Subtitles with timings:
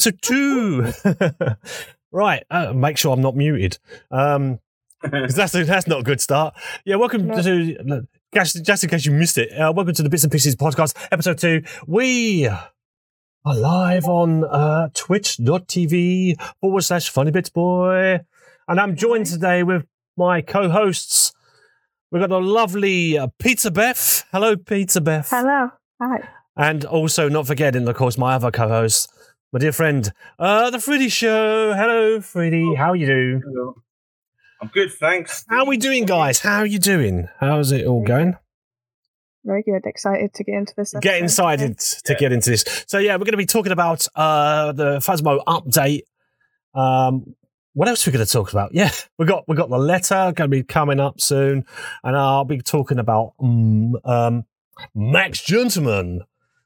[0.00, 0.92] Episode two.
[0.92, 1.56] Two.
[2.10, 2.42] right.
[2.50, 3.78] Uh, make sure I'm not muted.
[4.10, 4.58] Um,
[5.02, 6.54] because that's that's not a good start.
[6.86, 6.96] Yeah.
[6.96, 7.42] Welcome No.
[7.42, 9.50] to just, just in case you missed it.
[9.52, 11.62] Uh, welcome to the Bits and Pieces podcast, episode two.
[11.86, 12.70] We are
[13.44, 18.20] live on uh, Twitch.tv forward slash Funny Bits Boy,
[18.68, 19.84] and I'm joined today with
[20.16, 21.34] my co-hosts.
[22.10, 24.24] We've got the lovely uh, Pizza Beth.
[24.32, 25.28] Hello, Pizza Beth.
[25.28, 25.68] Hello.
[26.00, 26.26] Hi.
[26.56, 29.12] And also, not forgetting, of course, my other co-host,
[29.52, 31.72] my dear friend, uh, the Freddy Show.
[31.74, 32.74] Hello, Freddy.
[32.74, 33.42] How are you doing?
[33.44, 33.74] Hello.
[34.62, 35.44] I'm good, thanks.
[35.48, 36.38] How are we doing, guys?
[36.40, 37.28] How are you doing?
[37.40, 38.36] How's it all going?
[39.44, 39.86] Very good.
[39.86, 40.92] Excited to get into this.
[41.00, 41.24] Get episode.
[41.24, 42.18] excited to Yeah.
[42.18, 42.64] get into this.
[42.86, 46.02] So yeah, we're going to be talking about uh, the Phasmo update.
[46.74, 47.34] Um,
[47.72, 48.74] what else are we going to talk about?
[48.74, 51.64] Yeah, we got we got the letter going to be coming up soon,
[52.04, 54.44] and I'll be talking about um, um,
[54.94, 56.20] Max Gentleman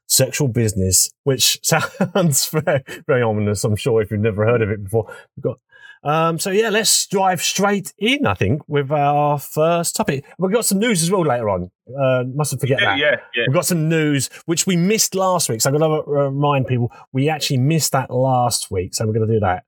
[0.07, 3.63] sexual business, which sounds very very ominous.
[3.63, 5.59] I'm sure if you've never heard of it before, we've got.
[6.03, 8.27] Um, so yeah, let's dive straight in.
[8.27, 10.23] I think with our first topic.
[10.37, 11.71] We've got some news as well later on.
[11.89, 12.99] Uh, mustn't forget Yeah, that.
[12.99, 13.43] yeah, yeah.
[13.47, 15.61] We've got some news which we missed last week.
[15.61, 18.93] So I'm going to remind people we actually missed that last week.
[18.93, 19.63] So we're going to do that.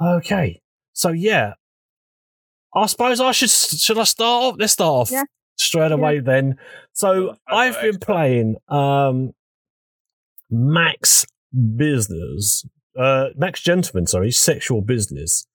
[0.00, 0.60] Okay.
[0.94, 1.52] So yeah,
[2.74, 4.56] I suppose I should should I start off?
[4.58, 5.24] Let's start off Yeah.
[5.56, 6.56] straight away then.
[6.92, 9.32] So I've I've been playing um,
[10.52, 11.26] Max
[11.76, 12.64] Business,
[12.98, 15.46] uh, Max Gentleman, sorry, Sexual Business,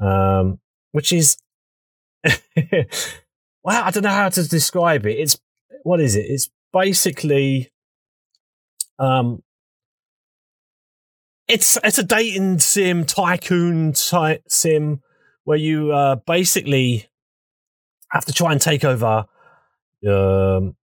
[0.00, 0.60] um,
[0.92, 1.36] which is
[2.24, 5.18] well, I don't know how to describe it.
[5.18, 5.38] It's
[5.82, 6.26] what is it?
[6.28, 7.70] It's basically
[8.98, 9.42] um
[11.48, 15.02] it's it's a dating sim tycoon type sim
[15.44, 17.08] where you uh basically
[18.10, 19.26] have to try and take over
[20.08, 20.76] um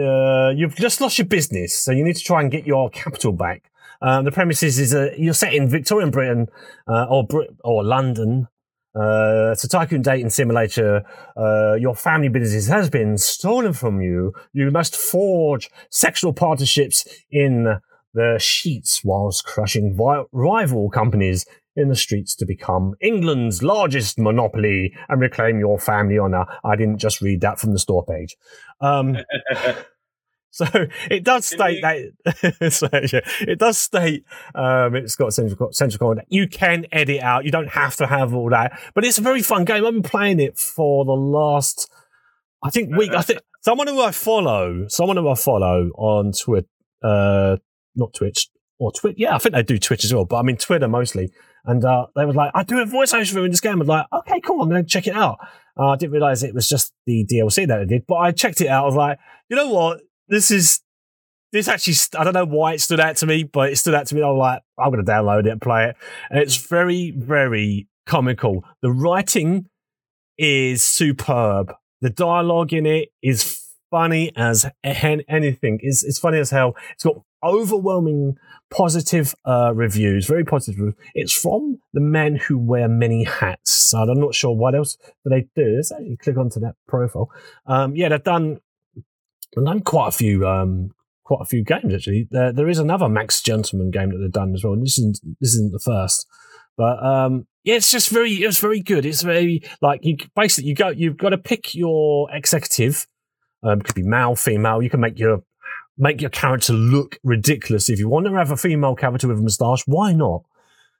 [0.00, 3.32] uh, you've just lost your business so you need to try and get your capital
[3.32, 3.70] back
[4.02, 6.48] um, the premise is, uh, you're set in Victorian Britain
[6.86, 8.48] uh, or Brit- or London
[8.96, 11.04] uh, it's a tycoon dating simulator.
[11.36, 14.32] Uh, your family business has been stolen from you.
[14.54, 17.78] You must forge sexual partnerships in
[18.14, 21.44] the sheets whilst crushing vi- rival companies
[21.76, 26.46] in the streets to become England's largest monopoly and reclaim your family honour.
[26.64, 28.36] I didn't just read that from the store page.
[28.80, 29.18] Um,
[30.50, 30.66] so
[31.10, 36.28] it does state that so, yeah, it does state um, it's got central central coordinate.
[36.30, 37.44] You can edit out.
[37.44, 39.84] You don't have to have all that, but it's a very fun game.
[39.84, 41.90] I've been playing it for the last,
[42.62, 43.12] I think week.
[43.12, 46.68] I think someone who I follow, someone who I follow on Twitter,
[47.02, 47.56] uh,
[47.94, 48.48] not Twitch
[48.78, 49.16] or Twitch.
[49.18, 51.30] Yeah, I think they do Twitch as well, but I mean Twitter mostly.
[51.66, 53.74] And uh, they were like, I do a voice over in this game.
[53.74, 54.62] I was like, okay, cool.
[54.62, 55.38] I'm going to check it out.
[55.78, 58.60] Uh, I didn't realize it was just the DLC that I did, but I checked
[58.60, 58.84] it out.
[58.84, 59.18] I was like,
[59.48, 60.00] you know what?
[60.28, 60.80] This is
[61.52, 61.96] this actually.
[62.18, 64.22] I don't know why it stood out to me, but it stood out to me.
[64.22, 65.96] I was like, I'm going to download it and play it,
[66.30, 68.64] and it's very, very comical.
[68.80, 69.66] The writing
[70.38, 71.72] is superb.
[72.00, 75.78] The dialogue in it is funny as anything.
[75.82, 76.76] It's, it's funny as hell.
[76.92, 78.36] It's got overwhelming
[78.70, 80.94] positive uh, reviews, very positive.
[81.14, 83.72] It's from the men who wear many hats.
[83.72, 85.76] So I'm not sure what else do they do.
[85.76, 87.30] Let's actually click onto that profile.
[87.66, 88.60] Um, yeah, they've done
[89.54, 90.90] they've done quite a few um,
[91.24, 92.28] quite a few games actually.
[92.30, 94.72] There, there is another Max Gentleman game that they've done as well.
[94.72, 96.26] And this isn't this isn't the first,
[96.76, 99.06] but um, yeah, it's just very it's very good.
[99.06, 103.06] It's very like you basically you go you've got to pick your executive.
[103.62, 104.82] Um, could be male, female.
[104.82, 105.42] You can make your
[105.98, 109.42] make your character look ridiculous if you want to have a female character with a
[109.42, 109.82] moustache.
[109.86, 110.44] Why not?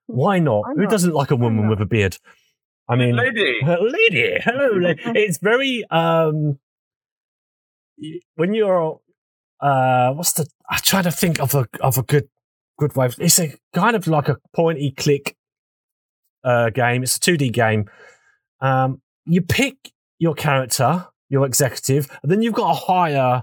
[0.06, 0.62] Why not?
[0.66, 2.18] Why Who doesn't like a woman with a beard?
[2.88, 3.58] I mean, Lady.
[3.64, 4.70] lady, hello.
[4.80, 5.00] lady.
[5.06, 6.58] it's very um
[8.36, 9.00] when you're
[9.60, 12.28] uh what's the I'm trying to think of a of a good
[12.78, 13.10] good way.
[13.18, 15.36] It's a kind of like a pointy click
[16.44, 17.02] uh game.
[17.02, 17.90] It's a 2D game.
[18.60, 23.42] Um you pick your character, your executive, and then you've got to hire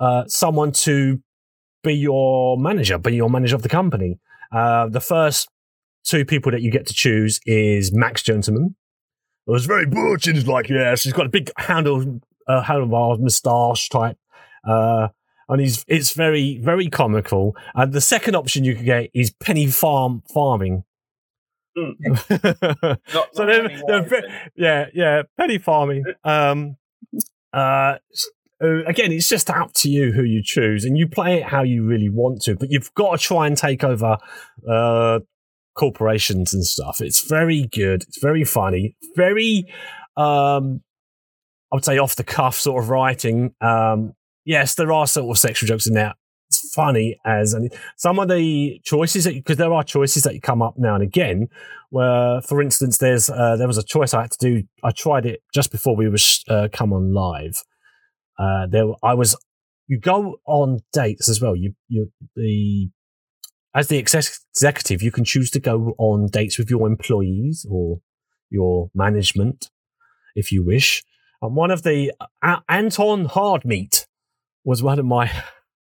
[0.00, 1.20] uh someone to
[1.82, 4.18] be your manager, be your manager of the company.
[4.52, 5.48] Uh the first
[6.04, 8.76] two people that you get to choose is Max Gentleman.
[9.46, 13.18] It was very butch and he's like, yeah, she's got a big handle, uh, handlebar
[13.18, 14.16] moustache type.
[14.66, 15.08] Uh,
[15.48, 17.54] and he's it's very very comical.
[17.74, 20.84] And the second option you could get is penny farm farming.
[21.76, 21.90] Not,
[22.30, 26.04] so not they're, they're yeah, yeah, penny farming.
[26.22, 26.76] Um,
[27.52, 27.94] uh,
[28.62, 31.62] uh, again, it's just up to you who you choose, and you play it how
[31.62, 32.54] you really want to.
[32.56, 34.16] But you've got to try and take over
[34.68, 35.20] uh,
[35.74, 37.00] corporations and stuff.
[37.00, 38.02] It's very good.
[38.02, 38.96] It's very funny.
[39.16, 39.66] Very,
[40.16, 40.82] um,
[41.72, 43.54] I would say, off the cuff sort of writing.
[43.60, 44.12] Um,
[44.44, 46.14] yes, there are sort of sexual jokes in there.
[46.48, 50.62] It's funny as and some of the choices that because there are choices that come
[50.62, 51.48] up now and again.
[51.94, 54.64] Where, for instance, there's uh, there was a choice I had to do.
[54.82, 57.62] I tried it just before we was uh, come on live.
[58.36, 59.36] Uh, there, I was.
[59.86, 61.54] You go on dates as well.
[61.54, 62.90] You you the
[63.76, 68.00] as the executive, you can choose to go on dates with your employees or
[68.50, 69.70] your management
[70.34, 71.04] if you wish.
[71.40, 72.12] And one of the
[72.42, 74.08] uh, Anton Hardmeat
[74.64, 75.30] was one of my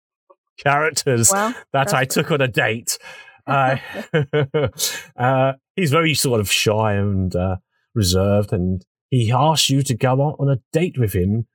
[0.63, 2.99] characters Well, that I took on a date.
[3.47, 3.77] Uh,
[5.17, 7.57] uh, he's very sort of shy and uh,
[7.93, 11.47] reserved, and he asked you to go out on a date with him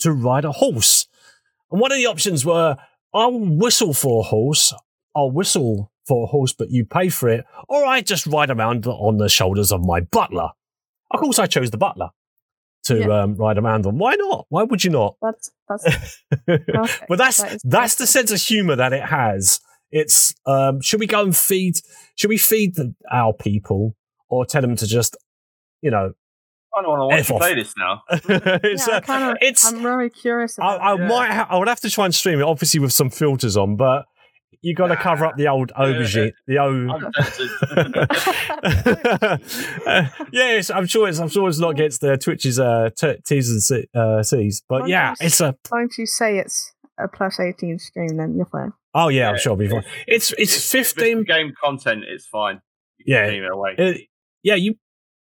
[0.00, 1.06] to ride a horse.
[1.70, 2.76] And one of the options were
[3.14, 4.72] I'll whistle for a horse,
[5.14, 8.86] I'll whistle for a horse, but you pay for it, or I just ride around
[8.86, 10.50] on the shoulders of my butler.
[11.10, 12.10] Of course, I chose the butler
[12.84, 13.22] to Yeah.
[13.22, 13.98] um, ride around on.
[13.98, 14.46] Why not?
[14.48, 15.16] Why would you not?
[15.22, 16.22] That's that's
[17.08, 19.58] but that's That that's the sense of humor that it has.
[19.90, 21.76] It's um, should we go and feed?
[22.16, 23.94] Should we feed the, our people
[24.28, 25.16] or tell them to just,
[25.82, 26.12] you know,
[26.76, 28.02] I don't want to watch you play this now.
[28.10, 30.58] it's yeah, I uh, kind of, it's I'm very curious.
[30.58, 30.98] I, About I it.
[31.00, 31.08] Yeah.
[31.08, 33.76] might ha- I would have to try and stream it, obviously with some filters on,
[33.76, 34.04] but
[34.60, 35.00] you got to Nah.
[35.02, 36.90] cover up the old aubergine, the old.
[36.90, 38.56] I'm tempted.
[39.86, 41.18] Uh, yes, I'm sure it's.
[41.18, 44.80] I'm sure it's not against the Twitch's uh, t- T's and C- uh, C's, but
[44.82, 45.20] Well, yeah, yes.
[45.20, 45.54] it's a.
[45.70, 48.72] Don't you say it's a plus 18 stream, then you're fine.
[48.94, 49.84] Oh yeah, I'm sure it'll be fine.
[50.06, 51.24] It's it's it's fifteen.
[51.24, 52.04] game content.
[52.08, 52.62] It's fine.
[53.04, 53.26] Yeah.
[53.26, 53.74] it away.
[53.78, 53.92] Uh,
[54.42, 54.76] yeah, you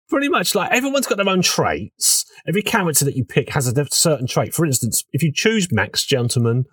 [0.09, 2.25] pretty much like everyone's got their own traits.
[2.45, 4.53] Every character that you pick has a certain trait.
[4.53, 6.65] For instance, if you choose Max Gentleman,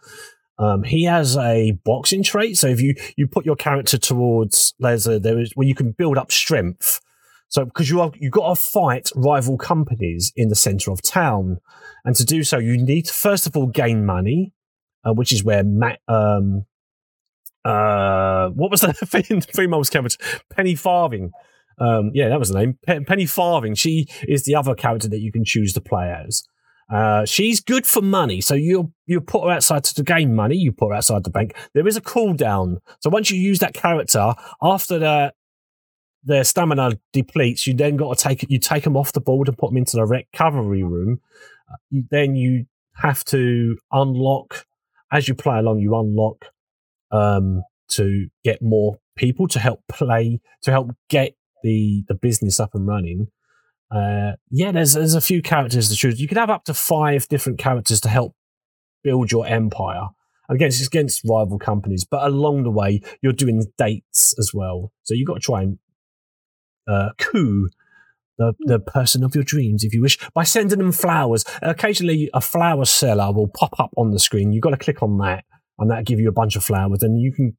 [0.59, 2.59] um, he has a boxing trait.
[2.59, 5.93] So if you you put your character towards there's a there is where you can
[5.93, 7.01] build up strength.
[7.49, 11.59] So because you are you got to fight rival companies in the center of town,
[12.05, 14.55] and to do so you need to first of all gain money,
[15.05, 16.01] uh, which is where Matt.
[16.09, 16.67] Um,
[17.65, 18.95] uh, what was the
[19.53, 20.17] female's character?
[20.51, 21.31] Penny Farthing.
[21.79, 22.79] Um, yeah, that was the name.
[22.87, 23.75] Pe- Penny Farthing.
[23.75, 26.43] She is the other character that you can choose to play as.
[26.93, 30.57] Uh, she's good for money, so you you put her outside to gain money.
[30.57, 31.55] You put her outside the bank.
[31.73, 35.33] There is a cooldown, so once you use that character, after the
[36.25, 39.57] their stamina depletes, you then got to take you take them off the board and
[39.57, 41.21] put them into the recovery room.
[41.71, 44.67] Uh, then you have to unlock
[45.13, 45.81] as you play along.
[45.81, 46.47] You unlock
[47.11, 52.75] um, to get more people to help play to help get the the business up
[52.75, 53.29] and running.
[53.91, 56.21] Uh, yeah, there's there's a few characters to choose.
[56.21, 58.35] You can have up to five different characters to help
[59.03, 60.09] build your empire.
[60.49, 64.91] Against against rival companies, but along the way you're doing dates as well.
[65.05, 65.79] So you've got to try and
[66.89, 67.71] uh, coup
[68.41, 71.45] the the person of your dreams, if you wish, by sending them flowers.
[71.63, 74.53] Occasionally, a flower seller will pop up on the screen.
[74.53, 75.45] You've got to click on that,
[75.79, 77.03] and that give you a bunch of flowers.
[77.03, 77.57] And you can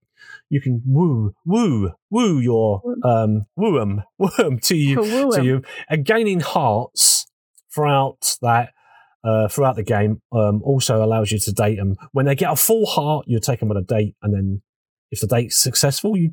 [0.50, 5.32] you can woo woo woo your um woo 'em woo 'em to you To woo
[5.32, 7.28] to you and gaining hearts
[7.74, 8.74] throughout that
[9.24, 12.56] uh, throughout the game um, also allows you to date them when they get a
[12.56, 14.62] full heart you take them on a date and then
[15.12, 16.32] if the date's successful you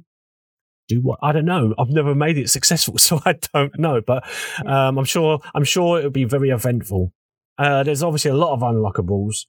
[0.89, 4.25] do what I don't know I've never made it successful so I don't know but
[4.67, 7.13] um, I'm sure I'm sure it'll be very eventful
[7.59, 9.47] uh, there's obviously a lot of unlockables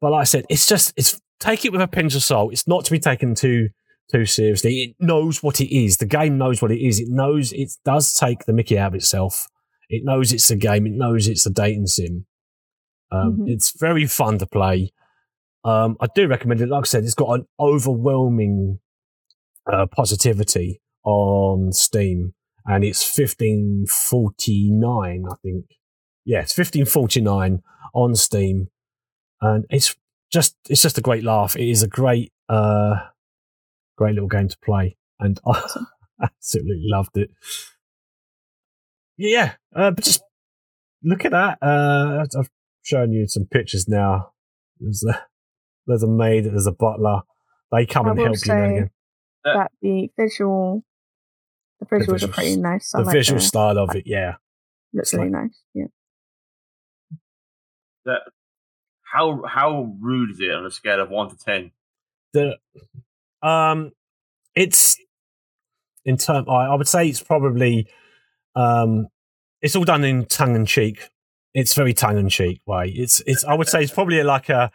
[0.00, 2.66] but like I said it's just it's take it with a pinch of salt it's
[2.66, 3.68] not to be taken too
[4.12, 4.82] too seriously.
[4.82, 5.96] It knows what it is.
[5.96, 7.00] The game knows what it is.
[7.00, 9.48] It knows it does take the Mickey out of itself.
[9.88, 10.86] It knows it's a game.
[10.86, 12.26] It knows it's a dating sim.
[13.10, 13.50] Um, Mhm.
[13.50, 14.92] It's very fun to play.
[15.64, 16.68] Um, I do recommend it.
[16.68, 18.80] Like I said, it's got an overwhelming
[19.70, 22.34] uh, positivity on Steam,
[22.66, 25.24] and it's fifteen forty nine.
[25.30, 25.66] I think.
[26.24, 27.62] Yeah, it's fifteen forty nine
[27.94, 28.68] on Steam,
[29.40, 29.94] and it's
[30.32, 31.56] just it's just a great laugh.
[31.56, 32.94] It is a great uh,
[33.96, 35.62] great little game to play, and I
[36.22, 37.30] absolutely loved it.
[39.16, 40.22] Yeah, uh, but just
[41.02, 41.58] look at that.
[41.62, 42.50] Uh, I've
[42.82, 44.32] shown you some pictures now.
[44.80, 45.22] There's a
[45.86, 47.20] there's a maid, there's a butler.
[47.70, 48.90] They come I and help you say- again.
[49.44, 50.82] That the visual,
[51.80, 52.32] the visuals are visuals.
[52.32, 52.94] pretty nice.
[52.94, 54.36] I The like visual the- style of it, yeah.
[54.92, 55.60] looks it's really nice.
[55.74, 55.84] Yeah.
[58.06, 58.20] That,
[59.02, 61.70] how how rude is it on a scale of one to ten?
[62.32, 62.58] the
[63.42, 63.92] um
[64.56, 64.98] it's
[66.04, 67.86] in term I, I would say it's probably
[68.56, 69.06] um
[69.62, 71.08] it's all done in tongue and cheek
[71.54, 74.72] it's very tongue and cheek way it's it's i would say it's probably like a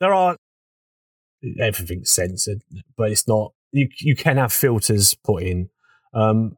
[0.00, 0.36] there are
[1.60, 2.62] everything's censored
[2.96, 5.68] but it's not you you can have filters put in
[6.14, 6.56] um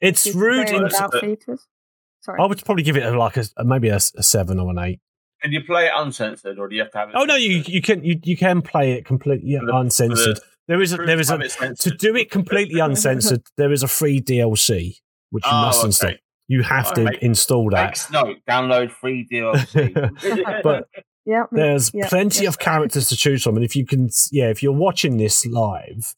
[0.00, 1.66] it's Did you rude play in, without filters?
[2.20, 2.38] Sorry.
[2.40, 5.00] i would probably give it a, like a maybe a seven or an eight
[5.42, 7.14] Can you play it uncensored, or do you have to have it?
[7.16, 10.36] Oh no, you you can you, you can play it completely For the- uncensored.
[10.36, 11.38] the there is a, there is a
[11.74, 13.42] to do it completely uncensored.
[13.56, 14.96] There is a free DLC
[15.30, 15.86] which you Oh, must okay.
[15.86, 16.12] install.
[16.48, 17.22] You have to Alright.
[17.22, 17.86] install that.
[17.86, 18.36] Makes note.
[18.48, 19.92] Download free DLC.
[20.62, 20.88] But
[21.26, 21.44] Yeah.
[21.50, 22.48] there's yeah, plenty yeah.
[22.48, 26.14] of characters to choose from, and if you can, yeah, if you're watching this live,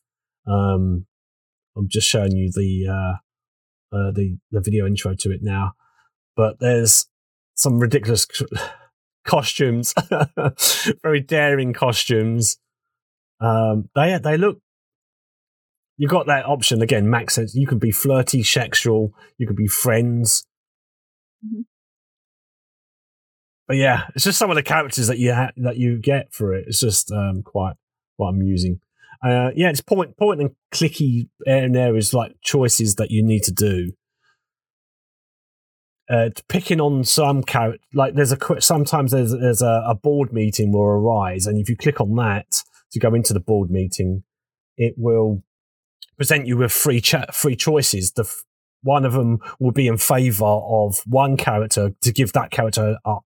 [0.47, 1.07] um,
[1.77, 5.73] I'm just showing you the uh, uh, the the video intro to it now.
[6.37, 7.07] But there's
[7.55, 8.27] some ridiculous
[9.25, 9.95] costumes,
[11.03, 12.59] very daring costumes.
[13.41, 14.59] Um, they they look.
[15.97, 17.09] You've got that option again.
[17.09, 19.15] Max says you can be flirty, sexual.
[19.39, 20.45] You can be friends.
[21.45, 21.65] Mhm.
[23.69, 26.55] But yeah, it's just some of the characters that you ha- that you get for
[26.55, 26.65] it.
[26.67, 27.75] It's just um, quite
[28.17, 28.81] quite amusing.
[29.23, 33.43] Uh, yeah, it's point point and clicky and there is like choices that you need
[33.45, 33.93] to do.
[36.11, 40.73] Uh, picking on some character, like there's a sometimes there's there's a, a board meeting
[40.73, 42.47] will arise, and if you click on that
[42.93, 44.23] to go into the board meeting,
[44.79, 45.43] it will
[46.17, 48.13] present you with free cha- free choices.
[48.13, 48.45] The f-
[48.83, 53.19] one of them will be in favour of one character to give that character uh,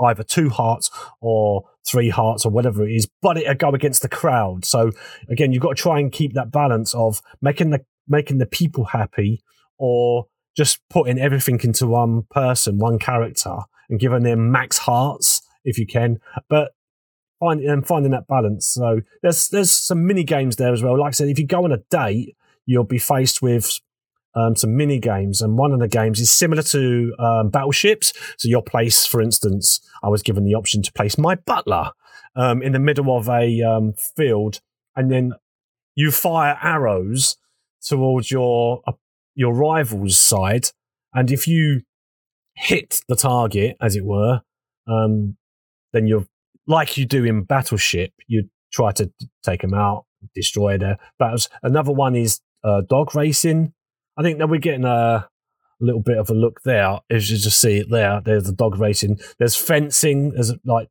[0.00, 4.08] either two hearts or three hearts or whatever it is, but it'll go against the
[4.08, 4.64] crowd.
[4.64, 4.92] So
[5.28, 8.84] again, you've got to try and keep that balance of making the making the people
[8.84, 9.42] happy
[9.78, 13.56] or just putting everything into one person, one character,
[13.88, 16.18] and giving them max hearts if you can.
[16.48, 16.72] But
[17.40, 18.66] finding and finding that balance.
[18.66, 20.98] So there's there's some mini games there as well.
[20.98, 23.80] Like I said, if you go on a date, you'll be faced with
[24.34, 28.12] um, some mini games, and one of the games is similar to um, battleships.
[28.38, 31.90] So your place, for instance, I was given the option to place my butler
[32.36, 34.60] um, in the middle of a um, field,
[34.96, 35.32] and then
[35.94, 37.36] you fire arrows
[37.82, 38.92] towards your uh,
[39.34, 40.70] your rival's side,
[41.12, 41.82] and if you
[42.56, 44.40] hit the target, as it were,
[44.86, 45.36] um,
[45.92, 46.26] then you're
[46.66, 48.12] like you do in Battleship.
[48.26, 49.10] You try to
[49.42, 51.48] take them out, destroy their battles.
[51.62, 53.72] Another one is uh, dog racing.
[54.16, 55.28] I think that we're getting a
[55.80, 57.00] little bit of a look there.
[57.10, 59.18] As you just see it there, there's the dog racing.
[59.38, 60.30] There's fencing.
[60.30, 60.88] There's like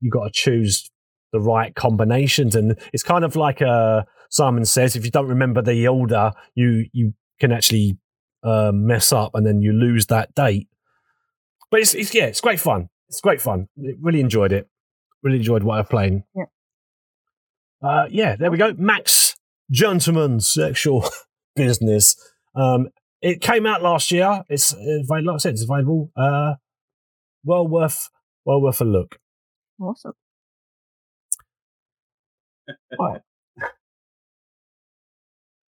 [0.00, 0.90] you got to choose
[1.32, 4.96] the right combinations, and it's kind of like uh, Simon says.
[4.96, 7.98] If you don't remember the order, you you can actually
[8.42, 10.68] uh, mess up, and then you lose that date.
[11.70, 12.88] But it's, it's yeah, it's great fun.
[13.08, 13.68] It's great fun.
[13.76, 14.68] Really enjoyed it.
[15.22, 16.24] Really enjoyed what I'm playing.
[16.34, 16.44] Yeah.
[17.82, 18.72] Uh, yeah, there we go.
[18.78, 19.36] Max
[19.70, 21.04] Gentleman Sexual
[21.56, 22.14] Business.
[22.54, 22.88] Um,
[23.20, 24.44] it came out last year.
[24.48, 26.10] It's uh, like I said, it's available.
[26.16, 26.54] Uh,
[27.44, 28.08] well worth
[28.44, 29.18] well worth a look.
[29.80, 30.12] Awesome.
[32.98, 33.20] Right.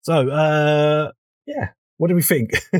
[0.02, 1.12] So, uh,
[1.47, 1.68] yeah,
[1.99, 2.52] what do we think?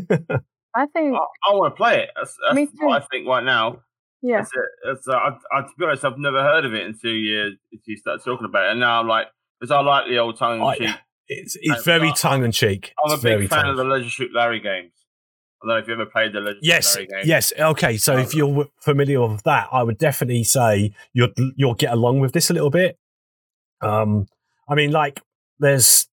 [0.75, 2.11] I think, I, I want to play it.
[2.17, 2.87] That's, that's Me too.
[2.87, 3.81] what I think right now.
[4.23, 4.63] yeah, That's it.
[4.87, 7.83] That's, uh, I, I, to be honest, I've never heard of it until you, until
[7.85, 8.71] you started talking about it.
[8.71, 9.27] And now I'm like,
[9.61, 10.97] because I like the old tongue in cheek.
[11.29, 12.95] It's it's very tongue in cheek.
[13.05, 14.93] I'm a It's big fan of the Leisure Larry games.
[15.63, 17.11] I don't know if you ever played the Leisure Yes, games.
[17.25, 17.53] yes.
[17.59, 22.21] Okay, so if you're familiar with that, I would definitely say you'll you'll get along
[22.21, 22.99] with this a little bit.
[23.81, 24.27] Um,
[24.69, 25.21] I mean, like
[25.59, 26.08] there's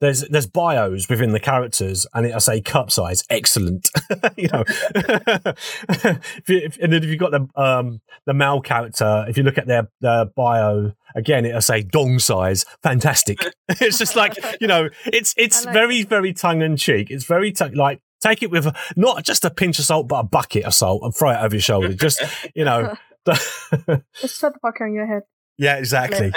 [0.00, 3.88] there's there's bios within the characters, and it'll say cup size, excellent.
[4.36, 9.24] you know, if you, if, and then if you've got the um the male character,
[9.28, 13.38] if you look at their their bio again, it'll say dong size, fantastic.
[13.68, 17.10] it's just like you know, it's it's like very very tongue in cheek.
[17.10, 20.24] It's very tongue like take it with not just a pinch of salt, but a
[20.24, 21.94] bucket of salt and throw it over your shoulder.
[21.94, 22.22] Just
[22.54, 22.94] you know.
[23.26, 25.22] just put the bucket on your head.
[25.56, 26.30] yeah, exactly.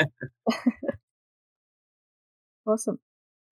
[2.67, 2.99] Awesome.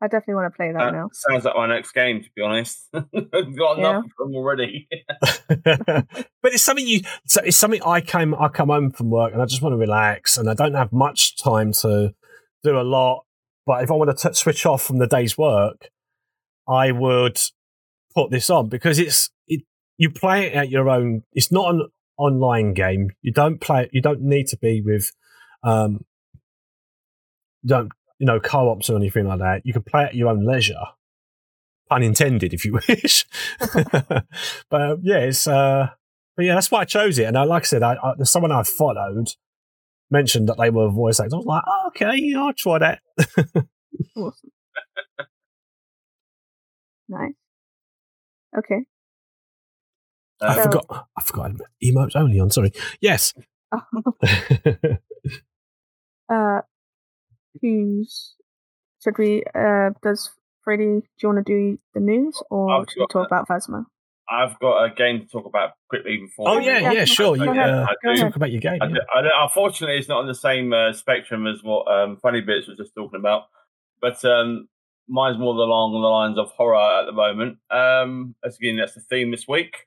[0.05, 1.09] I definitely want to play that That now.
[1.11, 2.87] sounds like my next game, to be honest.
[2.93, 3.89] I've got Yeah.
[3.89, 4.87] enough of them already.
[5.47, 7.01] but it's something you.
[7.25, 8.35] So it's something I came.
[8.35, 10.93] I come home from work and I just want to relax, and I don't have
[10.93, 12.13] much time to
[12.63, 13.25] do a lot.
[13.65, 15.89] But if I want to t- switch off from the day's work,
[16.67, 17.39] I would
[18.13, 19.61] put this on because it's it.
[19.97, 21.23] You play it at your own.
[21.33, 23.09] It's not an online game.
[23.21, 23.89] You don't play.
[23.91, 25.11] You don't need to be with.
[25.63, 26.05] Um,
[27.65, 29.61] don't you know co-ops or anything like that.
[29.65, 30.75] You can play at your own leisure.
[31.89, 33.25] Pun intended, if you wish.
[33.59, 35.89] but uh, yeah, it's uh,
[36.35, 37.25] but yeah, that's why I chose it.
[37.25, 39.27] And I, like I said, I, I, there's someone I followed
[40.11, 41.33] mentioned that they were voice actors.
[41.33, 42.99] I was like, oh, okay, I'll try that.
[44.17, 44.49] Awesome.
[47.07, 47.33] nice.
[48.57, 48.85] Okay.
[50.41, 51.07] I Uh, So- forgot.
[51.17, 51.51] I forgot.
[51.83, 52.49] Emotes only on.
[52.51, 52.71] Sorry.
[53.01, 53.33] Yes.
[56.29, 56.61] uh,
[57.65, 58.35] who's
[59.03, 59.43] should we?
[59.53, 60.31] Uh, does
[60.63, 61.01] Freddie?
[61.01, 63.85] Do you want to do the news, or I've should we got talk about Phasmo?
[64.29, 66.49] I've got a game to talk about quickly before.
[66.49, 67.35] Oh we yeah, yeah, sure.
[67.35, 68.21] You uh, Go ahead.
[68.21, 68.79] talk about your game.
[68.81, 68.93] I yeah.
[68.95, 72.41] d- I d- unfortunately, it's not on the same uh, spectrum as what um, Funny
[72.41, 73.43] Bits was just talking about,
[74.01, 74.67] but um,
[75.07, 77.59] mine's more along the lines of horror at the moment.
[77.69, 79.85] Um, as again, that's the theme this week,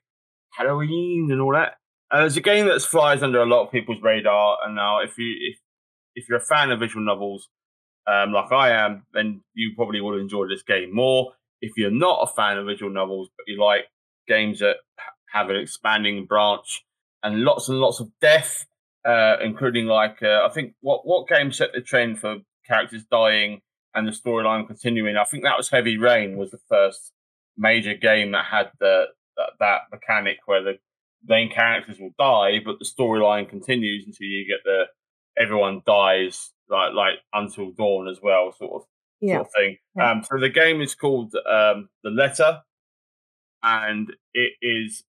[0.51, 1.75] Halloween and all that.
[2.11, 4.57] And there's a game that flies under a lot of people's radar.
[4.65, 5.57] And now, if you if
[6.15, 7.49] if you're a fan of visual novels,
[8.09, 11.33] um, like I am, then you probably will enjoy this game more.
[11.61, 13.85] If you're not a fan of visual novels, but you like
[14.27, 14.77] games that
[15.31, 16.85] have an expanding branch
[17.21, 18.65] and lots and lots of death,
[19.05, 23.61] uh, including like uh, I think what what game set the trend for characters dying
[23.93, 25.17] and the storyline continuing.
[25.17, 27.11] I think that was Heavy Rain was the first
[27.57, 29.05] major game that had the
[29.37, 30.79] that, that mechanic where the
[31.27, 34.85] main characters will die, but the storyline continues until you get the
[35.37, 38.87] everyone dies like like until dawn as well, sort of
[39.21, 39.35] Yeah.
[39.37, 39.77] sort of thing.
[39.95, 40.11] Yeah.
[40.11, 42.61] Um, so the game is called um, The Letter,
[43.63, 45.03] and it is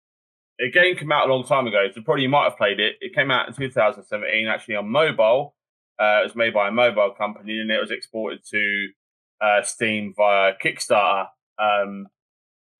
[0.59, 1.87] a game came out a long time ago.
[1.93, 2.95] So probably you might have played it.
[3.01, 5.53] It came out in 2017, actually on mobile.
[5.99, 8.87] Uh, it was made by a mobile company, and it was exported to
[9.41, 11.27] uh, Steam via Kickstarter.
[11.59, 12.07] Um,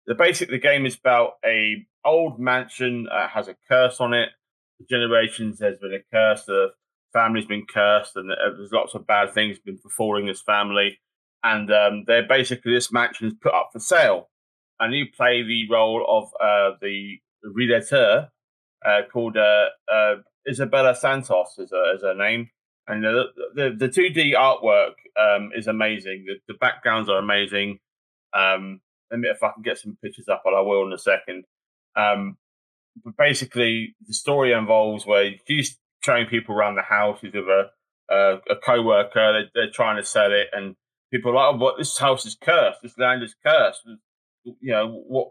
[0.05, 4.29] the basic the game is about a old mansion uh, has a curse on it.
[4.77, 6.45] For generations there's been a curse.
[6.45, 6.69] The
[7.17, 10.99] family's been cursed, and uh, there's lots of bad things been befalling this family.
[11.43, 14.29] And um, they're basically this mansion is put up for sale,
[14.79, 18.29] and you play the role of uh, the realtor
[18.85, 20.15] uh, called uh, uh,
[20.47, 22.49] Isabella Santos is her, is her name.
[22.87, 26.25] And the the the two D artwork um, is amazing.
[26.27, 27.79] The, the backgrounds are amazing.
[28.33, 31.45] Um, let me if I can get some pictures up, I will in a second.
[31.95, 32.37] Um,
[33.03, 37.69] but basically, the story involves where she's showing people around the houses of a
[38.09, 39.33] a, a co-worker.
[39.33, 40.75] They're, they're trying to sell it, and
[41.11, 41.77] people are like, "Oh, what?
[41.77, 42.79] This house is cursed.
[42.81, 43.81] This land is cursed.
[44.45, 45.29] You know, what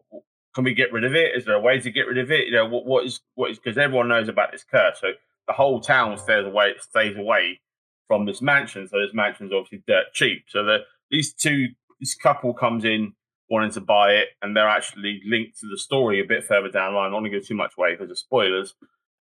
[0.55, 1.37] can we get rid of it?
[1.37, 2.47] Is there a way to get rid of it?
[2.47, 4.99] You know, what what is what is because everyone knows about this curse.
[5.01, 5.09] So
[5.47, 7.61] the whole town stays away stays away
[8.09, 8.87] from this mansion.
[8.89, 10.45] So this mansion's obviously dirt cheap.
[10.49, 10.79] So the
[11.11, 11.69] these two
[12.01, 13.15] this couple comes in
[13.49, 16.93] wanting to buy it, and they're actually linked to the story a bit further down
[16.93, 17.07] the line.
[17.07, 18.75] I don't want to give too much away because of spoilers.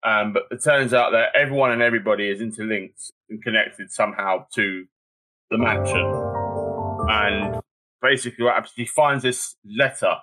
[0.04, 4.84] Um, but it turns out that everyone and everybody is interlinked and connected somehow to
[5.50, 6.04] the mansion.
[7.08, 7.60] And
[8.00, 8.72] basically, what happens?
[8.74, 10.16] He finds this letter,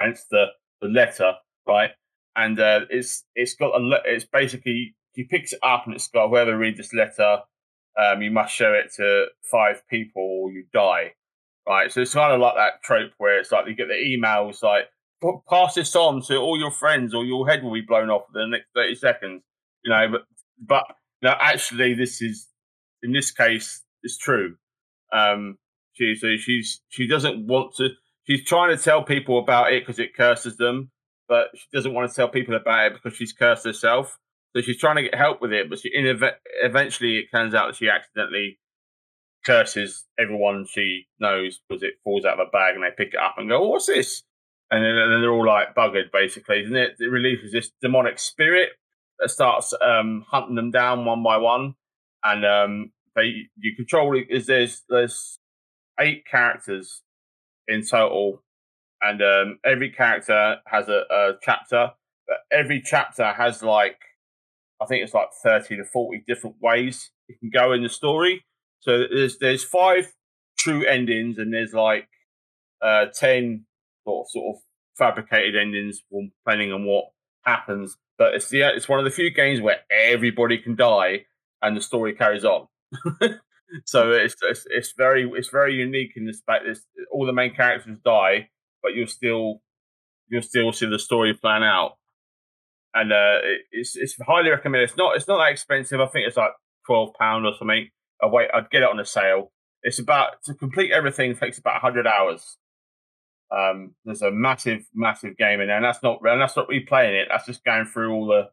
[0.00, 0.46] and it's the
[0.80, 1.32] the letter,
[1.66, 1.90] right?
[2.36, 6.08] And uh, it's it's got a le- it's basically he picks it up and it's
[6.08, 7.38] got whoever reads this letter,
[7.96, 11.12] um, you must show it to five people or you die,
[11.66, 11.90] right?
[11.90, 14.84] So it's kind of like that trope where it's like you get the emails like
[14.84, 14.88] "Pa-
[15.48, 18.40] pass this on to all your friends or your head will be blown off in
[18.40, 19.42] the next thirty seconds,
[19.84, 20.06] you know.
[20.10, 20.22] But
[20.58, 20.84] but
[21.40, 22.48] actually, this is
[23.02, 24.56] in this case it's true.
[25.12, 25.58] Um,
[25.94, 27.90] she so she's she doesn't want to.
[28.26, 30.90] She's trying to tell people about it because it curses them,
[31.28, 34.18] but she doesn't want to tell people about it because she's cursed herself.
[34.54, 35.90] So she's trying to get help with it, but she
[36.62, 38.58] eventually it turns out that she accidentally
[39.44, 43.20] curses everyone she knows because it falls out of a bag and they pick it
[43.20, 44.22] up and go, oh, "What's this?"
[44.74, 46.64] And then, and then they're all like buggered, basically.
[46.64, 48.70] And it, it releases this demonic spirit
[49.20, 51.74] that starts um, hunting them down one by one,
[52.24, 54.20] and um, they you control.
[54.28, 55.38] Is there's there's
[56.00, 57.02] eight characters
[57.68, 58.42] in total,
[59.00, 61.92] and um, every character has a, a chapter.
[62.26, 63.98] But every chapter has like
[64.82, 68.44] I think it's like thirty to forty different ways you can go in the story.
[68.80, 70.12] So there's there's five
[70.58, 72.08] true endings, and there's like
[72.82, 73.66] uh, ten
[74.04, 74.62] sort of, sort of
[74.96, 76.02] fabricated endings,
[76.44, 77.06] depending on what
[77.44, 77.96] happens.
[78.18, 81.26] But it's the it's one of the few games where everybody can die
[81.62, 82.68] and the story carries on.
[83.84, 86.64] so it's, it's it's very it's very unique in this fact.
[86.66, 88.50] This all the main characters die,
[88.82, 89.62] but you'll still
[90.28, 91.96] you'll still see the story plan out.
[92.94, 93.38] And uh,
[93.72, 94.88] it's it's highly recommended.
[94.88, 96.00] It's not it's not that expensive.
[96.00, 96.52] I think it's like
[96.86, 97.88] twelve pound or something.
[98.22, 99.50] I wait, I'd get it on a sale.
[99.82, 102.56] It's about to complete everything takes about hundred hours.
[103.50, 107.20] Um, there's a massive, massive game in there, and that's not and that's not replaying
[107.20, 107.28] it.
[107.30, 108.48] That's just going through all the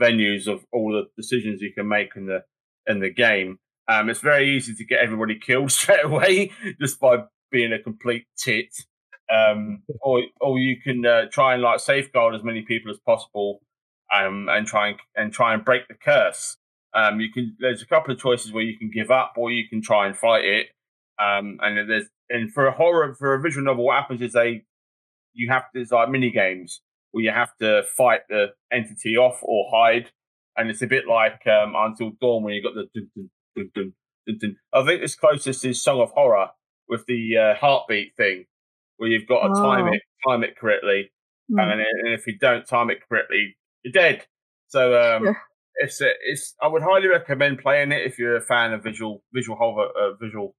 [0.00, 2.44] venues of all the decisions you can make in the
[2.86, 3.58] in the game.
[3.88, 8.26] Um, it's very easy to get everybody killed straight away just by being a complete
[8.36, 8.74] tit.
[9.32, 13.60] Um, or or you can uh, try and like safeguard as many people as possible,
[14.14, 16.56] um, and try and and try and break the curse.
[16.94, 17.56] Um, you can.
[17.58, 20.16] There's a couple of choices where you can give up, or you can try and
[20.16, 20.68] fight it.
[21.18, 24.64] Um, and there's and for a horror for a visual novel, what happens is they
[25.34, 26.80] you have there's like mini games
[27.12, 30.10] where you have to fight the entity off or hide,
[30.56, 33.70] and it's a bit like um, Until Dawn when you got the dun, dun, dun,
[33.74, 33.92] dun,
[34.26, 34.56] dun, dun.
[34.72, 36.48] I think this closest is Song of Horror
[36.88, 38.44] with the uh, heartbeat thing,
[38.98, 39.92] where you've got to time Oh.
[39.92, 41.10] it time it correctly.
[41.48, 41.60] Hmm.
[41.60, 44.26] and, and if you don't time it correctly, you're dead.
[44.68, 45.32] So um, Yeah.
[45.76, 46.54] it's it's.
[46.60, 50.14] I would highly recommend playing it if you're a fan of visual visual horror, uh,
[50.20, 50.54] visual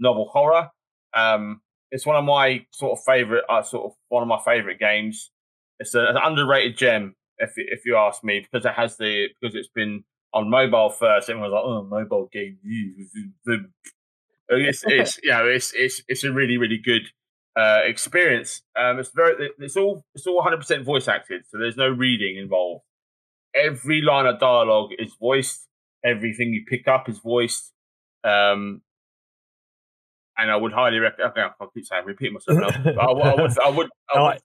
[0.00, 0.70] novel horror.
[1.14, 1.60] Um,
[1.90, 5.30] it's one of my sort of favorite, uh, sort of one of my favorite games.
[5.78, 9.28] It's a, an underrated gem, if you- if you ask me, because it has the
[9.40, 11.28] because it's been on mobile first.
[11.28, 12.58] Everyone's like, oh, mobile game.
[14.52, 17.02] It's, it's you know it's it's it's a really really good
[17.56, 18.62] uh, experience.
[18.76, 22.36] Um, it's very it's all it's all 100 percent voice acted, so there's no reading
[22.36, 22.82] involved.
[23.54, 25.68] Every line of dialogue is voiced.
[26.04, 27.72] Everything you pick up is voiced.
[28.24, 28.82] Um,
[30.40, 31.32] and I would highly recommend.
[31.32, 32.82] Okay, I'll keep saying repeat myself now.
[32.94, 34.38] But I, would- I would I would I would,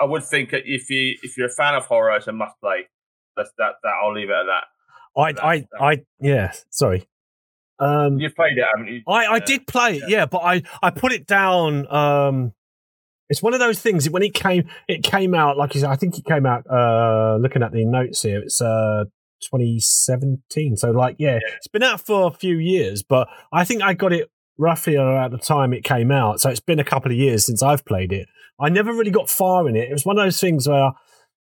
[0.00, 2.58] I would think that if you if you're a fan of horror, it's a must
[2.60, 2.88] play.
[3.36, 4.64] That's that that I'll leave it at that.
[5.16, 6.52] I, I, I, yeah.
[6.70, 7.08] Sorry.
[7.80, 9.02] Um, You've played it, haven't you?
[9.08, 9.44] I, I Yeah.
[9.44, 11.86] did play it, yeah, but I, I put it down.
[11.92, 12.52] Um,
[13.28, 15.90] it's one of those things when it came, it came out like you said.
[15.90, 16.64] I think it came out.
[16.70, 19.04] Uh, looking at the notes here, it's uh
[19.42, 20.76] 2017.
[20.76, 24.12] So like, yeah, it's been out for a few years, but I think I got
[24.12, 26.40] it roughly around the time it came out.
[26.40, 28.28] So it's been a couple of years since I've played it.
[28.60, 29.88] I never really got far in it.
[29.88, 30.90] It was one of those things where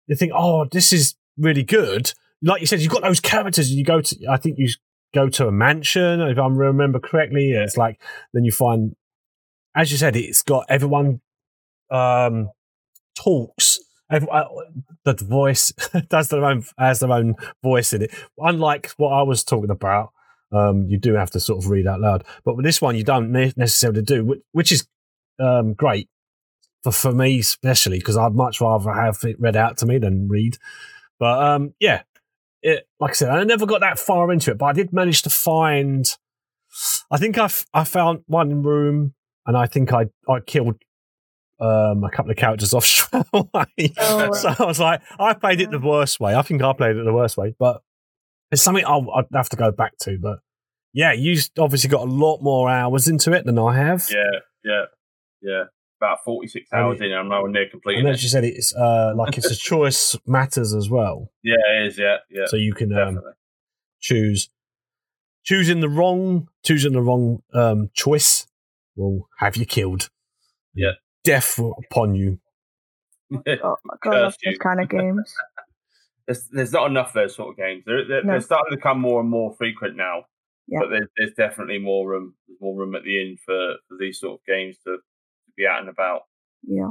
[0.07, 2.13] you think, oh, this is really good.
[2.41, 4.15] Like you said, you've got those characters, and you go to.
[4.29, 4.69] I think you
[5.13, 7.51] go to a mansion, if I remember correctly.
[7.51, 8.01] It's like
[8.33, 8.95] then you find,
[9.75, 11.21] as you said, it's got everyone
[11.91, 12.49] um,
[13.15, 13.79] talks.
[14.09, 14.45] Every, uh,
[15.05, 15.71] the voice
[16.09, 18.11] does their own has their own voice in it.
[18.39, 20.11] Unlike what I was talking about,
[20.51, 22.23] um, you do have to sort of read out loud.
[22.43, 24.87] But with this one, you don't necessarily do, which, which is
[25.39, 26.09] um, great
[26.83, 30.27] for for me especially because I'd much rather have it read out to me than
[30.27, 30.57] read.
[31.19, 32.01] But um, yeah,
[32.61, 35.21] it like I said, I never got that far into it, but I did manage
[35.23, 36.05] to find.
[37.11, 39.13] I think I f- I found one room,
[39.45, 40.75] and I think I I killed
[41.59, 43.93] um, a couple of characters off straight away.
[43.99, 46.33] Oh, so I was like, I played it the worst way.
[46.33, 47.83] I think I played it the worst way, but
[48.51, 50.17] it's something I'll, I'd have to go back to.
[50.21, 50.39] But
[50.93, 54.07] yeah, you obviously got a lot more hours into it than I have.
[54.11, 54.83] Yeah, yeah,
[55.41, 55.63] yeah.
[55.99, 58.13] About 46 And hours it- in, I'm nowhere near completing And it.
[58.13, 61.31] as you said, it's uh, like it's a choice matters as well.
[61.43, 61.97] Yeah, it is.
[61.99, 63.19] Yeah, yeah, So you can um,
[63.99, 64.49] choose
[65.43, 68.47] choosing the wrong choosing the wrong um, choice
[68.95, 70.09] will have you killed.
[70.73, 70.91] Yeah.
[71.23, 72.39] death upon you.
[73.63, 74.51] Oh, God, I love you.
[74.51, 75.33] those kind of games.
[76.27, 77.83] There's, there's not enough of those sort of games.
[77.85, 78.31] They're, they're, No.
[78.33, 80.25] they're starting to become more and more frequent now.
[80.67, 80.79] Yeah.
[80.81, 82.35] But there's, there's definitely more room.
[82.47, 85.65] There's more room at the inn for, for these sort of games to, to be
[85.67, 86.21] out and about.
[86.63, 86.83] Yeah.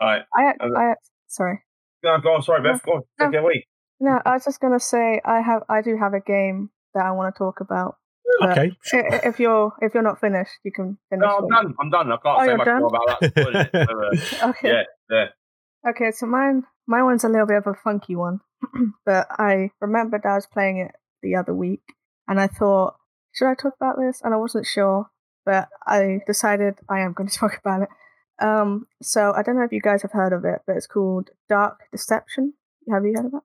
[0.00, 0.94] All right, I, ac- Uh, I,
[1.28, 1.60] sorry.
[2.02, 2.42] go on, go on.
[2.42, 2.82] Sorry, Beth.
[2.84, 3.02] Go on.
[3.20, 3.38] Take No.
[3.38, 3.66] it away.
[4.00, 7.12] No, I was just gonna say I have, I do have a game that I
[7.12, 7.96] want to talk about.
[8.42, 9.06] Okay, sure.
[9.06, 11.22] If you're, if you're not finished, you can finish.
[11.24, 11.74] No, I'm when- done.
[11.80, 12.10] I'm done.
[12.12, 12.80] I can't Oh, say you're much done?
[12.80, 13.32] more about that.
[14.32, 14.68] So, uh, Okay.
[14.68, 15.90] yeah, yeah.
[15.90, 18.40] Okay, so mine my one's a little bit of a funky one,
[19.06, 21.82] but I remembered I was playing it the other week,
[22.28, 22.96] and I thought,
[23.32, 24.20] should I talk about this?
[24.22, 25.10] And I wasn't sure,
[25.44, 27.88] but I decided I am going to talk about it.
[28.40, 31.30] Um, so I don't know if you guys have heard of it, but it's called
[31.48, 32.54] Dark Deception.
[32.90, 33.42] Have you heard of that?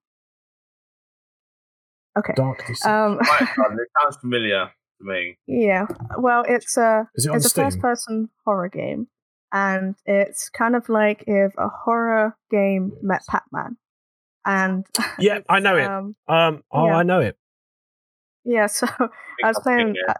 [2.17, 2.33] Okay.
[2.35, 2.91] Dark Deception.
[2.91, 5.37] Um, it sounds familiar to me.
[5.45, 5.85] yeah.
[6.17, 9.07] Well, it's a it on it's a first person horror game,
[9.51, 13.77] and it's kind of like if a horror game met Pac Man.
[14.47, 14.85] And
[15.19, 15.85] yeah, I know it.
[15.85, 16.95] um, Um, oh, yeah.
[16.97, 17.37] I know it.
[18.45, 18.87] Yeah, so
[19.43, 19.93] I was playing.
[20.07, 20.15] I-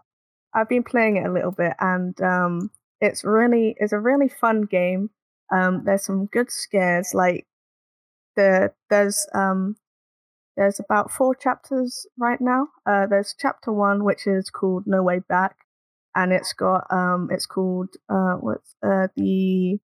[0.54, 2.70] I've been playing it a little bit, and um,
[3.02, 5.10] it's really it's a really fun game.
[5.52, 7.12] Um, there's some good scares.
[7.14, 7.46] Like
[8.36, 9.76] the there's um
[10.56, 12.68] there's about four chapters right now.
[12.86, 15.56] Uh, there's chapter one, which is called No Way Back,
[16.14, 19.78] and it's got um it's called uh what's uh the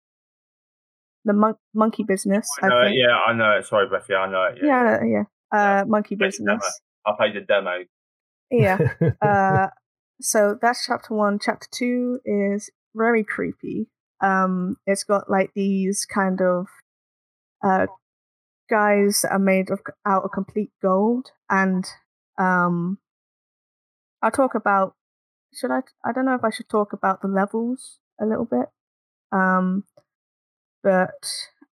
[1.25, 2.49] the mon- monkey business.
[2.63, 2.85] I know it.
[2.87, 2.97] think.
[2.99, 3.67] Yeah, I know it.
[3.67, 4.07] Sorry, Beth.
[4.09, 4.59] Yeah, I know it.
[4.63, 5.81] Yeah, yeah, yeah.
[5.81, 6.81] Uh, monkey business.
[7.07, 7.85] I played the demo.
[8.51, 8.79] Yeah.
[9.23, 9.69] uh,
[10.21, 11.39] so that's chapter one.
[11.41, 13.89] Chapter two is very creepy.
[14.21, 16.67] Um, it's got like these kind of
[17.65, 17.87] uh,
[18.71, 21.85] guys that are made of out of complete gold, and
[22.39, 22.99] um,
[24.23, 24.95] I'll talk about.
[25.55, 25.81] Should I?
[26.05, 28.69] I don't know if I should talk about the levels a little bit.
[29.33, 29.85] Um,
[30.83, 31.27] but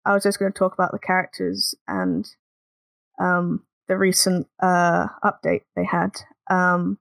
[0.04, 2.28] I was just going to talk about the characters and
[3.20, 6.12] um, the recent uh, update they had.
[6.50, 6.98] Um,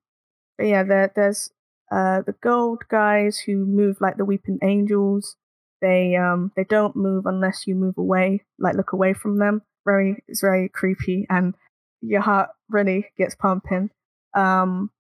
[0.58, 1.52] but yeah, there, there's
[1.92, 5.36] uh, the gold guys who move like the weeping angels.
[5.82, 9.62] They um they don't move unless you move away, like look away from them.
[9.86, 11.56] Very it's very creepy, and
[12.02, 13.90] your heart really gets pumping.
[14.36, 14.92] Um,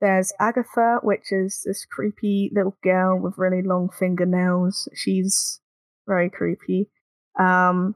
[0.00, 4.88] there's Agatha, which is this creepy little girl with really long fingernails.
[4.94, 5.60] She's
[6.08, 6.88] very creepy.
[7.38, 7.94] Um,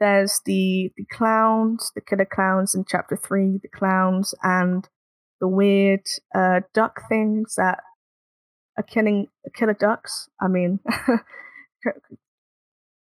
[0.00, 4.86] there's the the clowns, the killer clowns in chapter three, the clowns and
[5.40, 6.02] the weird
[6.34, 7.78] uh, duck things that
[8.76, 10.28] are killing killer ducks.
[10.40, 10.80] I mean,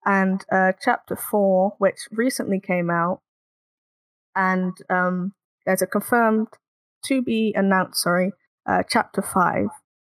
[0.05, 3.21] and uh, chapter four, which recently came out,
[4.35, 5.35] and um,
[5.65, 6.49] there's a confirmed
[7.05, 8.03] to be announced.
[8.03, 8.33] Sorry,
[8.69, 9.69] uh, chapter five.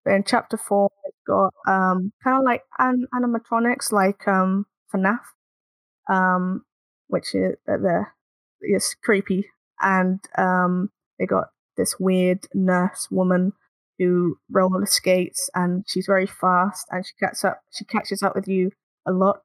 [0.05, 5.21] But in chapter four, it's got um, kind of like an- animatronics, like um, FNAF,
[6.11, 6.65] um,
[7.09, 8.05] which is uh, the
[8.63, 9.47] is creepy,
[9.81, 13.53] and um, they got this weird nurse woman
[13.99, 17.61] who roller skates, and she's very fast, and she catches up.
[17.73, 18.71] She catches up with you
[19.07, 19.43] a lot.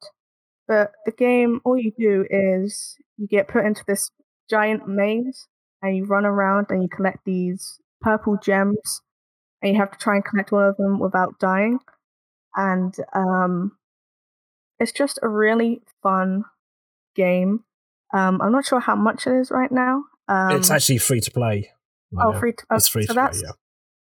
[0.68, 4.12] But the game, all you do is you get put into this
[4.50, 5.48] giant maze,
[5.82, 9.02] and you run around and you collect these purple gems,
[9.62, 11.80] and you have to try and connect one of them without dying.
[12.56, 13.78] And um,
[14.80, 16.44] it's just a really fun
[17.16, 17.64] game.
[18.14, 20.04] Um, I'm not sure how much it is right now.
[20.28, 21.72] Um, it's actually free to play.
[22.12, 22.40] Right oh, now.
[22.40, 23.52] free to oh, it's free so to play, yeah.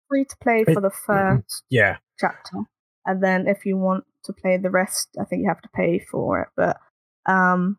[0.09, 2.59] free to play for the 1st yeah chapter,
[3.07, 6.05] and then if you want to play the rest, I think you have to pay
[6.11, 6.49] for it.
[6.57, 6.79] But
[7.27, 7.79] um,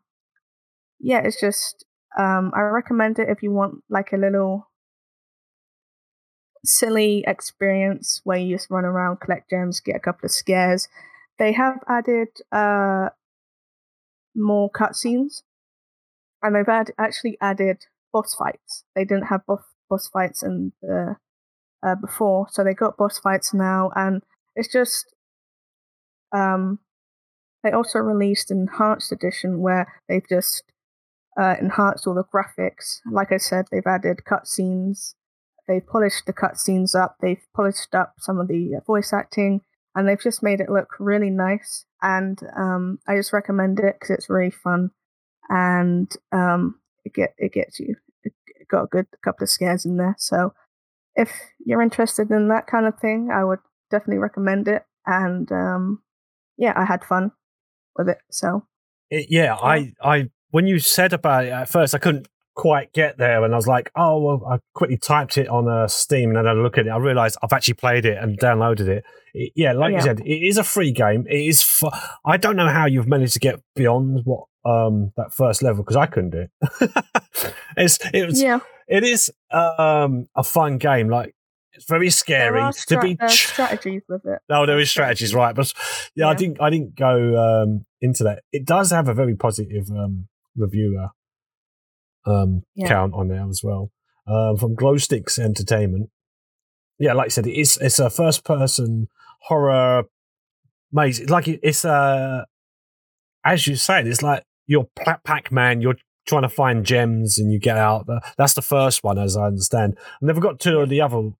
[0.98, 1.84] yeah, it's just
[2.18, 4.70] um, I recommend it if you want like a little
[6.64, 10.88] silly experience where you just run around, collect gems, get a couple of scares.
[11.38, 13.10] They have added uh,
[14.34, 15.42] more cutscenes,
[16.42, 18.84] and they've add- actually added boss fights.
[18.94, 21.16] They didn't have boss boss fights in the
[21.82, 24.22] uh, before, so they got boss fights now, and
[24.56, 25.14] it's just
[26.32, 26.78] um,
[27.62, 30.62] they also released an enhanced edition where they've just
[31.40, 33.00] uh, enhanced all the graphics.
[33.10, 35.14] Like I said, they've added cutscenes,
[35.66, 39.60] they've polished the cutscenes up, they've polished up some of the voice acting,
[39.94, 41.84] and they've just made it look really nice.
[42.02, 44.90] And um, I just recommend it because it's really fun,
[45.48, 47.96] and um, it get it gets you.
[48.24, 48.32] It
[48.68, 50.16] got a good couple of scares in there.
[50.18, 50.54] So
[51.14, 51.30] if
[51.64, 54.84] you're interested in that kind of thing, I would definitely recommend it.
[55.06, 56.02] And um,
[56.56, 57.32] yeah, I had fun
[57.96, 58.18] with it.
[58.30, 58.66] So
[59.10, 63.18] it, yeah, I I when you said about it at first, I couldn't quite get
[63.18, 66.38] there, and I was like, oh well, I quickly typed it on uh, Steam, and
[66.38, 69.04] then I look at it, I realized I've actually played it and downloaded it.
[69.34, 69.98] it yeah, like yeah.
[69.98, 71.26] you said, it is a free game.
[71.28, 71.62] It is.
[71.62, 71.90] Fu-
[72.24, 75.96] I don't know how you've managed to get beyond what um that first level because
[75.96, 77.04] I couldn't do it.
[77.76, 78.60] it's it was yeah.
[78.88, 81.08] It is um a fun game.
[81.08, 81.34] Like
[81.74, 84.38] it's very scary stra- to be uh, strategies with it.
[84.48, 85.54] No, there is strategies, right?
[85.54, 85.72] But
[86.14, 86.60] yeah, yeah, I didn't.
[86.60, 88.42] I didn't go um, into that.
[88.52, 91.08] It does have a very positive um, reviewer
[92.26, 92.88] um, yeah.
[92.88, 93.90] count on there as well
[94.26, 96.10] um, from Glowsticks Entertainment.
[96.98, 99.08] Yeah, like I said, it's it's a first person
[99.42, 100.04] horror
[100.92, 101.18] maze.
[101.18, 102.44] It's like it's a uh,
[103.44, 104.88] as you said, it's like you're
[105.24, 105.80] Pac Man.
[105.80, 108.08] You're trying to find gems and you get out.
[108.38, 109.98] That's the first one, as I understand.
[109.98, 111.30] I never got to the other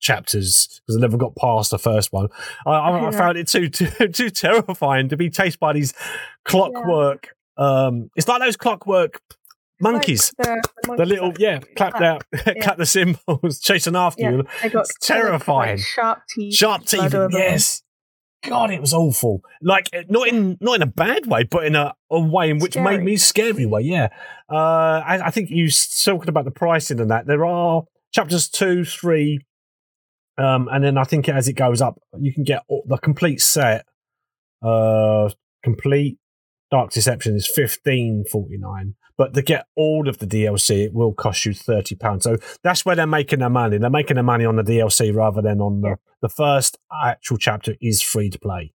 [0.00, 2.28] chapters because I never got past the first one.
[2.66, 5.94] I, I, I found it too, too too terrifying to be chased by these
[6.44, 7.28] clockwork.
[7.58, 7.86] Yeah.
[7.86, 9.20] Um, it's like those clockwork
[9.82, 10.32] monkeys.
[10.38, 12.02] Like the, the, the, little yeah, clapped clap.
[12.02, 12.62] out, yeah.
[12.62, 14.30] clap the cymbals, chasing after yeah.
[14.30, 14.44] you.
[14.62, 15.76] it's terrifying.
[15.76, 16.54] Like sharp teeth.
[16.54, 17.14] Sharp teeth.
[17.30, 17.82] Yes.
[18.44, 19.40] God, it was awful.
[19.60, 22.58] Like eh, not in not in a bad way, but in a, a way in
[22.58, 22.96] which scary.
[22.96, 23.82] made me scary way.
[23.82, 24.08] Yeah.
[24.50, 25.68] Uh, I, I think you
[26.04, 27.26] talking about the pricing and that.
[27.26, 29.38] There are chapters two, three,
[30.38, 33.86] um, and then I think as it goes up, you can get the complete set.
[34.60, 35.30] Uh,
[35.62, 36.18] complete
[36.70, 41.12] Dark Deception is fifteen forty nine, but to get all of the DLC, it will
[41.12, 42.24] cost you thirty pounds.
[42.24, 43.78] So that's where they're making their money.
[43.78, 47.76] They're making their money on the DLC rather than on the the first actual chapter
[47.80, 48.74] is free to play.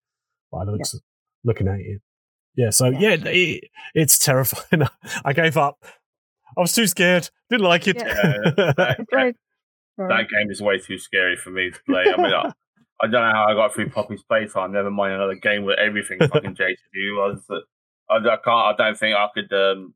[0.52, 1.00] By the yeah.
[1.44, 2.00] looking at it,
[2.56, 2.70] yeah.
[2.70, 3.64] So yeah, yeah it,
[3.96, 4.88] it's terrifying.
[5.26, 5.84] I gave up.
[6.56, 7.28] I was too scared.
[7.50, 7.98] Didn't like it.
[7.98, 8.14] Yeah.
[9.98, 12.04] that game is way too scary for me to play.
[12.04, 12.52] I mean, I,
[13.02, 14.74] I don't know how I got through Poppy's Playtime.
[14.74, 17.20] Never mind another game where everything fucking chased you.
[17.20, 17.64] I, was,
[18.12, 18.48] I, I, can't.
[18.48, 19.96] I don't think I could um,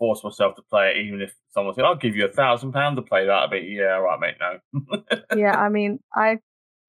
[0.00, 2.96] force myself to play it, even if someone said, "I'll give you a thousand pound
[2.96, 6.38] to play that." I'd be, "Yeah, right, mate, no." yeah, I mean, I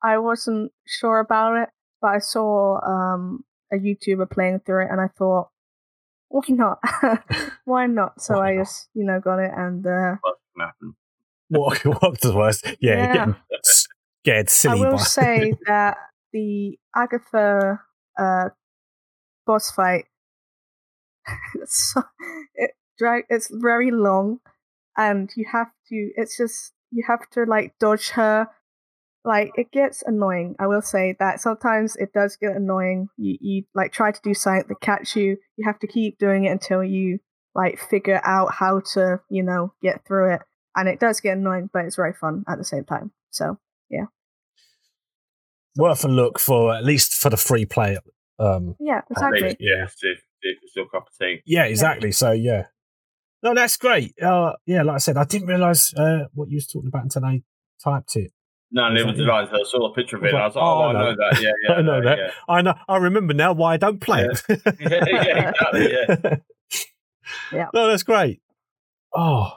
[0.03, 1.69] I wasn't sure about it,
[2.01, 5.49] but I saw um, a YouTuber playing through it, and I thought,
[6.29, 6.79] why not?
[7.65, 8.21] why not?
[8.21, 8.61] So why I not?
[8.63, 9.85] just, you know, got it and.
[9.85, 10.15] Uh,
[11.49, 12.65] what, what's the worst?
[12.79, 13.13] Yeah, yeah.
[13.13, 13.35] getting
[14.23, 14.87] scared silly.
[14.87, 15.97] I will say that
[16.31, 17.81] the Agatha
[18.17, 18.49] uh,
[19.45, 20.05] boss fight,
[21.55, 21.93] it's,
[22.55, 24.39] it drag, it's very long,
[24.95, 26.11] and you have to.
[26.15, 28.47] It's just you have to like dodge her.
[29.23, 30.55] Like it gets annoying.
[30.59, 33.09] I will say that sometimes it does get annoying.
[33.17, 35.37] You you like try to do something to catch you.
[35.57, 37.19] You have to keep doing it until you
[37.55, 40.41] like figure out how to you know get through it,
[40.75, 43.11] and it does get annoying, but it's very fun at the same time.
[43.31, 43.57] So
[43.89, 44.05] yeah,
[45.75, 47.97] worth a look for at least for the free play.
[48.39, 49.55] Um, yeah, exactly.
[49.59, 51.41] Yeah, if, if it's your cup of tea.
[51.45, 52.09] Yeah, exactly.
[52.09, 52.13] Yeah.
[52.13, 52.65] So yeah,
[53.43, 54.13] no, that's great.
[54.21, 57.25] Uh, yeah, like I said, I didn't realize uh, what you was talking about until
[57.25, 57.41] I
[57.83, 58.31] typed it.
[58.73, 59.41] No, never did I.
[59.41, 60.33] I saw a picture of it.
[60.33, 60.99] I was like, oh, oh I, know.
[60.99, 61.41] I know that.
[61.41, 61.75] Yeah, yeah.
[61.75, 62.17] I know that.
[62.17, 62.31] Yeah.
[62.47, 62.73] I know.
[62.87, 64.55] I remember now why I don't play yeah.
[64.55, 64.61] it.
[64.79, 65.91] yeah, yeah, exactly.
[65.91, 66.35] Yeah.
[67.51, 67.65] yeah.
[67.73, 68.41] No, that's great.
[69.13, 69.51] Oh,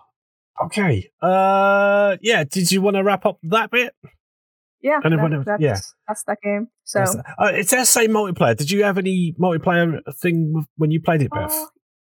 [0.65, 1.11] okay.
[1.23, 2.43] Uh, yeah.
[2.43, 3.95] Did you want to wrap up that bit?
[4.83, 6.69] Yeah, that, that's, yeah, that's that game.
[6.83, 8.55] So uh, it's that same multiplayer.
[8.55, 11.53] Did you have any multiplayer thing when you played it, Beth?
[11.55, 11.69] Oh,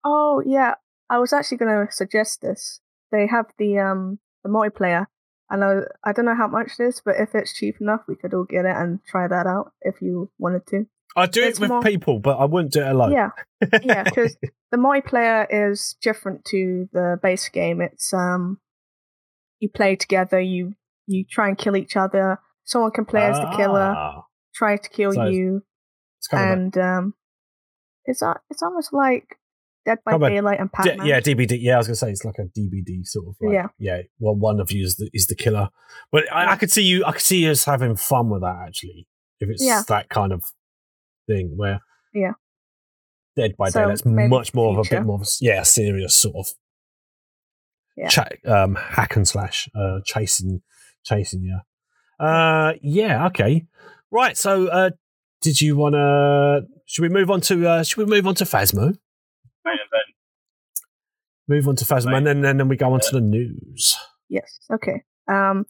[0.07, 0.77] oh yeah,
[1.12, 2.81] I was actually going to suggest this.
[3.12, 5.05] They have the um the multiplayer,
[5.51, 8.16] and I I don't know how much it is, but if it's cheap enough, we
[8.16, 10.87] could all get it and try that out if you wanted to.
[11.14, 11.83] I do it's it with more...
[11.83, 13.12] people, but I wouldn't do it alone.
[13.12, 13.29] Yeah,
[13.83, 14.35] yeah, because
[14.70, 17.83] the multiplayer is different to the base game.
[17.83, 18.59] It's um,
[19.61, 20.72] you play together, you
[21.07, 22.40] you try and kill each other.
[22.64, 23.33] Someone can play ah.
[23.33, 24.22] as the killer, ah.
[24.55, 25.62] try to kill so you,
[26.33, 26.83] and like...
[26.83, 27.14] um,
[28.07, 29.37] it's it's almost like
[29.85, 30.99] Dead by Daylight and Pac-Man.
[30.99, 31.59] D- yeah, DBD.
[31.61, 33.37] Yeah, I was gonna say it's like a DBD sort of.
[33.40, 33.66] Like, yeah.
[33.79, 34.03] Yeah.
[34.21, 35.71] Well, one of you is the is the killer,
[36.12, 37.05] but I, I could see you.
[37.05, 39.09] I could see us having fun with that actually.
[39.40, 39.83] If it's yeah.
[39.88, 40.45] that kind of
[41.27, 41.81] thing where.
[42.14, 42.33] Yeah.
[43.35, 46.37] Dead by so Daylight's much more of a bit more of a yeah serious sort
[46.37, 46.55] of.
[47.97, 48.09] Yeah.
[48.09, 50.62] Ch- um, hack and slash, uh, chasing,
[51.05, 51.59] chasing you.
[52.25, 53.27] Uh, yeah.
[53.27, 53.66] Okay.
[54.11, 54.37] Right.
[54.37, 54.90] So, uh,
[55.40, 56.62] did you want to?
[56.87, 57.66] Should we move on to?
[57.66, 58.97] Uh, should we move on to Phasmo?
[61.53, 61.67] Main event.
[61.67, 63.97] Move on to Phasmo, and then, and then we go on to the news.
[64.29, 64.61] Yes.
[64.73, 65.03] Okay.
[65.31, 65.67] Um,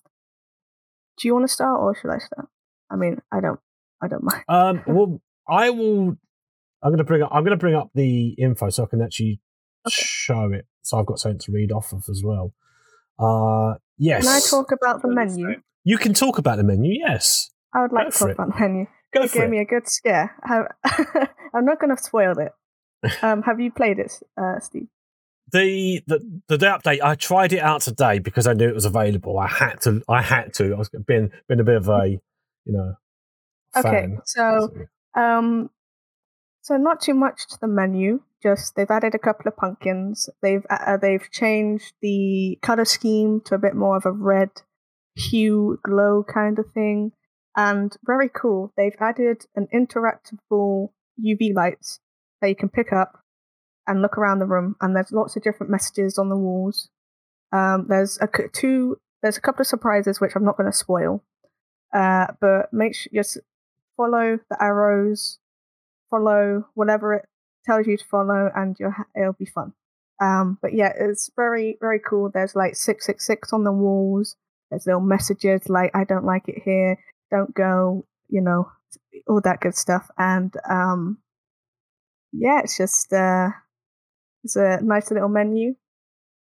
[1.18, 2.48] do you want to start, or should I start?
[2.90, 3.60] I mean, I don't.
[4.02, 4.44] I don't mind.
[4.48, 4.82] Um.
[4.86, 6.16] Well, I will.
[6.82, 7.30] I'm going to bring up.
[7.32, 9.40] I'm going to bring up the info so I can actually
[9.86, 9.94] okay.
[9.94, 10.66] show it.
[10.82, 12.54] So I've got something to read off of as well.
[13.18, 13.78] Uh.
[13.98, 14.24] Yes.
[14.24, 15.62] Can I talk about the menu?
[15.84, 16.92] You can talk about the menu.
[16.98, 17.50] Yes.
[17.74, 18.32] I would like Go to talk it.
[18.32, 18.86] about the menu.
[19.12, 19.50] Go it for gave it.
[19.50, 20.34] me a good scare.
[21.54, 22.52] I'm not going to spoil it,
[23.22, 24.88] um, have you played it, uh, Steve?
[25.52, 27.02] The, the the update.
[27.02, 29.38] I tried it out today because I knew it was available.
[29.38, 30.02] I had to.
[30.08, 30.72] I had to.
[30.74, 32.18] I was been been a bit of a,
[32.64, 32.94] you know.
[33.76, 34.20] Okay, fan.
[34.24, 34.70] so
[35.14, 35.68] um,
[36.62, 38.20] so not too much to the menu.
[38.42, 40.30] Just they've added a couple of pumpkins.
[40.40, 44.50] They've uh, uh they've changed the color scheme to a bit more of a red
[45.16, 47.12] hue glow kind of thing,
[47.56, 48.72] and very cool.
[48.76, 52.00] They've added an interactable UV lights
[52.40, 53.21] that you can pick up
[53.86, 56.88] and look around the room, and there's lots of different messages on the walls.
[57.52, 58.96] Um, there's a two.
[59.22, 61.22] There's a couple of surprises which I'm not going to spoil,
[61.94, 63.22] uh, but make sure you
[63.96, 65.38] follow the arrows,
[66.10, 67.28] follow whatever it
[67.64, 68.76] tells you to follow, and
[69.16, 69.72] it'll be fun.
[70.20, 72.30] Um, but yeah, it's very very cool.
[72.32, 74.36] There's like six six six on the walls.
[74.70, 76.96] There's little messages like "I don't like it here,"
[77.30, 78.70] "Don't go," you know,
[79.28, 80.08] all that good stuff.
[80.18, 81.18] And um,
[82.32, 83.50] yeah, it's just uh,
[84.44, 85.74] it's a nice little menu.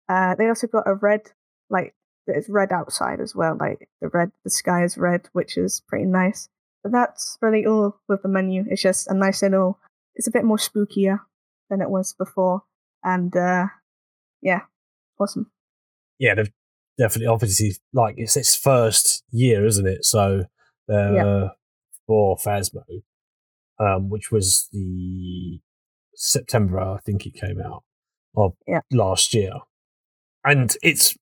[0.09, 1.31] Uh, they also got a red,
[1.69, 1.95] like
[2.27, 3.57] it's red outside as well.
[3.59, 6.49] Like the red, the sky is red, which is pretty nice.
[6.83, 8.65] But that's really all with the menu.
[8.69, 9.79] It's just a nice little.
[10.15, 11.19] It's a bit more spookier
[11.69, 12.63] than it was before,
[13.03, 13.67] and uh,
[14.41, 14.61] yeah,
[15.19, 15.51] awesome.
[16.19, 16.51] Yeah, they've
[16.97, 20.05] definitely, obviously, like it's its first year, isn't it?
[20.05, 20.45] So,
[20.91, 21.47] uh, yeah.
[22.07, 22.83] for Phasmo,
[23.79, 25.61] um, which was the
[26.21, 27.83] September, I think it came out
[28.37, 28.81] of yeah.
[28.91, 29.53] last year,
[30.45, 31.17] and it's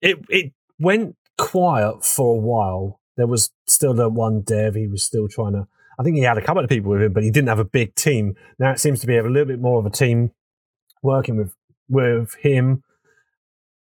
[0.00, 3.00] it it went quiet for a while.
[3.18, 4.76] There was still the one dev.
[4.76, 5.68] He was still trying to.
[5.98, 7.66] I think he had a couple of people with him, but he didn't have a
[7.66, 8.34] big team.
[8.58, 10.32] Now it seems to be a little bit more of a team
[11.02, 11.54] working with
[11.90, 12.82] with him.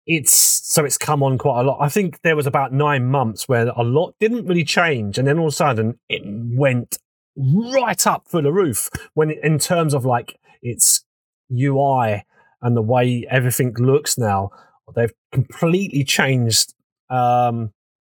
[0.06, 1.78] It's so it's come on quite a lot.
[1.80, 5.38] I think there was about nine months where a lot didn't really change, and then
[5.38, 6.98] all of a sudden it went
[7.36, 11.04] right up for the roof when in terms of like its
[11.52, 12.24] UI
[12.62, 14.50] and the way everything looks now.
[14.94, 16.74] They've completely changed
[17.10, 17.72] um,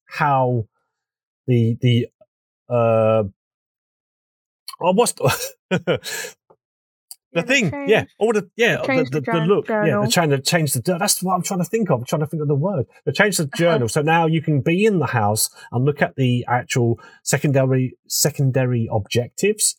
[0.07, 0.68] how
[1.47, 2.07] the the
[2.70, 3.24] uh,
[4.82, 6.36] oh, what's the,
[7.34, 9.88] the thing, change, yeah, all the yeah, the, the, the, look, journal.
[9.88, 10.82] yeah, they're trying to change the.
[10.82, 11.99] That's what I'm trying to think of.
[11.99, 12.86] I'm trying to think of the word.
[13.05, 13.57] They changed the uh-huh.
[13.57, 17.97] journal, so now you can be in the house and look at the actual secondary
[18.07, 19.75] secondary objectives.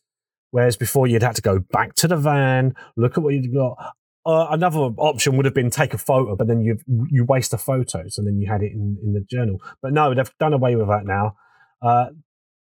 [0.50, 3.76] Whereas before you'd have to go back to the van, look at what you've got.
[4.24, 6.78] Uh, another option would have been take a photo, but then you
[7.10, 9.58] you waste the photos and then you had it in, in the journal.
[9.80, 11.36] But no, they've done away with that now.
[11.80, 12.06] Uh,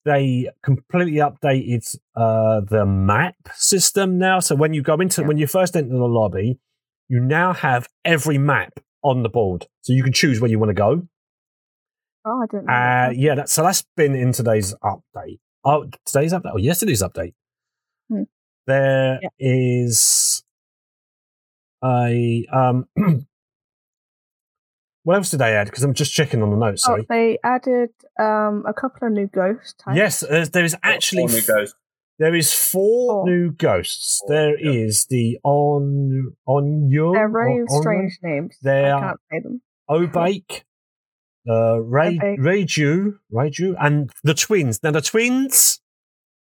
[0.04, 4.40] they completely updated uh, the map system now.
[4.40, 5.28] So when you go into yeah.
[5.28, 6.58] when you first enter the lobby,
[7.08, 10.70] you now have every map on the board, so you can choose where you want
[10.70, 11.02] to go.
[12.24, 12.72] Oh, I didn't know.
[12.72, 13.16] Uh, that.
[13.16, 15.38] yeah, that's, so that's been in today's update.
[15.64, 17.34] Oh, today's update or yesterday's update.
[18.08, 18.22] Hmm.
[18.66, 19.28] There Yeah.
[19.38, 20.44] is
[21.84, 22.86] a um.
[25.04, 25.66] what else did they add?
[25.66, 26.84] Because I'm just checking on the notes.
[26.88, 27.06] Oh, Sorry.
[27.08, 27.90] they added
[28.20, 29.96] um, a couple of new ghost types.
[29.96, 31.76] yes, there's, there is actually All new ghosts.
[32.18, 33.26] there is four Four.
[33.26, 34.20] new ghosts.
[34.26, 34.70] Four, There yeah.
[34.86, 38.56] is the on on your They're very strange names.
[38.62, 39.62] They I are- can't say them.
[39.90, 40.62] Obake,
[41.50, 42.38] uh, Ray, Obake.
[42.38, 44.82] Raiju, Raiju, and the twins.
[44.82, 45.80] Now, the twins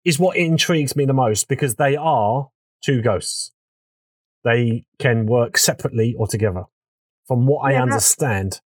[0.03, 2.49] is what intrigues me the most because they are
[2.83, 3.51] two ghosts.
[4.43, 6.63] They can work separately or together,
[7.27, 8.61] from what I Yeah, that- understand.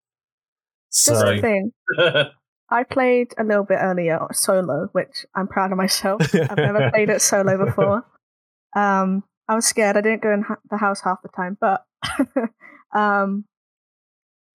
[0.90, 1.72] So, Just the thing.
[2.70, 6.22] I played a little bit earlier solo, which I'm proud of myself.
[6.34, 8.04] I've never played it solo before.
[8.74, 9.96] Um, I was scared.
[9.96, 11.84] I didn't go in ha- the house half the time, but
[12.94, 13.44] um,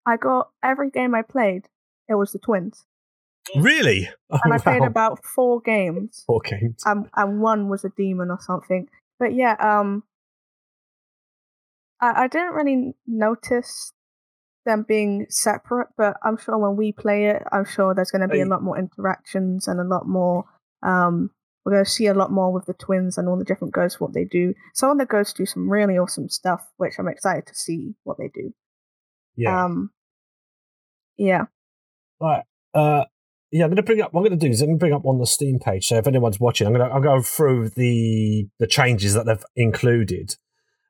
[0.06, 1.68] I got every game I played.
[2.10, 2.84] It was the twins,
[3.56, 6.24] really, oh, and I played about four games.
[6.28, 6.84] four games.
[6.86, 8.90] um, and one was a demon or something.
[9.20, 10.04] But yeah, um,
[12.02, 13.94] I, I didn't really notice
[14.66, 18.28] them being separate, but I'm sure when we play it, I'm sure there's going to
[18.28, 20.46] be a lot more interactions and a lot more.
[20.84, 21.32] Um,
[21.64, 24.00] we're going to see a lot more with the twins and all the different ghosts,
[24.00, 24.54] what they do.
[24.74, 28.18] Some of the ghosts do some really awesome stuff, which I'm excited to see what
[28.18, 28.54] they do.
[29.36, 29.66] Yeah.
[29.66, 29.92] Um,
[31.18, 31.46] yeah.
[32.20, 32.44] Right.
[32.74, 33.06] Uh,
[33.52, 34.14] yeah, I'm going to bring up.
[34.14, 35.88] What I'm going to do is I'm going to bring up on the Steam page.
[35.88, 39.44] So if anyone's watching, I'm going to I'll go through the the changes that they've
[39.56, 40.36] included.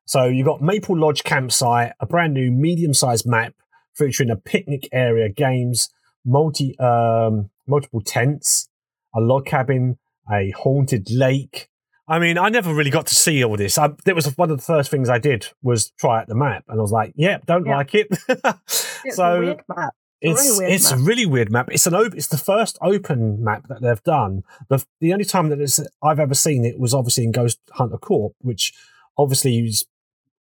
[0.06, 3.54] So you've got Maple Lodge campsite, a brand new medium-sized map
[3.94, 5.90] featuring a picnic area, games,
[6.26, 8.70] multi um, multiple tents,
[9.16, 9.98] a log cabin,
[10.32, 11.70] a haunted lake.
[12.08, 13.78] I mean, I never really got to see all this.
[13.78, 16.66] I, that was one of the first things I did was try out the map,
[16.68, 17.78] and I was like, "Yeah, don't Yeah.
[17.78, 18.08] like it."
[19.04, 19.94] It's so a map.
[20.22, 21.70] it's really weird it's a really weird map.
[21.72, 24.44] It's an op- it's the first open map that they've done.
[24.70, 27.98] The the only time that it's, I've ever seen it was obviously in Ghost Hunter
[27.98, 28.74] Corp, which
[29.18, 29.86] obviously is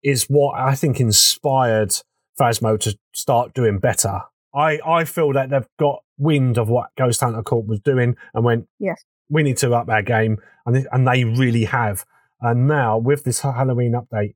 [0.03, 1.91] is what I think inspired
[2.39, 4.21] Phasmo to start doing better.
[4.53, 8.43] I I feel that they've got wind of what Ghost Hunter Corp was doing and
[8.43, 9.03] went, Yes.
[9.29, 12.05] we need to up our game, and they, and they really have.
[12.41, 14.35] And now with this Halloween update,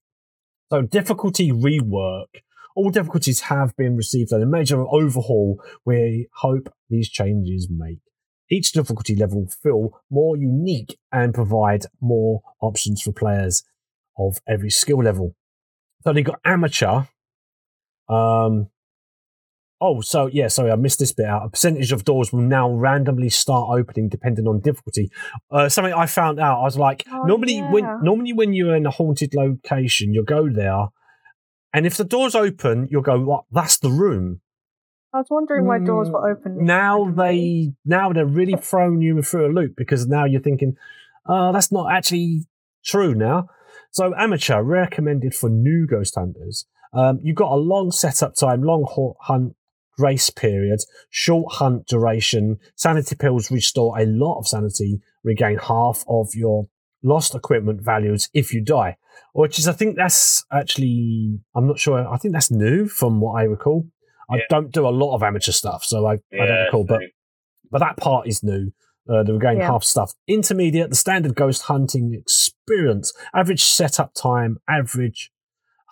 [0.72, 2.42] so difficulty rework.
[2.76, 8.00] All difficulties have been received and a major overhaul we hope these changes make.
[8.50, 13.64] Each difficulty level feel more unique and provide more options for players
[14.18, 15.36] of every skill level.
[16.04, 17.04] So they got amateur.
[18.10, 18.68] Um
[19.86, 21.46] Oh, so yeah, sorry, I missed this bit out.
[21.46, 25.12] A percentage of doors will now randomly start opening depending on difficulty.
[25.52, 26.62] Uh, something I found out.
[26.62, 30.50] I was like, Oh, normally when normally when you're in a haunted location, you'll go
[30.50, 30.88] there,
[31.74, 33.44] and if the doors open, you'll go, "What?
[33.52, 34.40] That's the room."
[35.14, 36.66] I was wondering why doors Mm, were open.
[36.66, 40.78] Now they now they're really throwing you through a loop because now you're thinking,
[41.26, 42.46] "Oh, that's not actually
[42.86, 43.50] true." Now,
[43.94, 46.66] so amateur recommended for new ghost hunters.
[46.94, 48.86] Um, you've got a long setup time, long
[49.22, 49.56] hunt
[49.98, 50.80] grace period,
[51.10, 52.58] short hunt duration.
[52.76, 56.68] Sanity pills restore a lot of sanity, regain half of your
[57.04, 58.98] lost equipment values if you die.
[59.34, 62.08] Which is, I think that's actually, I'm not sure.
[62.08, 63.86] I think that's new from what I recall.
[64.30, 64.44] I Yeah.
[64.50, 66.86] don't do a lot of amateur stuff, so I, I don't Yeah, recall.
[66.86, 67.02] But
[67.72, 68.72] but that part is new.
[69.10, 69.68] Uh, the regain Yeah.
[69.68, 70.14] half stuff.
[70.28, 73.12] Intermediate, the standard ghost hunting experience.
[73.36, 75.30] Average setup time, average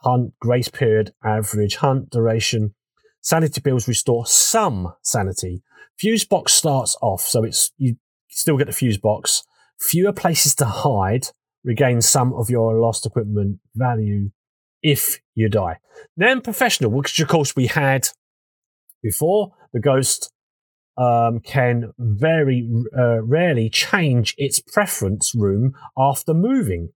[0.04, 2.74] hunt grace period, average hunt duration.
[3.22, 5.62] Sanity pills restore some sanity.
[6.00, 7.98] Fuse box starts off, so it's you
[8.30, 9.44] still get the fuse box.
[9.80, 11.28] Fewer places to hide.
[11.64, 14.32] Regain some of your lost equipment value
[14.82, 15.78] if you die.
[16.18, 18.08] Then professional, which of course we had
[19.04, 19.54] before.
[19.74, 20.32] The ghost
[20.98, 22.68] um, can very
[22.98, 26.90] uh, rarely change its preference room after moving.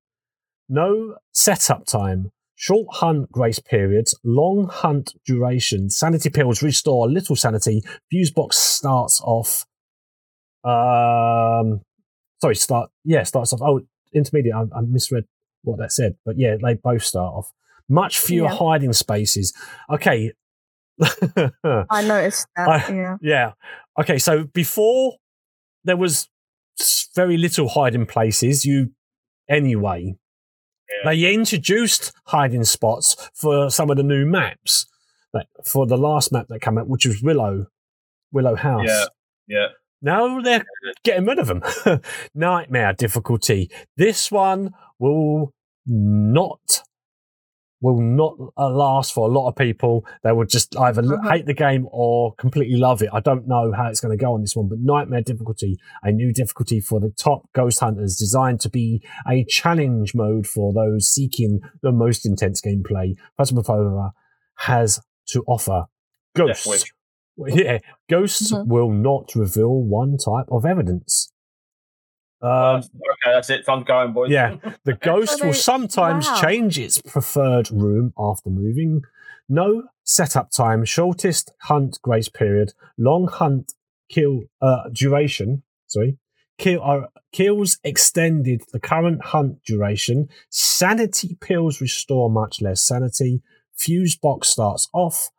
[0.68, 7.82] No setup time, short hunt grace periods, long hunt duration, sanity pills restore little sanity,
[8.10, 9.66] fuse box starts off.
[10.64, 11.82] Um,
[12.42, 13.62] sorry, start, yeah, starts off.
[13.62, 13.82] Oh,
[14.14, 15.26] intermediate, I, I misread
[15.64, 17.52] what that said, but yeah, they both start off.
[17.88, 18.56] Much fewer Yeah.
[18.56, 19.54] hiding spaces.
[19.90, 20.32] Okay.
[21.02, 22.68] I noticed that.
[22.68, 23.18] I- yeah.
[23.22, 23.52] yeah.
[24.00, 24.18] Okay.
[24.18, 25.18] So before
[25.84, 26.30] there was
[27.16, 28.66] very little hiding places.
[28.66, 28.92] You
[29.50, 30.16] anyway.
[31.04, 31.12] Yeah.
[31.12, 34.86] They introduced hiding spots for some of the new maps.
[35.34, 37.68] Like for the last map that came out, which was Willow,
[38.32, 38.86] Willow House.
[38.88, 39.06] Yeah.
[39.48, 39.68] Yeah.
[40.02, 40.66] Now they're
[41.04, 41.64] getting rid of them.
[42.36, 43.70] Nightmare difficulty.
[43.98, 45.54] This one will
[45.86, 46.82] not
[47.86, 49.94] will not uh, last for a lot of people.
[50.24, 51.30] They will just either Uh-huh.
[51.32, 53.10] hate the game or completely love it.
[53.14, 56.12] I don't know how it's going to go on this one, but Nightmare difficulty, a
[56.12, 61.08] new difficulty for the top ghost hunters, designed to be a challenge mode for those
[61.08, 63.16] seeking the most intense gameplay.
[63.40, 64.12] Phasmophobia
[64.60, 65.86] has to offer.
[66.36, 66.86] Ghosts.
[67.38, 67.80] Yeah,
[68.10, 68.68] ghosts Mhm.
[68.68, 71.34] will not reveal one type of evidence.
[72.42, 73.66] Um, okay, that's it.
[73.66, 74.30] Time going, boys.
[74.32, 74.58] yeah.
[74.84, 76.42] The ghost they- will sometimes wow.
[76.42, 79.02] change its preferred room after moving.
[79.48, 83.74] No setup time, shortest hunt grace period, long hunt
[84.10, 85.64] kill uh, duration.
[85.88, 86.18] Sorry,
[86.58, 90.30] kill uh, kills extended the current hunt duration.
[90.50, 93.42] Sanity pills restore much less sanity.
[93.78, 95.30] Fuse box starts off.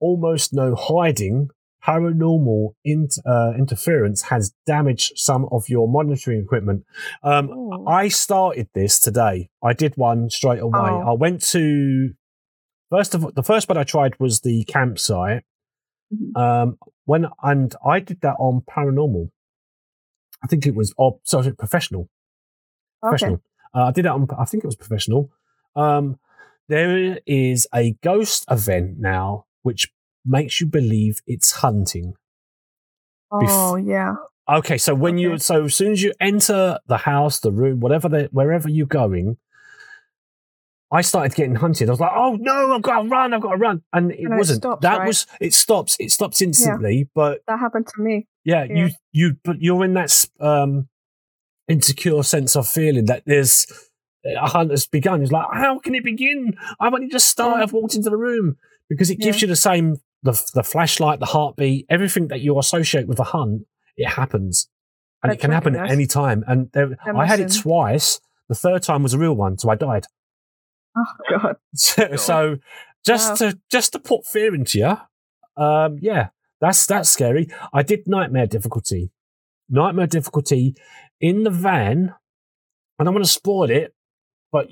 [0.00, 1.48] Almost no hiding.
[1.86, 6.84] Paranormal in, uh, interference has damaged some of your monitoring equipment.
[7.22, 7.86] Um, Ooh.
[7.86, 9.50] I started this today.
[9.62, 10.80] I did one straight away.
[10.80, 11.10] Oh.
[11.10, 12.14] I went to
[12.90, 15.42] first of all, the first one I tried was the campsite.
[16.12, 16.40] Mhm.
[16.40, 19.30] Um, when and I did that on paranormal.
[20.42, 22.08] I think it was oh, sorry, professional.
[23.02, 23.10] Okay.
[23.10, 23.42] Professional.
[23.74, 24.26] Uh, I did that on.
[24.38, 25.30] I think it was professional.
[25.76, 26.18] Um,
[26.68, 29.92] there is a ghost event now which
[30.24, 32.14] makes you believe it's hunting.
[33.30, 34.14] Oh yeah.
[34.48, 38.08] Okay, so when you so as soon as you enter the house, the room, whatever
[38.08, 39.38] the wherever you're going,
[40.92, 41.88] I started getting hunted.
[41.88, 43.32] I was like, "Oh no, I've got to run!
[43.32, 44.62] I've got to run!" And it And wasn't.
[44.62, 45.06] stops, that right?
[45.08, 45.54] was it.
[45.54, 45.96] Stops.
[45.98, 47.08] It stops instantly.
[47.14, 48.26] But That happened to me.
[48.44, 48.76] yeah, Yeah.
[48.86, 50.88] you you but you're in that um
[51.66, 53.66] insecure sense of feeling that there's
[54.26, 55.22] a hunt has begun.
[55.22, 56.54] It's like, how can it begin?
[56.78, 57.62] I've only just started.
[57.62, 58.58] I've walked into the room
[58.90, 63.06] because it gives you the same the the flashlight, the heartbeat, everything that you associate
[63.06, 63.66] with a hunt.
[63.96, 64.68] It happens,
[65.22, 66.42] and it can right, happen at any time.
[66.48, 68.20] And there, I had it twice.
[68.48, 70.06] The third time was a real one, so I died.
[70.96, 71.56] Oh god.
[71.76, 72.56] So, so
[73.06, 73.50] just Wow.
[73.50, 76.28] to just to put fear into you, um, yeah,
[76.60, 77.48] that's that's scary.
[77.72, 79.10] I did nightmare difficulty,
[79.68, 80.74] nightmare difficulty
[81.20, 82.14] in the van.
[82.98, 83.94] And I don't want to spoil it,
[84.52, 84.68] but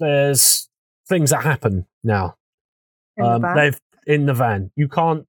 [0.00, 0.68] there's
[1.08, 2.36] things that happen now.
[3.16, 3.56] In the um.
[3.56, 4.70] They've in the van.
[4.76, 5.26] You can't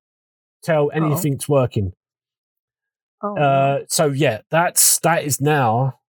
[0.64, 1.94] tell anything's working.
[3.24, 6.00] Oh, Uh, so yeah, that's that is now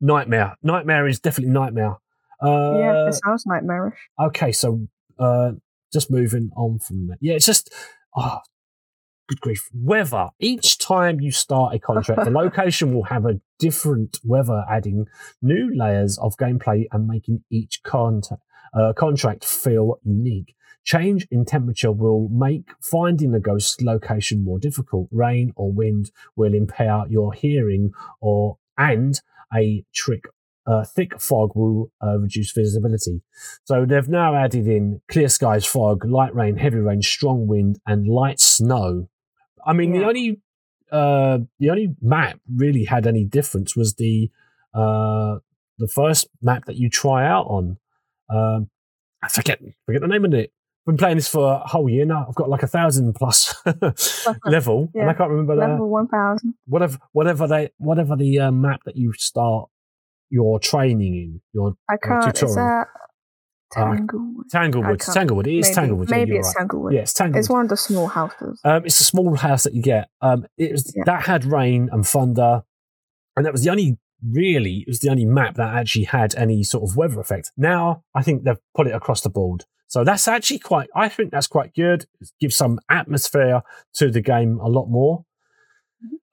[0.00, 0.56] nightmare.
[0.62, 1.96] Nightmare is definitely nightmare.
[2.42, 3.98] Uh, yeah, it sounds nightmarish.
[4.20, 4.88] Okay, so
[5.18, 5.52] uh,
[5.92, 7.18] just moving on from that.
[7.20, 7.72] Yeah, it's just
[8.16, 8.40] oh,
[9.28, 9.68] good grief.
[9.72, 10.30] Weather.
[10.38, 15.06] Each time you start a contract, the location will have a different weather, adding
[15.40, 18.42] new layers of gameplay and making each contact,
[18.78, 20.54] uh, contract feel unique.
[20.86, 25.08] Change in temperature will make finding the ghost location more difficult.
[25.10, 29.20] Rain or wind will impair your hearing, or and
[29.54, 30.24] a trick
[30.66, 33.22] uh, thick fog will uh, reduce visibility.
[33.64, 38.08] So they've now added in clear skies, fog, light rain, heavy rain, strong wind, and
[38.08, 39.08] light snow.
[39.64, 40.40] I mean, the only
[40.90, 44.30] uh, the only map really had any difference was the
[44.74, 45.38] uh,
[45.78, 47.78] the first map that you try out on.
[48.28, 48.70] Um,
[49.22, 50.52] I forget forget the name of it.
[50.86, 52.26] Been playing this for a whole year now.
[52.28, 53.54] I've got like a thousand plus
[54.46, 56.54] level, and I can't remember the Level one thousand.
[56.66, 59.68] whatever whatever they whatever the uh, map that you start
[60.30, 62.34] your training in your I can't.
[62.34, 62.58] Tutorial.
[62.58, 62.84] a Uh,
[63.72, 64.48] Tanglewood.
[64.50, 65.00] Tanglewood.
[65.00, 65.46] Tanglewood.
[65.48, 66.08] It is maybe, Tanglewood.
[66.10, 66.56] yeah, Maybe you're it's right.
[66.62, 66.92] Tanglewood.
[66.94, 67.38] Yeah, it's Tanglewood.
[67.40, 68.60] It's one of the small houses.
[68.64, 70.08] Um, it's a small house that you get.
[70.20, 71.02] Um, it was Yeah.
[71.06, 72.62] that had rain and thunder,
[73.36, 73.98] and that was the only
[74.32, 77.50] really it was the only map that actually had any sort of weather effect.
[77.56, 80.88] Now I think they've put it across the board, so that's actually quite.
[80.94, 82.06] I think that's quite good.
[82.20, 83.62] It gives some atmosphere
[83.94, 85.24] to the game a lot more.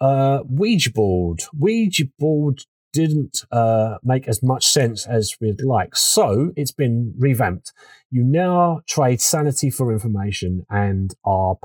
[0.01, 1.43] Uh, Ouija board.
[1.54, 7.74] Ouija board didn't uh, make as much sense as we'd like, so it's been revamped.
[8.12, 11.56] You now trade sanity for information and are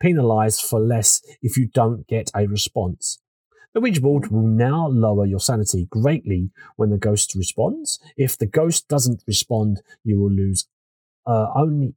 [0.00, 3.18] penalized for less if you don't get a response.
[3.74, 8.00] The Ouija board will now lower your sanity greatly when the ghost responds.
[8.16, 10.66] If the ghost doesn't respond, you will lose
[11.28, 11.94] uh, only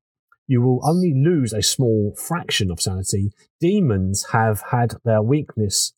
[0.48, 3.32] you will only lose a small fraction of sanity.
[3.62, 5.94] Demons have had their weakness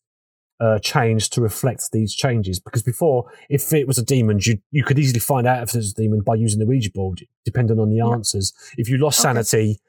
[0.60, 4.84] uh, changed to reflect these changes because before, if it was a demon, you you
[4.84, 7.80] could easily find out if it was a demon by using the Ouija board, depending
[7.80, 8.06] on the Yeah.
[8.12, 8.52] answers.
[8.78, 9.28] If you lost Okay.
[9.34, 9.80] sanity,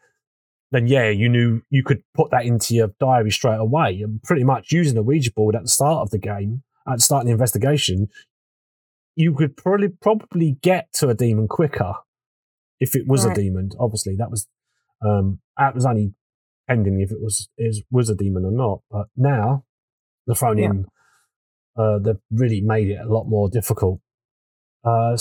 [0.71, 4.01] then yeah, you knew you could put that into your diary straight away.
[4.01, 7.01] And pretty much using a Ouija board at the start of the game, at the
[7.01, 8.07] start of the investigation,
[9.15, 11.93] you could probably probably get to a demon quicker
[12.79, 13.37] if it was Right.
[13.37, 13.69] a demon.
[13.79, 14.47] Obviously, that was
[15.05, 16.13] um that was only
[16.67, 18.81] pending if it was is was a demon or not.
[18.89, 19.65] But now
[20.25, 20.69] they're thrown Yeah.
[20.71, 20.85] in.
[21.77, 23.99] Uh, they've really made it a lot more difficult.
[24.87, 25.17] uh,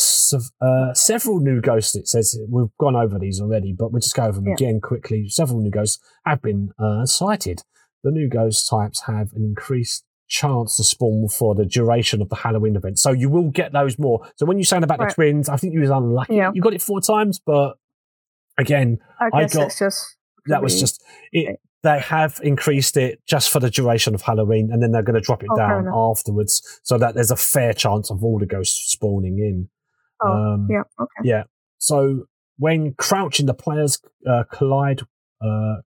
[0.61, 1.95] uh, several new ghosts.
[1.97, 4.53] It says we've gone over these already, but we'll just go over them yeah.
[4.55, 5.27] again quickly.
[5.29, 7.63] Several new ghosts have been uh, sighted.
[8.03, 12.35] The new ghost types have an increased chance to spawn for the duration of the
[12.37, 14.27] Halloween event, so you will get those more.
[14.37, 15.09] So when you're saying about right.
[15.09, 16.37] the twins, I think you was unlucky.
[16.37, 16.51] Yeah.
[16.53, 17.75] You got it four times, but
[18.59, 20.17] again, I, I got just
[20.47, 24.83] that was just it they have increased it just for the duration of Halloween, and
[24.83, 28.11] then they're going to drop it oh, down afterwards, so that there's a fair chance
[28.11, 29.69] of all the ghosts spawning in.
[30.23, 31.23] Oh, um, yeah, okay.
[31.23, 31.45] Yeah.
[31.79, 32.25] So
[32.59, 35.03] when crouching, the players uh, collide.
[35.41, 35.83] Uh,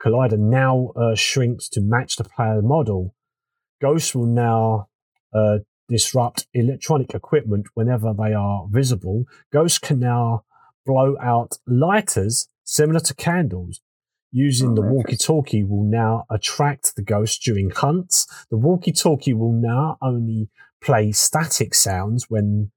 [0.00, 3.14] collider now uh, shrinks to match the player model.
[3.80, 4.88] Ghosts will now
[5.32, 5.58] uh,
[5.88, 9.24] disrupt electronic equipment whenever they are visible.
[9.52, 10.44] Ghosts can now
[10.86, 13.80] blow out lighters similar to candles
[14.32, 18.26] Using oh, the walkie talkie will now attract the ghost during hunts.
[18.48, 20.50] The walkie talkie will now only
[20.80, 22.70] play static sounds when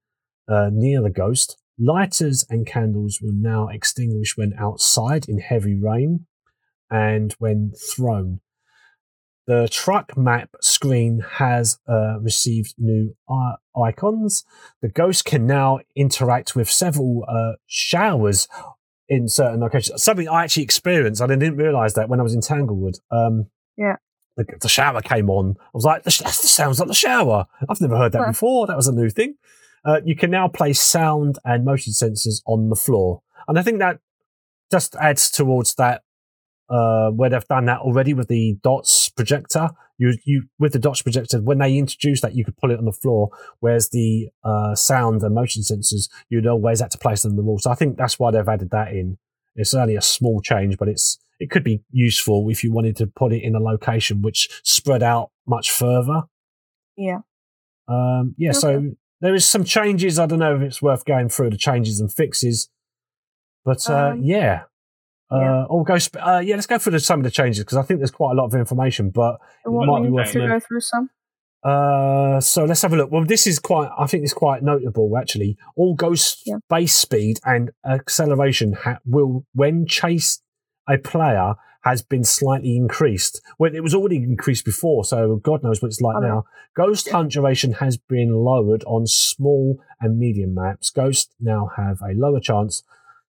[0.48, 1.56] uh, near the ghost.
[1.78, 6.26] Lighters and candles will now extinguish when outside in heavy rain
[6.90, 8.40] and when thrown.
[9.46, 14.44] The truck map screen has uh, received new uh, icons.
[14.80, 18.48] The ghost can now interact with several uh, showers
[19.08, 20.02] in certain locations.
[20.02, 21.20] Something I actually experienced.
[21.20, 22.98] I didn't realize that when I was in Tanglewood.
[23.10, 23.96] Um, yeah.
[24.36, 25.56] The, the, shower came on.
[25.60, 27.46] I was like, that sounds like the shower.
[27.68, 28.30] I've never heard that huh.
[28.30, 28.66] before.
[28.66, 29.36] That was a new thing.
[29.84, 33.20] Uh, you can now place sound and motion sensors on the floor.
[33.46, 34.00] And I think that
[34.70, 36.02] just adds towards that
[36.68, 39.70] uh, where they've done that already with the dots projector.
[39.98, 42.84] You you with the dots projector when they introduced that you could pull it on
[42.84, 47.32] the floor, whereas the uh, sound and motion sensors you'd always had to place them
[47.32, 47.58] on the wall.
[47.58, 49.18] So I think that's why they've added that in.
[49.54, 53.06] It's only a small change, but it's it could be useful if you wanted to
[53.06, 56.22] put it in a location which spread out much further.
[56.96, 57.20] Yeah.
[57.86, 58.50] Um, yeah.
[58.50, 58.58] Okay.
[58.58, 58.90] So
[59.20, 60.18] there is some changes.
[60.18, 62.68] I don't know if it's worth going through the changes and fixes,
[63.64, 64.62] but uh, um, yeah.
[65.30, 65.98] Uh, or go.
[65.98, 68.10] Sp- uh, yeah, let's go through the, some of the changes because I think there's
[68.10, 71.10] quite a lot of information, but it might be worth to go through some.
[71.64, 73.10] Uh, so let's have a look.
[73.10, 73.90] Well, this is quite.
[73.98, 75.56] I think it's quite notable actually.
[75.76, 76.56] All ghost yeah.
[76.68, 80.42] base speed and acceleration ha- will, when chase
[80.88, 81.54] a player,
[81.84, 83.42] has been slightly increased.
[83.58, 86.44] Well, it was already increased before, so God knows what it's like now.
[86.74, 90.88] Ghost hunt duration has been lowered on small and medium maps.
[90.90, 92.82] Ghosts now have a lower chance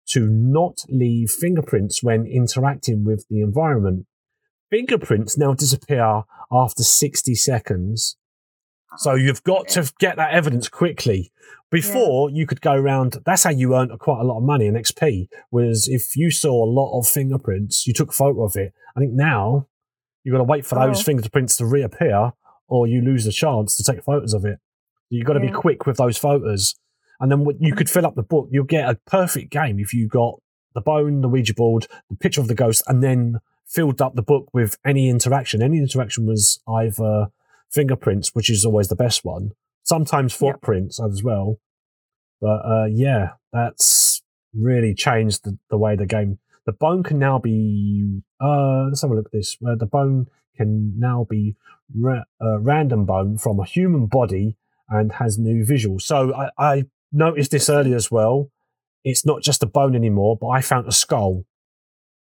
[0.08, 4.06] to not leave fingerprints when interacting with the environment.
[4.70, 8.16] Fingerprints now disappear after 60 seconds.
[8.96, 11.32] So oh, you've got to get that evidence quickly.
[11.70, 12.36] Before yeah.
[12.36, 15.28] you could go around, that's how you earned quite a lot of money in XP.
[15.50, 18.72] Was if you saw a lot of fingerprints, you took a photo of it.
[18.96, 19.66] I think now
[20.22, 21.02] you've got to wait for those oh.
[21.02, 22.32] fingerprints to reappear,
[22.68, 24.60] or you lose the chance to take photos of it.
[25.10, 25.50] You've got to yeah.
[25.50, 26.76] be quick with those photos
[27.20, 28.48] and then you could fill up the book.
[28.50, 30.40] You'll get a perfect game if you got
[30.74, 34.22] the bone, the Ouija board, the picture of the ghost, and then filled up the
[34.22, 35.62] book with any interaction.
[35.62, 37.28] Any interaction was either
[37.70, 39.52] fingerprints, which is always the best one,
[39.82, 41.10] sometimes footprints yep.
[41.10, 41.58] as well.
[42.40, 46.38] But uh, yeah, that's really changed the, the, way the game.
[46.66, 48.22] The bone can now be.
[48.40, 49.56] Uh, let's have a look at this.
[49.60, 51.56] Where the bone can now be
[51.96, 54.56] ra- uh, random bone from a human body
[54.88, 56.02] and has new visuals.
[56.02, 56.84] So I, I
[57.14, 58.50] noticed this earlier as well.
[59.04, 61.44] It's not just a bone anymore, but I found a skull.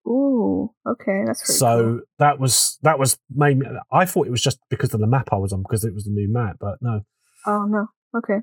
[0.07, 2.01] Ooh, okay, that's so cool.
[2.17, 3.61] that was that was maybe
[3.91, 6.05] I thought it was just because of the map I was on because it was
[6.05, 7.01] the new map, but no.
[7.45, 7.87] Oh no,
[8.17, 8.39] okay.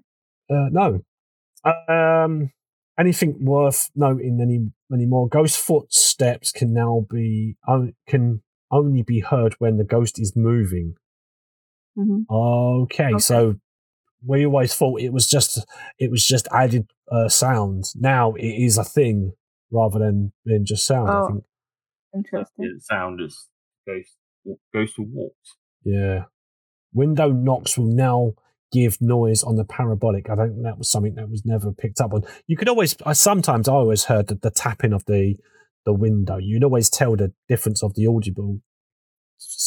[0.49, 1.01] Uh, no.
[1.89, 2.53] Um,
[2.99, 5.29] anything worth noting any anymore?
[5.29, 7.57] Ghost footsteps can now be
[8.07, 10.95] can only be heard when the ghost is moving.
[11.99, 12.33] Mm-hmm.
[12.33, 13.57] Okay, okay, so
[14.27, 15.65] we always thought it was just
[15.99, 17.85] it was just added uh, sound.
[17.95, 19.33] Now it is a thing
[19.71, 21.09] rather than being just sound.
[21.11, 21.45] Oh, I think.
[22.15, 22.79] Interesting.
[22.81, 23.49] sound is
[23.87, 24.17] goes
[24.73, 25.57] goes to walks.
[25.85, 26.25] Yeah.
[26.93, 28.33] Window knocks will now
[28.73, 30.29] give noise on the parabolic.
[30.29, 32.25] I think that was something that was never picked up on.
[32.47, 35.37] You could always, I sometimes I always heard the, the tapping of the
[35.85, 36.37] the window.
[36.37, 38.61] You'd always tell the difference of the audible.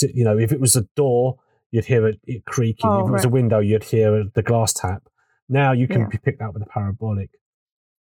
[0.01, 1.37] You know, if it was a door,
[1.71, 2.89] you'd hear it, it creaking.
[2.89, 3.25] Oh, if it was right.
[3.25, 5.03] a window, you'd hear the glass tap.
[5.49, 6.19] Now you can yeah.
[6.23, 7.31] picked up with a parabolic.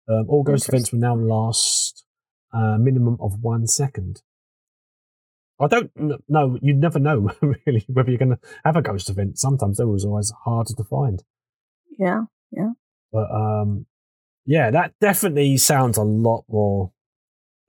[0.08, 2.04] Um, all ghost events will now last
[2.52, 4.22] a uh, minimum of one second.
[5.60, 5.90] I don't
[6.28, 6.58] know.
[6.60, 7.30] You never know
[7.66, 9.38] really whether you're going to have a ghost event.
[9.38, 11.22] Sometimes they're always harder to find.
[11.98, 12.70] Yeah, yeah.
[13.12, 13.86] But um,
[14.46, 16.92] yeah, that definitely sounds a lot more.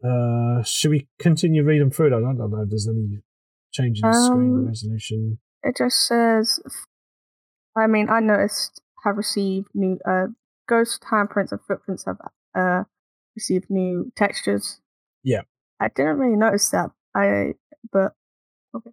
[0.03, 2.07] Uh, should we continue reading through?
[2.07, 3.19] I don't know if there's any
[3.71, 6.59] change in the um, screen resolution it just says,
[7.75, 10.27] I mean, I noticed have received new uh,
[10.67, 12.17] ghost handprints and footprints have
[12.55, 12.83] uh,
[13.35, 14.79] received new textures.
[15.23, 15.41] Yeah.
[15.79, 16.91] I didn't really notice that.
[17.15, 17.53] I
[17.91, 18.13] but
[18.75, 18.91] okay.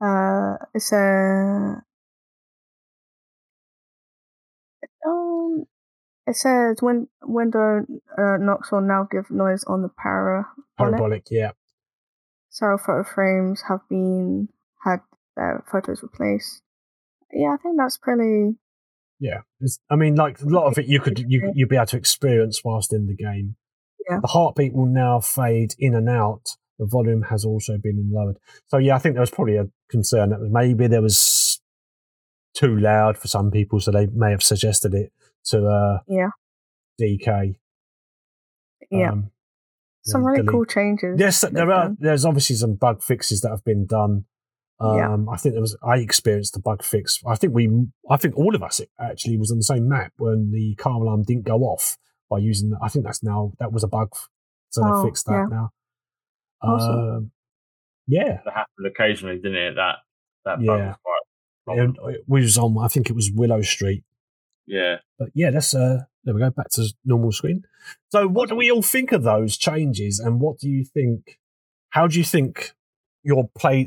[0.00, 1.82] Uh, it's a.
[5.06, 5.64] Um,
[6.26, 7.84] it says when window
[8.16, 10.46] uh, knocks will now give noise on the para
[10.78, 11.52] Parabolic, yeah.
[12.48, 14.48] Several photo frames have been
[14.84, 15.00] had
[15.70, 16.62] photos replaced.
[17.32, 18.56] Yeah, I think that's pretty.
[19.18, 21.86] Yeah, it's, I mean, like a lot of it, you could you you'd be able
[21.86, 23.56] to experience whilst in the game.
[24.08, 24.18] Yeah.
[24.22, 26.56] The heartbeat will now fade in and out.
[26.78, 28.38] The volume has also been lowered.
[28.68, 31.60] So yeah, I think there was probably a concern that maybe there was
[32.54, 35.12] too loud for some people, so they may have suggested it
[35.46, 36.30] to uh, Yeah.
[37.00, 37.56] DK.
[38.90, 39.30] Yeah, Um,
[40.02, 41.16] some really delete- cool changes.
[41.20, 41.84] Yes, there are.
[41.84, 41.96] done.
[42.00, 44.24] There's obviously some bug fixes that have been done.
[44.80, 45.32] Um, Yeah.
[45.32, 45.76] I think there was.
[45.82, 47.20] I experienced the bug fix.
[47.26, 47.68] I think we.
[48.10, 51.22] I think all of us actually was on the same map when the car alarm
[51.24, 51.96] didn't go off
[52.30, 52.72] by using.
[52.82, 54.08] I think that's now that was a bug,
[54.70, 55.46] so Oh, they fixed that yeah.
[55.50, 55.70] now.
[56.62, 56.98] Awesome.
[56.98, 57.30] Um,
[58.06, 59.74] yeah, That happened occasionally, didn't it?
[59.76, 59.96] That
[60.44, 60.86] that bug Yeah.
[60.88, 60.96] was
[61.64, 61.78] quite.
[61.78, 62.76] it, it was on.
[62.82, 64.04] I think it was Willow Street.
[64.66, 64.96] Yeah.
[65.18, 67.64] But yeah, that's uh there we go, back to normal screen.
[68.10, 71.38] So what do we all think of those changes and what do you think
[71.90, 72.72] how do you think
[73.22, 73.86] you'll play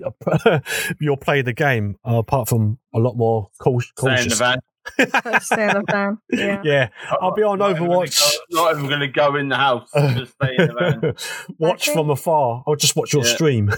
[0.99, 4.39] you'll play the game uh, apart from a lot more cau- Stay in the cautious?
[4.39, 4.59] van.
[5.41, 6.17] Stay in the van.
[6.31, 6.61] Yeah.
[6.63, 6.89] yeah,
[7.21, 8.36] I'll be on Not even gonna Overwatch.
[8.51, 9.89] go- Not even going to go in the house.
[9.95, 11.55] Just stay in the van.
[11.57, 12.63] watch think- from afar.
[12.67, 13.34] I'll just watch your Yeah.
[13.34, 13.71] stream.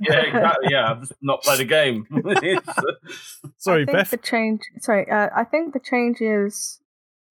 [0.00, 0.68] Yeah, exactly.
[0.70, 2.06] Yeah, I've just not played the game.
[3.58, 4.10] Sorry, I think Beth.
[4.10, 4.60] the change.
[4.80, 6.80] Sorry, uh, I think the changes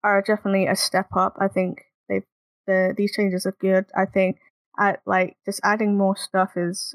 [0.04, 1.34] are definitely a step up.
[1.40, 2.22] I think they
[2.66, 3.86] the these changes are good.
[3.96, 4.36] I think
[4.78, 6.94] at like just adding more stuff is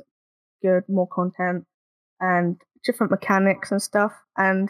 [0.64, 1.66] good, more content
[2.20, 4.14] and different mechanics and stuff.
[4.38, 4.70] And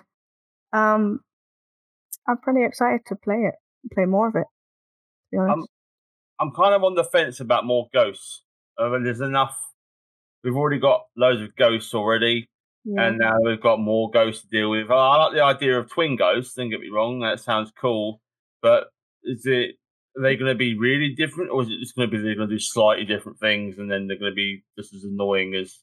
[0.74, 1.22] um,
[2.28, 3.56] I'm pretty excited to play it,
[3.94, 4.40] play more of it.
[4.40, 5.58] To be honest.
[5.58, 5.66] Um,
[6.40, 8.44] I'm kind of on the fence about more ghosts.
[8.78, 9.56] I mean, there's enough.
[10.44, 12.50] We've already got loads of ghosts already,
[12.84, 13.08] yeah.
[13.08, 14.92] and now we've got more ghosts to deal with.
[14.92, 16.56] I like the idea of twin ghosts.
[16.56, 18.20] Don't get me wrong, that sounds cool.
[18.62, 18.88] But
[19.24, 19.76] is it?
[20.16, 22.36] Are they going to be really different, or is it just going to be they're
[22.36, 25.56] going to do slightly different things, and then they're going to be just as annoying
[25.56, 25.80] as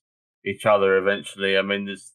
[0.47, 1.57] each other eventually?
[1.57, 2.13] I mean, there's.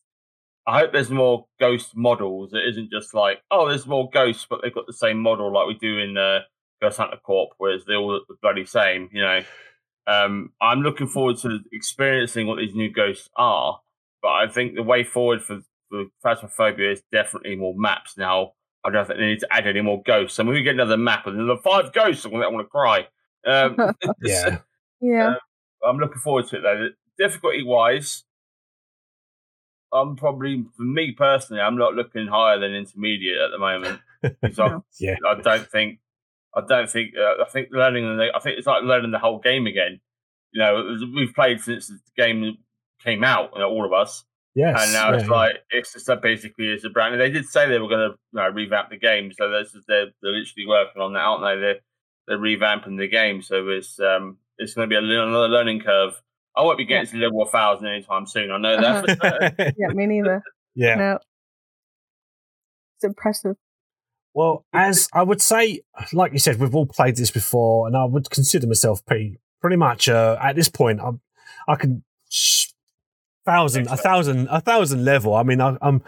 [0.68, 2.54] I hope there's more ghost models.
[2.54, 5.68] It isn't just like, oh, there's more ghosts, but they've got the same model like
[5.68, 6.40] we do in uh,
[6.82, 9.42] Ghost Hunter Corp, whereas they're all the bloody same, you know.
[10.08, 13.80] Um, I'm looking forward to experiencing what these new ghosts are,
[14.22, 18.54] but I think the way forward for, for Phasmophobia is definitely more maps now.
[18.86, 20.38] I don't think they need to add any more ghosts.
[20.38, 22.70] And when we get another map and there's five ghosts, I'm going to want to
[22.70, 23.08] cry.
[23.46, 23.76] Um,
[24.22, 24.60] yeah.
[25.02, 25.36] yeah.
[25.84, 26.90] I'm looking forward to it though.
[27.18, 28.24] Difficulty wise,
[29.92, 34.02] I'm probably, for me personally, I'm not looking higher than intermediate at the moment.
[34.22, 35.16] because I, Yeah.
[35.28, 36.00] I don't think,
[36.56, 39.40] I don't think, uh, I think learning, the, I think it's like learning the whole
[39.40, 40.00] game again.
[40.52, 42.58] You know, we've played since the game
[43.04, 44.24] came out, you know, all of us,
[44.56, 44.84] Yes.
[44.84, 45.32] and now yeah, it's yeah.
[45.36, 47.14] like it's just a, basically it's a brand.
[47.14, 49.76] And they did say they were going to you know, revamp the game, so this
[49.76, 51.60] is, they're they're literally working on that, aren't they?
[51.62, 51.80] They're
[52.28, 55.82] they're revamping the game, so it's um it's going to be a, little- another learning
[55.82, 56.14] curve.
[56.56, 58.50] I won't be getting to level 1000 anytime soon.
[58.50, 59.06] I know that.
[59.06, 59.74] for certain.
[59.78, 59.88] Yeah.
[59.94, 60.42] Me neither.
[60.76, 60.96] yeah.
[60.96, 61.20] No.
[62.98, 63.58] It's impressive.
[64.34, 65.82] Well, as I would say,
[66.14, 69.76] like you said, we've all played this before, and I would consider myself pretty, pretty
[69.78, 71.00] much uh, at this point.
[71.02, 71.22] I'm,
[71.68, 72.15] I can sh-
[73.46, 75.34] thousand, a thousand, a thousand level.
[75.36, 76.02] I mean, I, I'm,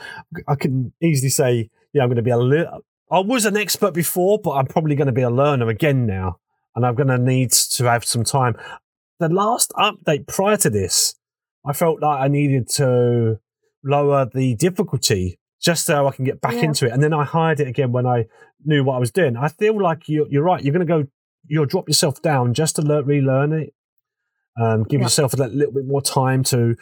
[0.48, 2.82] I can easily say, yeah, I'm going to be a little.
[3.12, 6.40] I was an expert before, but I'm probably going to be a learner again now,
[6.76, 8.56] and I'm going to need to have some time.
[9.20, 11.16] The last update prior to this,
[11.66, 13.40] I felt like I needed to
[13.84, 16.66] lower the difficulty just so I can get back Yeah.
[16.66, 16.92] into it.
[16.92, 18.26] And then I hired it again when I
[18.64, 19.36] knew what I was doing.
[19.38, 20.64] I feel like you're, you're right.
[20.64, 21.08] You're going to go,
[21.48, 23.74] you'll drop yourself down just to learn, relearn it.
[24.62, 25.06] Um, give Yeah.
[25.06, 26.76] yourself a little bit more time to,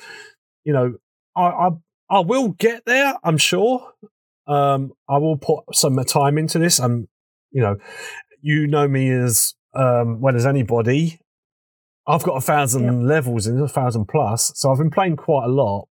[0.65, 0.95] you know,
[1.35, 1.69] I, I,
[2.09, 3.15] I will get there.
[3.23, 3.93] I'm sure.
[4.47, 6.79] Um, I will put some time into this.
[6.79, 7.07] I'm,
[7.51, 7.77] you know,
[8.41, 11.19] you know me as um, well as anybody.
[12.07, 15.51] I've got a thousand levels and a thousand plus, so I've been playing quite a
[15.51, 15.87] lot.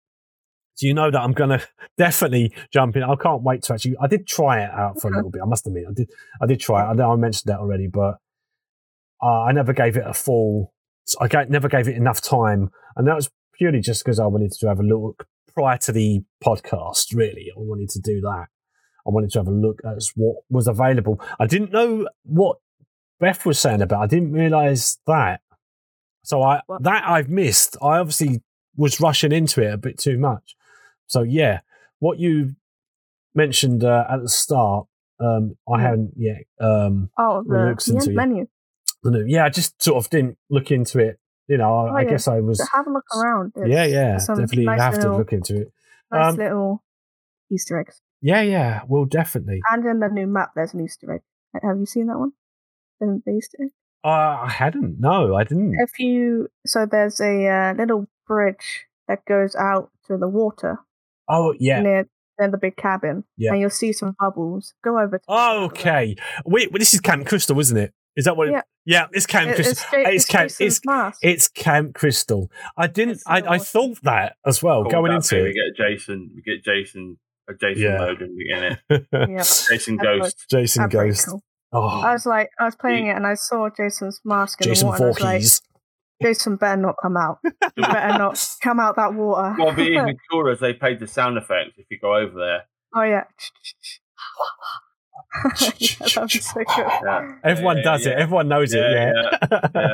[0.74, 1.62] So you know that I'm gonna
[1.98, 3.02] definitely jump in.
[3.02, 3.96] I can't wait to actually.
[4.00, 5.40] I did try it out for a little bit.
[5.42, 6.10] I must admit, I did.
[6.42, 6.90] I did try it.
[6.90, 8.16] I know I mentioned that already, but
[9.22, 10.74] uh, I never gave it a full.
[11.20, 13.30] I never gave it enough time, and that was
[13.62, 17.14] purely just because I wanted to have a look prior to the podcast.
[17.14, 18.46] Really, I wanted to do that.
[19.06, 21.20] I wanted to have a look at what was available.
[21.38, 22.56] I didn't know what
[23.20, 24.02] Beth was saying about.
[24.02, 25.40] I didn't realise that.
[26.24, 27.76] So I that I've missed.
[27.80, 28.42] I obviously
[28.76, 30.56] was rushing into it a bit too much.
[31.06, 31.60] So yeah,
[32.00, 32.56] what you
[33.34, 34.86] mentioned uh, at the start
[35.20, 35.82] Um, I Hmm.
[35.82, 36.42] haven't yet.
[36.60, 38.48] Um, Oh, the, looks the into menu.
[39.04, 41.20] the new- yeah, I just sort of didn't look into it.
[41.53, 42.11] You know, I, Oh, I yeah.
[42.11, 42.59] guess I was.
[42.59, 43.53] So have a look around.
[43.57, 45.72] Yeah, It's yeah, definitely nice have to look into it.
[46.11, 46.82] Nice Um, little
[47.50, 48.00] Easter eggs.
[48.22, 49.61] Yeah, yeah, well, definitely.
[49.70, 51.20] And in the new map, there's an Easter egg.
[51.62, 52.32] Have you seen that one?
[53.00, 53.70] The, Easter egg.
[54.05, 54.09] Uh,
[54.48, 54.98] I hadn't.
[54.98, 55.74] No, I didn't.
[55.78, 60.78] If you so there's a uh, little bridge that goes out to the water
[61.28, 61.80] Oh, yeah.
[61.82, 63.50] near near the big cabin, Yeah.
[63.53, 64.74] and you'll see some bubbles.
[64.82, 65.18] Go over.
[65.18, 65.24] To
[65.68, 66.16] okay.
[66.46, 67.92] Wait, well, this is Camp Crystal, isn't it?
[68.16, 68.48] Is that what?
[68.48, 68.60] It, Yeah.
[68.84, 69.72] yeah, it's Camp It- Crystal.
[69.72, 71.18] it's, it's it's Camp- Jason's it's- mask.
[71.22, 72.50] It's Camp Crystal.
[72.76, 73.20] I didn't.
[73.26, 75.40] I, I thought that as well Cool, going into it.
[75.40, 75.44] it.
[75.44, 76.30] We get Jason.
[76.34, 77.18] We get Jason.
[77.48, 77.98] A Jason Yeah.
[77.98, 79.06] mode in it.
[79.12, 79.36] yeah.
[79.68, 80.44] Jason Ghost.
[80.48, 81.26] Jason That's very Ghost.
[81.28, 81.42] cool.
[81.72, 84.86] Oh, I was like, I was playing it, and I saw Jason's mask in Jason
[84.86, 85.04] the water.
[85.04, 85.62] and I was like, Voorhees.
[86.22, 87.38] Jason better not come out.
[87.42, 87.50] He
[87.82, 89.56] better not come out that water.
[89.58, 92.62] Well, the even cooler is they paid the sound effects if you go over there.
[92.94, 93.24] oh yeah.
[95.61, 95.70] Yeah,
[96.14, 96.87] that was so good.
[97.05, 97.33] Yeah.
[97.45, 98.12] Everyone Yeah, does it.
[98.18, 98.78] Everyone knows it.
[98.80, 99.12] Yeah,
[99.51, 99.61] Yeah.
[99.74, 99.89] yeah.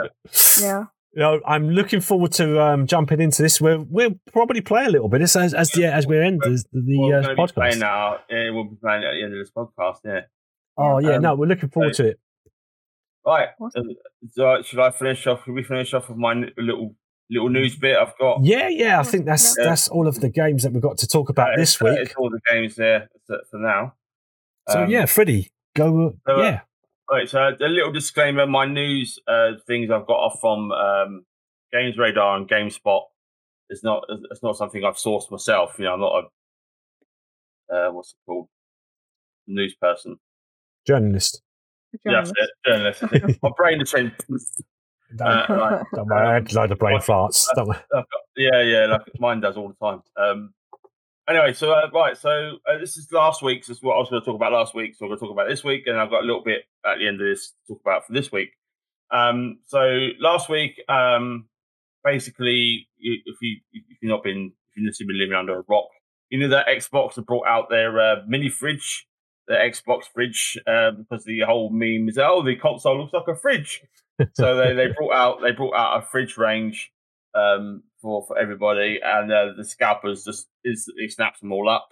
[0.60, 0.84] Yeah.
[1.14, 3.60] You know, I'm looking forward to um, jumping into this.
[3.60, 6.62] We'll, we'll probably play a little bit as as as, the, as we end the,
[6.72, 7.78] the We're uh, gonna be playing podcast.
[7.80, 8.20] that out.
[8.30, 9.98] Yeah, we'll be playing at the end of this podcast.
[10.04, 10.20] Yeah.
[10.76, 12.20] Oh yeah, Um, no, we're looking forward to it.
[13.26, 13.48] Right.
[13.60, 13.68] Uh,
[14.30, 15.44] So should I finish off?
[15.44, 16.94] Should we finish off with my little
[17.30, 18.44] little news bit I've got?
[18.44, 19.64] Yeah, yeah, I think that's Yeah.
[19.64, 22.06] that's all of the games that we've got to talk about Uh, this it's- week.
[22.06, 23.94] It's all the games there for for now.
[24.68, 26.14] So Um, yeah, Freddie, go.
[26.26, 26.60] so, uh, yeah,
[27.10, 31.24] Right, so a little disclaimer: my news uh, things I've got off from um,
[31.72, 33.02] Games Radar and GameSpot
[33.70, 35.76] is not it's not something I've sourced myself.
[35.78, 36.24] You know, I'm not
[37.70, 38.48] a uh, what's it called
[39.46, 40.16] news person.
[40.86, 41.40] journalist.
[42.04, 43.02] Yeah, that's it, journalist.
[43.42, 44.12] my brain is saying,
[45.16, 47.46] Don't, uh, right, don't worry, I had a load of brain uh, farts.
[47.54, 48.06] Don't got-
[48.36, 50.02] yeah, yeah, like mine does all the time.
[50.16, 50.52] Um,
[51.28, 53.68] anyway, so uh, right, so uh, this is last week's.
[53.68, 54.94] This is what I was going to talk about last week.
[54.94, 56.98] So I'm going to talk about this week, and I've got a little bit at
[56.98, 58.50] the end of this to talk about for this week.
[59.10, 61.46] Um, so last week, um,
[62.04, 65.88] basically, if you if you've not been if you've just been living under a rock,
[66.30, 69.06] you know that Xbox have brought out their uh, mini fridge,
[69.46, 73.36] the Xbox fridge, uh, because the whole meme is oh the console looks like a
[73.36, 73.82] fridge.
[74.34, 76.90] so they, they brought out they brought out a fridge range
[77.34, 81.88] um, for for everybody, and uh, the scalpers just instantly snaps them all up.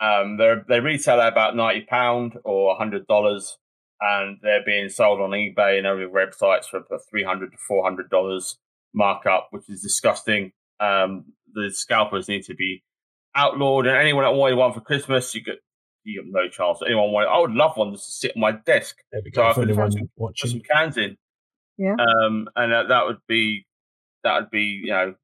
[0.00, 3.56] Um, they they retail at about ninety pound or hundred dollars,
[4.00, 8.10] and they're being sold on eBay and other websites for three hundred to four hundred
[8.10, 8.56] dollars
[8.94, 10.52] markup, which is disgusting.
[10.80, 12.82] Um, the scalpers need to be
[13.34, 15.56] outlawed, and anyone that wanted one for Christmas, you get
[16.04, 16.78] you got no chance.
[16.86, 19.42] Anyone wanted, I would love one just to sit on my desk, There we So
[19.42, 19.48] go.
[19.48, 21.16] I For could anyone put some- put some cans in.
[21.76, 21.92] Yeah.
[21.94, 23.66] Um, and that, that would be
[24.24, 25.14] that would be you know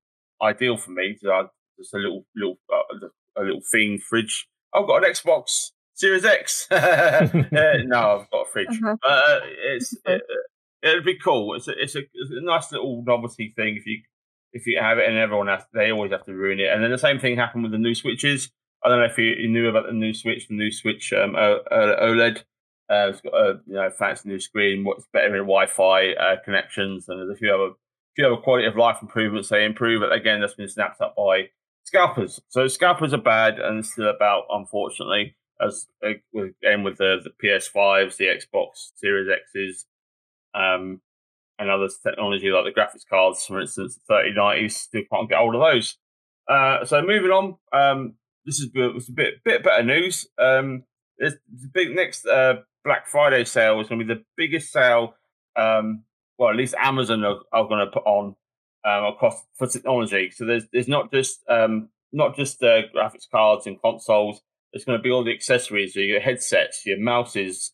[0.42, 1.16] ideal for me.
[1.20, 4.47] So just a little little uh, a little themed fridge.
[4.74, 6.66] I've got an Xbox Series X.
[6.74, 7.28] Uh,
[7.84, 8.68] no, I've got a fridge.
[8.68, 8.97] Uh-huh.
[9.03, 10.22] Uh, it's it,
[10.82, 11.55] it'd be cool.
[11.55, 14.01] It's a, it's a it's a nice little novelty thing if you
[14.53, 16.70] if you have it, and everyone has they always have to ruin it.
[16.72, 18.51] And then the same thing happened with the new switches.
[18.84, 20.49] I don't know if you, you knew about the new switch.
[20.49, 22.40] The new switch um, uh, OLED.
[22.90, 24.84] Uh, it's got a you know fancy new screen.
[24.84, 27.74] What's better in Wi-Fi uh, connections, and there's a few other
[28.17, 30.01] few a quality of life improvements they improve.
[30.01, 31.49] But again, that's been snapped up by
[31.85, 32.41] scalpers.
[32.49, 37.31] So scalpers are bad, and still about unfortunately as uh, with again with the the
[37.47, 39.87] PS5s, the Xbox Series X's,
[40.55, 41.01] um,
[41.59, 45.55] and other technology like the graphics cards, for instance, the 3090s still can't get hold
[45.55, 45.97] of those.
[46.49, 50.27] Uh, so moving on, um, this is a- a bit bit better news.
[50.39, 50.85] Um,
[51.19, 51.39] the
[51.73, 55.15] big next uh, Black Friday sale is going to be the biggest sale.
[55.57, 56.05] Um,
[56.39, 58.35] well, at least Amazon are, are going to put on
[58.85, 60.30] um, across for technology.
[60.30, 64.41] So there's there's not just um, not just uh, graphics cards and consoles.
[64.72, 67.72] There's going to be all the accessories, so your headsets, your mouses,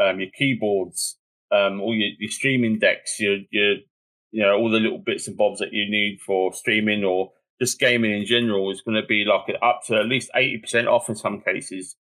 [0.00, 1.16] um, your keyboards,
[1.52, 3.76] um, all your, your streaming decks, your your
[4.32, 7.78] you know all the little bits and bobs that you need for streaming or just
[7.78, 11.08] gaming in general is going to be like up to at least eighty percent off
[11.08, 11.96] in some cases.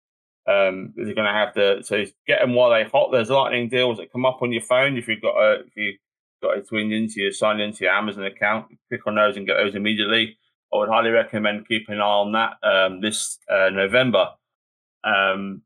[0.49, 3.11] Um, they're going to have to so get them while they're hot.
[3.11, 5.93] There's lightning deals that come up on your phone if you've got a if you
[6.41, 8.67] got it twinned into your signed into your Amazon account.
[8.89, 10.37] Click on those and get those immediately.
[10.73, 14.29] I would highly recommend keeping an eye on that um, this uh, November.
[15.03, 15.61] Um,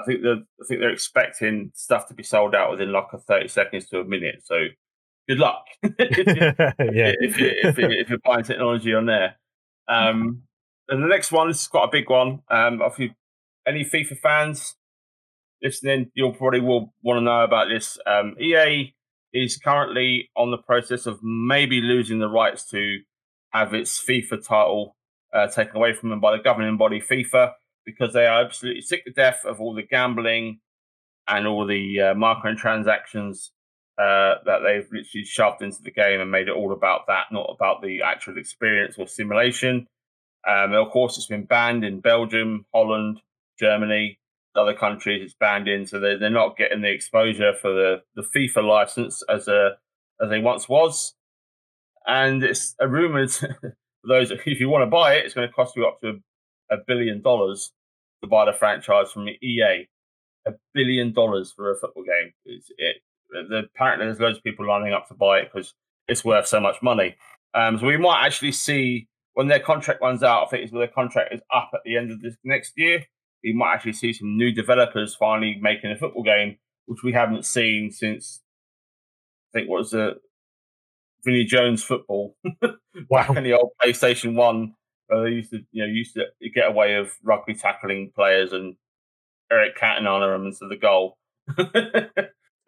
[0.00, 3.18] I think that I think they're expecting stuff to be sold out within like a
[3.18, 4.42] thirty seconds to a minute.
[4.44, 4.66] So
[5.28, 6.34] good luck if, you,
[6.92, 7.12] yeah.
[7.18, 9.36] if, you, if, you, if you're buying technology on there.
[9.88, 10.44] Um,
[10.88, 12.42] and the next one this is quite a big one.
[12.48, 13.10] Um, if you
[13.66, 14.76] any FIFA fans
[15.62, 17.98] listening, you'll probably will want to know about this.
[18.06, 18.94] Um, EA
[19.32, 22.98] is currently on the process of maybe losing the rights to
[23.50, 24.96] have its FIFA title
[25.32, 27.52] uh, taken away from them by the governing body FIFA
[27.84, 30.60] because they are absolutely sick to death of all the gambling
[31.28, 33.50] and all the uh, microtransactions
[33.98, 37.54] uh, that they've literally shoved into the game and made it all about that, not
[37.54, 39.86] about the actual experience or simulation.
[40.48, 43.20] Um, of course, it's been banned in Belgium, Holland,
[43.60, 44.18] Germany,
[44.56, 45.22] other countries.
[45.22, 49.22] It's banned in, so they're, they're not getting the exposure for the, the FIFA license
[49.28, 49.76] as a
[50.20, 51.14] as they once was.
[52.06, 53.30] And it's a rumored
[54.04, 56.20] those if you want to buy it, it's going to cost you up to
[56.70, 57.72] a, a billion dollars
[58.22, 59.88] to buy the franchise from EA.
[60.46, 62.32] A billion dollars for a football game.
[62.46, 62.96] It's, it
[63.30, 65.74] the, apparently there's loads of people lining up to buy it because
[66.08, 67.14] it's worth so much money.
[67.54, 70.46] Um, so we might actually see when their contract runs out.
[70.46, 73.04] I think it's their contract is up at the end of this next year.
[73.42, 77.46] We might actually see some new developers finally making a football game, which we haven't
[77.46, 78.42] seen since
[79.52, 80.16] I think what was the
[81.24, 82.36] Vinnie Jones football
[83.10, 83.32] wow.
[83.34, 84.74] in the old PlayStation One.
[85.06, 88.76] Where they used to, you know, used to get away of rugby tackling players and
[89.50, 91.18] Eric Cantona them into the goal.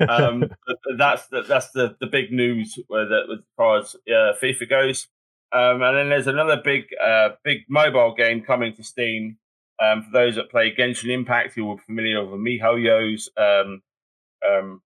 [0.08, 0.50] um,
[0.98, 5.06] that's the, that's the, the big news where that as far as uh, FIFA goes.
[5.52, 9.36] Um, and then there's another big uh, big mobile game coming to Steam.
[9.82, 13.82] Um, for those that play Genshin Impact, you will be familiar with MiHoYo's um,
[14.48, 14.80] um,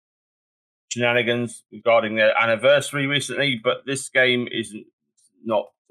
[0.90, 4.86] shenanigans regarding their anniversary recently, but this game isn't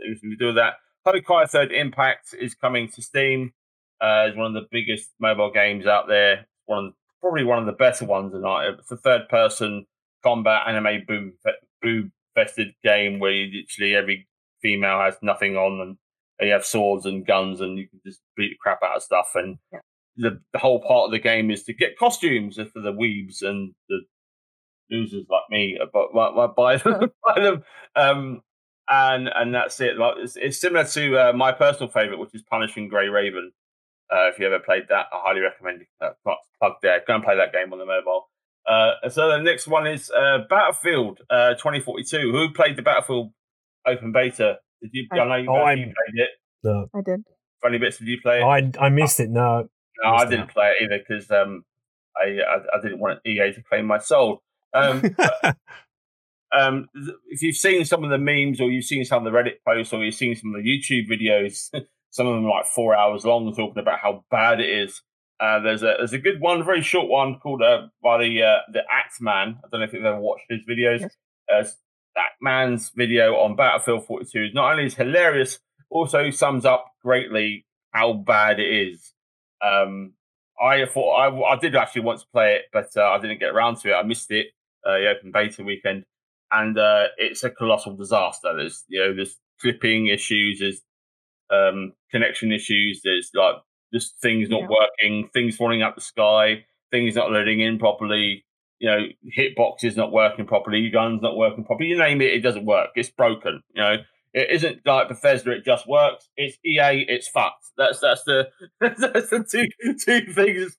[0.05, 0.75] anything to do with that.
[1.05, 3.53] Honkai Third Impact is coming to Steam.
[3.99, 6.47] Uh, it's one of the biggest mobile games out there.
[6.65, 8.69] One of probably one of the better ones tonight.
[8.79, 9.85] It's a third person
[10.23, 11.33] combat anime boom
[11.81, 14.27] boom fested game where literally every
[14.61, 15.97] female has nothing on and
[16.47, 19.31] you have swords and guns and you can just beat the crap out of stuff
[19.35, 19.79] and yeah.
[20.17, 23.73] the, the whole part of the game is to get costumes for the weebs and
[23.89, 23.99] the
[24.89, 27.63] losers like me but buy them, buy them.
[27.95, 28.41] Um,
[28.89, 32.87] and and that's it it's, it's similar to uh, my personal favorite which is Punishing
[32.87, 33.51] Gray Raven
[34.11, 35.87] uh, if you ever played that, I highly recommend it.
[36.01, 36.09] Uh,
[36.59, 37.01] plug there.
[37.07, 38.27] Go and play that game on the mobile.
[38.67, 42.31] Uh, so the next one is uh, Battlefield uh, 2042.
[42.31, 43.31] Who played the Battlefield
[43.85, 44.59] open beta?
[44.82, 45.07] Did you?
[45.11, 46.29] I, I know you, oh, you played it.
[46.63, 47.23] No, I did.
[47.61, 47.97] Funny bits.
[47.97, 48.43] Did you play it?
[48.43, 49.29] I I missed it.
[49.29, 49.69] No,
[50.03, 50.53] no, I didn't it.
[50.53, 51.63] play it either because um,
[52.15, 54.41] I, I, I didn't want EA to claim my soul.
[54.73, 55.57] Um, but,
[56.57, 56.88] um,
[57.29, 59.93] if you've seen some of the memes or you've seen some of the Reddit posts
[59.93, 61.69] or you've seen some of the YouTube videos
[62.11, 65.01] some of them like four hours long, talking about how bad it is.
[65.39, 68.43] Uh, there's a there's a good one, a very short one called uh, by the
[68.43, 69.57] uh, the Act Man.
[69.63, 71.09] I don't know if you've ever watched his videos.
[71.49, 71.77] Yes.
[72.16, 75.59] That man's video on Battlefield 42 is not only is hilarious,
[75.89, 79.14] also sums up greatly how bad it is.
[79.64, 80.14] Um,
[80.62, 83.49] I thought I, I did actually want to play it, but uh, I didn't get
[83.49, 83.93] around to it.
[83.93, 84.47] I missed it,
[84.86, 86.05] uh, the open beta weekend,
[86.51, 88.53] and uh, it's a colossal disaster.
[88.55, 90.82] There's you know there's clipping issues, there's
[91.51, 93.01] um, connection issues.
[93.03, 93.55] There's like
[93.93, 94.68] just things not yeah.
[94.70, 98.45] working, things falling out the sky, things not loading in properly.
[98.82, 98.99] You know,
[99.38, 101.89] hitboxes not working properly, guns not working properly.
[101.89, 102.89] You name it, it doesn't work.
[102.95, 103.61] It's broken.
[103.75, 103.95] You know,
[104.34, 105.51] it isn't like Bethesda.
[105.51, 106.29] It just works.
[106.36, 107.05] It's EA.
[107.07, 107.67] It's fucked.
[107.77, 109.67] That's that's the that's the two
[110.03, 110.75] two things.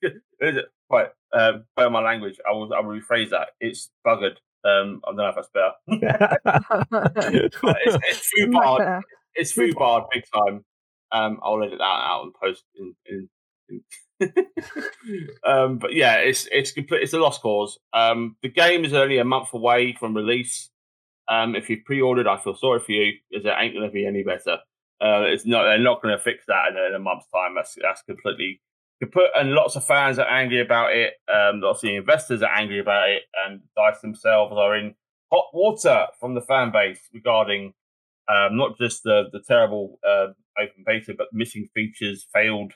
[0.91, 2.37] Right, um, bear my language.
[2.47, 3.49] I will I will rephrase that.
[3.61, 4.35] It's buggered.
[4.65, 5.71] Um, I don't know if that's better.
[7.45, 7.57] it's,
[8.05, 9.03] it's too hard
[9.35, 10.63] it's food barred big time.
[11.11, 13.29] Um, I'll edit that out and post in, in.
[15.43, 17.03] um, but yeah, it's it's complete.
[17.03, 17.79] It's a lost cause.
[17.93, 20.69] Um, the game is only a month away from release.
[21.27, 24.05] Um, if you pre-ordered, I feel sorry for you, because it ain't going to be
[24.05, 24.57] any better.
[25.01, 25.63] Uh, it's not.
[25.63, 27.55] They're not going to fix that in a, in a, month's time.
[27.55, 28.61] That's that's completely
[29.01, 29.29] kaput.
[29.35, 31.13] And lots of fans are angry about it.
[31.33, 34.95] Um, lots of investors are angry about it, and Dice themselves are in
[35.31, 37.73] hot water from the fan base regarding
[38.29, 40.27] um, not just the the terrible uh,
[40.59, 42.73] open beta, but missing features, failed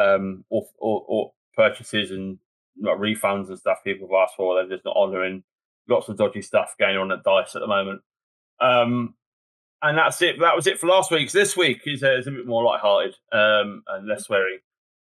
[0.00, 2.38] um, or, or, or purchases and
[2.76, 4.54] not refunds and stuff people have asked for.
[4.54, 5.42] They're just not honouring.
[5.88, 8.00] Lots of dodgy stuff going on at Dice at the moment.
[8.60, 9.14] Um,
[9.82, 10.36] and that's it.
[10.40, 11.30] That was it for last week.
[11.32, 14.58] This week is, uh, is a bit more light-hearted um, and less swearing.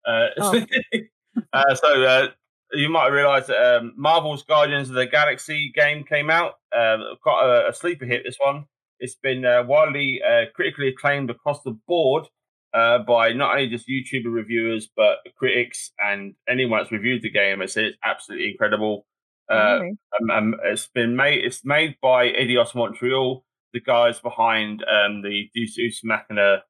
[0.05, 0.65] Uh, oh.
[1.53, 2.27] uh, so uh,
[2.73, 6.55] you might realise that um, Marvel's Guardians of the Galaxy game came out.
[6.75, 8.23] Uh, quite a, a, sleeper hit.
[8.25, 8.65] This one.
[8.99, 12.27] It's been uh, widely uh, critically acclaimed across the board
[12.75, 17.61] uh, by not only just YouTuber reviewers but critics and anyone that's reviewed the game.
[17.61, 19.05] I said it's absolutely incredible.
[19.49, 19.97] Uh, really?
[20.21, 21.45] Um, um, it's been made.
[21.45, 26.63] It's made by Eidos Montreal, the guys behind um, the Deus Ex Machina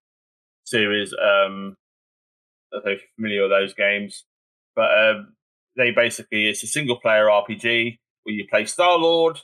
[0.66, 1.12] series.
[1.14, 1.76] Um,
[2.72, 4.26] I don't know if you're familiar with those games,
[4.76, 5.34] but um,
[5.76, 9.40] they basically it's a single player RPG where you play Star Lord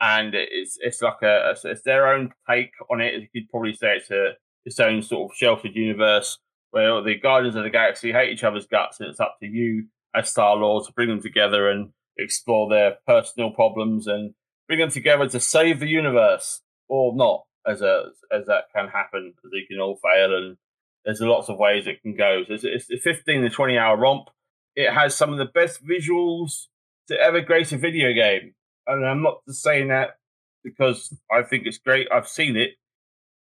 [0.00, 3.14] and it's it's like a, a, it's their own take on it.
[3.14, 4.32] You could probably say it's a
[4.64, 6.38] its own sort of sheltered universe
[6.72, 9.86] where the Guardians of the Galaxy hate each other's guts, and it's up to you
[10.14, 14.34] as Star Lord to bring them together and explore their personal problems and
[14.66, 19.34] bring them together to save the universe or not, as a as that can happen.
[19.44, 20.56] They can all fail, and
[21.04, 22.42] there's lots of ways it can go.
[22.48, 24.28] So it's, a 15 to 20 hour romp.
[24.74, 26.66] It has some of the best visuals
[27.08, 28.54] to ever grace a video game,
[28.86, 30.16] and I'm not just saying that
[30.64, 32.08] because I think it's great.
[32.10, 32.70] I've seen it.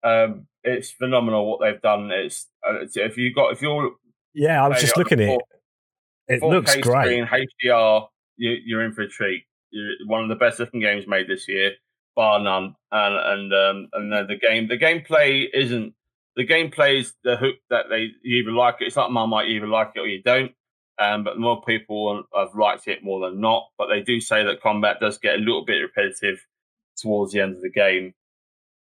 [0.02, 2.10] Um, it's phenomenal what they've done.
[2.10, 3.92] It's, uh, it's if you got if you're
[4.34, 5.40] yeah, I was just looking at it.
[6.28, 7.26] It looks great.
[7.26, 7.26] Screen,
[7.64, 8.06] HDR,
[8.36, 9.44] you, are in for a treat.
[9.70, 11.72] You're one of the best looking games made this year,
[12.14, 12.74] bar none.
[12.92, 15.94] And and um, and then the game, the gameplay isn't
[16.36, 18.86] the gameplay is the hook that they you either like it.
[18.86, 20.52] It's like Marmite, you either like it or you don't.
[21.00, 23.68] Um, but more people have liked it more than not.
[23.78, 26.44] But they do say that combat does get a little bit repetitive
[26.96, 28.14] towards the end of the game.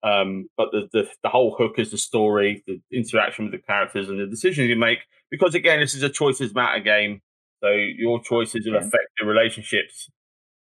[0.06, 4.08] Um, but the, the, the whole hook is the story, the interaction with the characters,
[4.08, 5.00] and the decisions you make.
[5.32, 7.22] Because again, this is a choices matter game,
[7.64, 10.10] so your choices will affect the relationships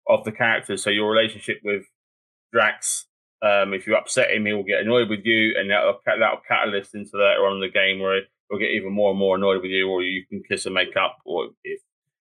[0.08, 0.82] of the characters.
[0.82, 1.84] So your relationship with
[2.54, 3.06] Drax,
[3.42, 6.96] um, if you upset him, he will get annoyed with you, and that'll that'll catalyst
[6.96, 9.72] into later on in the game where he'll get even more and more annoyed with
[9.72, 11.82] you, or you can kiss and make up, or if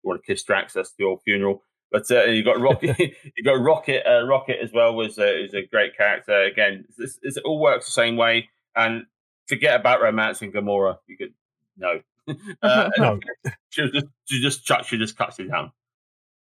[0.02, 1.62] you want to kiss Drax, that's your funeral.
[1.94, 2.98] But uh, you got Rocket,
[3.36, 4.02] you got Rocket.
[4.04, 6.42] Uh, Rocket as well was uh, is a great character.
[6.42, 8.48] Again, this, this, it all works the same way.
[8.74, 9.04] And
[9.46, 10.98] forget about romancing Gamora.
[11.06, 11.34] You could
[11.78, 12.00] no,
[12.62, 13.20] uh, no.
[13.68, 15.70] She just she just chucks she just cuts you down.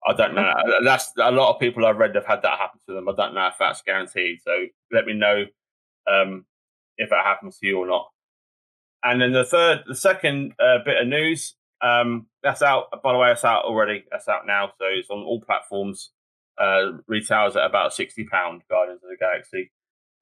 [0.07, 0.49] I don't know.
[0.85, 3.09] That's a lot of people I've read have had that happen to them.
[3.09, 4.39] I don't know if that's guaranteed.
[4.45, 5.43] So let me know
[6.09, 6.45] um,
[6.97, 8.07] if that happens to you or not.
[9.03, 12.85] And then the third, the second uh, bit of news um, that's out.
[13.03, 14.05] By the way, that's out already.
[14.11, 16.11] That's out now, so it's on all platforms.
[16.57, 18.61] Uh, retails at about sixty pound.
[18.69, 19.71] Guardians of the Galaxy.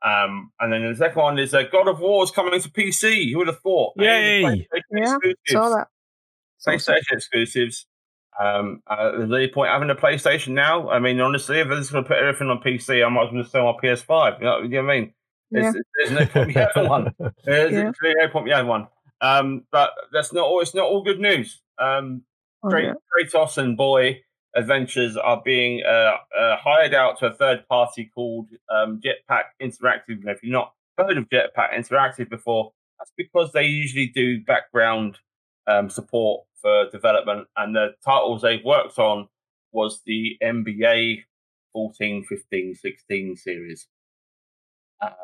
[0.04, 3.32] Um, and then the second one is uh, God of War is coming to PC.
[3.32, 3.94] Who would have thought?
[3.98, 4.68] Yay!
[4.92, 5.88] Yeah, saw that.
[6.66, 7.86] PlayStation exclusives.
[8.40, 10.90] Um, uh, there's any point having a PlayStation now?
[10.90, 13.34] I mean, honestly, if they're just going to put everything on PC, I might as
[13.34, 14.40] well just sell my PS5.
[14.40, 15.14] You know, you know what I mean?
[15.52, 15.82] There's, yeah.
[15.98, 17.16] there's no point me having one.
[17.44, 17.92] There's yeah.
[17.92, 18.88] no point me having one.
[19.22, 20.62] Um, but that's not all.
[20.62, 21.62] It's not all good news.
[21.80, 22.24] Um,
[22.64, 22.94] oh, yeah.
[23.14, 24.22] Kratos and Boy
[24.56, 30.20] Adventures are being uh, uh, hired out to a third party called um, Jetpack Interactive.
[30.22, 35.20] And if you've not heard of Jetpack Interactive before, that's because they usually do background
[35.68, 39.28] um, support for development, and the titles they've worked on
[39.72, 41.24] was the NBA
[41.74, 43.88] 14, 15, 16 series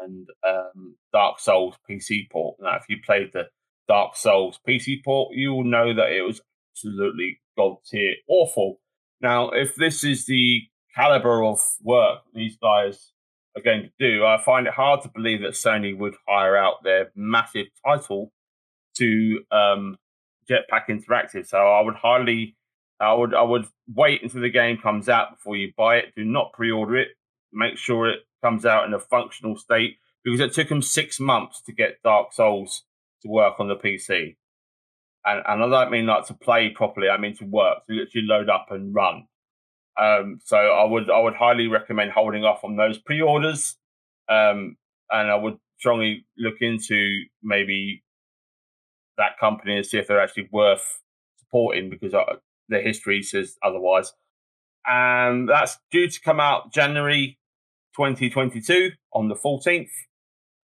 [0.01, 2.57] and um, Dark Souls PC port.
[2.59, 3.47] Now, if you played the
[3.87, 6.41] Dark Souls PC port, you will know that it was
[6.73, 8.79] absolutely god tier awful.
[9.21, 10.61] Now, if this is the
[10.95, 13.11] caliber of work these guys
[13.55, 16.83] are going to do, I find it hard to believe that Sony would hire out
[16.83, 18.31] their massive title
[18.95, 19.97] to um,
[20.49, 21.47] Jetpack Interactive.
[21.47, 22.55] So I would highly,
[22.99, 26.13] I would, I would wait until the game comes out before you buy it.
[26.15, 27.09] Do not pre-order it.
[27.51, 31.61] Make sure it comes out in a functional state because it took them six months
[31.61, 32.83] to get Dark Souls
[33.27, 34.35] to work on the PC.
[35.25, 38.27] And, and I don't mean like to play properly, I mean to work, to literally
[38.27, 39.27] load up and run.
[39.99, 43.75] Um, so I would I would highly recommend holding off on those pre-orders.
[44.29, 44.77] Um,
[45.09, 48.03] and I would strongly look into maybe
[49.17, 51.01] that company and see if they're actually worth
[51.39, 52.23] supporting because uh,
[52.69, 54.13] the history says otherwise.
[54.85, 57.37] And that's due to come out January
[57.95, 59.89] 2022 on the 14th.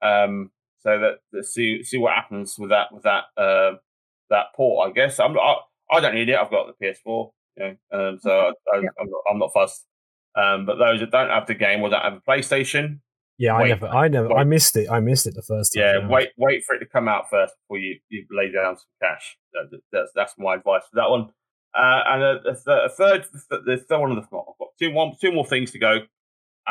[0.02, 0.52] Um,
[0.84, 3.78] so that let's see see what happens with that with that uh,
[4.30, 4.90] that port.
[4.90, 5.56] I guess I'm I,
[5.92, 6.36] I don't need it.
[6.36, 9.86] I've got the PS4, you know, um, so I, am not, I'm not fussed.
[10.36, 13.00] Um, but those that don't have the game or don't have a PlayStation,
[13.38, 14.38] yeah, I never, I never, wait.
[14.38, 14.90] I missed it.
[14.92, 15.84] I missed it the first time.
[15.84, 18.86] Yeah, wait, wait for it to come out first before you, you lay down some
[19.02, 19.38] cash.
[19.54, 21.30] That, that's that's my advice for that one.
[21.76, 25.14] Uh, and a, a, a third, the third one of the, I've got two, one,
[25.20, 26.00] two more things to go.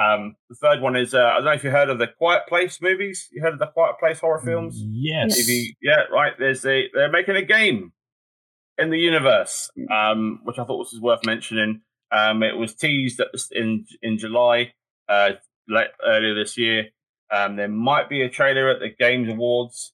[0.01, 2.43] Um, the third one is uh, I don't know if you heard of the Quiet
[2.49, 3.29] Place movies.
[3.31, 4.77] You heard of the Quiet Place horror films?
[4.79, 5.47] Yes.
[5.47, 6.33] You, yeah, right.
[6.39, 7.93] There's a they're making a game
[8.79, 9.91] in the universe, mm.
[9.91, 11.83] um, which I thought was worth mentioning.
[12.11, 13.21] Um, it was teased
[13.51, 14.73] in in July,
[15.09, 15.33] uh,
[15.69, 16.87] late, earlier this year.
[17.31, 19.93] Um, there might be a trailer at the Games Awards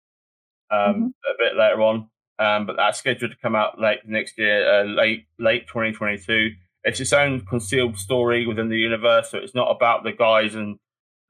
[0.70, 1.06] um, mm-hmm.
[1.06, 2.08] a bit later on,
[2.38, 6.50] um, but that's scheduled to come out late next year, uh, late late 2022
[6.84, 9.30] it's its own concealed story within the universe.
[9.30, 10.78] So it's not about the guys and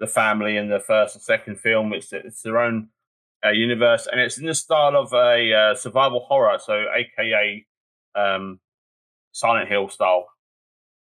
[0.00, 1.92] the family in the first and second film.
[1.92, 2.88] It's it's their own
[3.44, 7.66] uh, universe, and it's in the style of a uh, survival horror, so AKA
[8.14, 8.60] um,
[9.32, 10.26] Silent Hill style.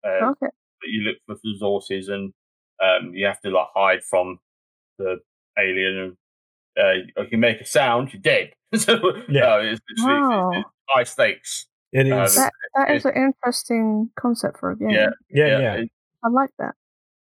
[0.04, 0.46] Uh, okay.
[0.84, 2.32] You look for resources, and
[2.82, 4.38] um, you have to like hide from
[4.98, 5.18] the
[5.58, 6.16] alien,
[6.76, 8.52] and uh, you can make a sound, you're dead.
[8.74, 8.94] so
[9.28, 11.66] yeah, it's, it's, it's, it's high stakes.
[11.92, 12.34] It Uh, is.
[12.36, 14.90] That that is an interesting concept for a game.
[14.90, 15.74] Yeah, yeah, yeah.
[15.76, 15.90] it-
[16.24, 16.74] I like that.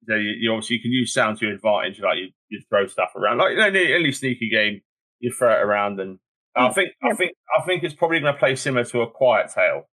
[0.08, 2.00] so you, you obviously you can use sound to your advantage.
[2.02, 4.82] Like you, you throw stuff around, like you know, any, any sneaky game,
[5.20, 6.20] you throw it around, and
[6.56, 9.52] I think I think I think it's probably going to play similar to a Quiet
[9.54, 9.84] Tale.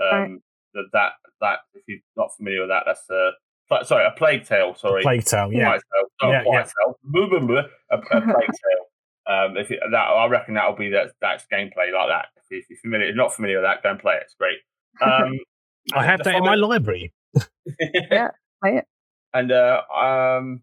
[0.00, 0.30] Um, Right.
[0.74, 4.74] that that that if you're not familiar with that, that's a sorry a Plague Tale.
[4.74, 5.64] Sorry, Plague Tale, yeah.
[5.66, 6.98] Quiet Tale, not Yeah, Quiet Tale.
[7.04, 8.86] Blah, blah, blah, a, a Plague Tale.
[9.30, 12.26] Um, if it, that, I reckon that'll be that that's gameplay like that.
[12.36, 14.22] If, you- if you're familiar, if you're not familiar with that, go and play it.
[14.24, 14.58] It's great.
[15.00, 15.38] Um,
[15.94, 17.12] I have the that in my library.
[18.10, 18.30] Yeah.
[18.62, 18.84] Play it.
[19.32, 20.62] And uh, um,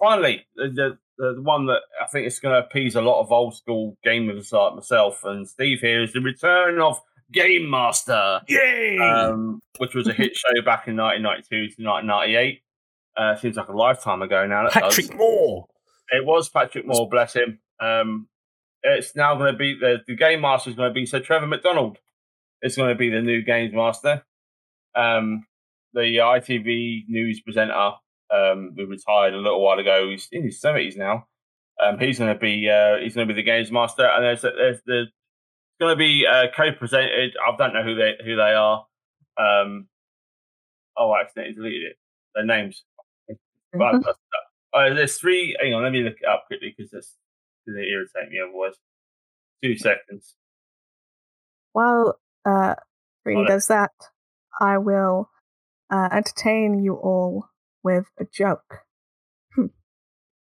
[0.00, 0.98] finally, the, the
[1.34, 4.52] the one that I think is going to appease a lot of old school gamers
[4.52, 7.00] like myself and Steve here is the return of
[7.30, 8.98] Game Master, Yay!
[8.98, 12.62] um, which was a hit show back in 1992 to 1998.
[13.16, 14.64] Uh, seems like a lifetime ago now.
[14.64, 14.96] that does.
[14.96, 15.66] Patrick Moore.
[16.12, 17.58] It was Patrick Moore, bless him.
[17.80, 18.28] Um,
[18.82, 21.46] it's now going to be the, the game master is going to be Sir Trevor
[21.46, 21.98] McDonald.
[22.60, 24.24] It's going to be the new games master.
[24.94, 25.46] Um,
[25.94, 27.92] the ITV news presenter
[28.32, 30.08] um, who retired a little while ago.
[30.10, 31.26] He's in his seventies now.
[31.82, 34.42] Um, he's going to be uh, he's going to be the games master, and there's
[34.42, 35.06] there's the
[35.80, 37.34] going to be uh, co-presented.
[37.44, 38.86] I don't know who they who they are.
[39.38, 39.88] Um,
[40.96, 41.96] oh, I accidentally deleted it.
[42.34, 42.84] Their names.
[43.74, 44.02] Mhm.
[44.74, 45.56] Uh, there's three.
[45.60, 47.16] Hang on, let me look it up quickly because this
[47.64, 48.74] because they irritate me otherwise.
[49.62, 50.34] Two seconds.
[51.72, 52.74] While uh,
[53.26, 53.92] Trini does that,
[54.60, 55.30] I will
[55.90, 57.46] uh, entertain you all
[57.84, 58.80] with a joke.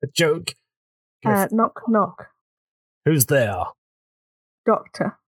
[0.03, 0.55] A joke.
[1.27, 2.29] Uh, knock, knock,
[3.05, 3.65] Who's there?
[4.65, 5.19] doctor.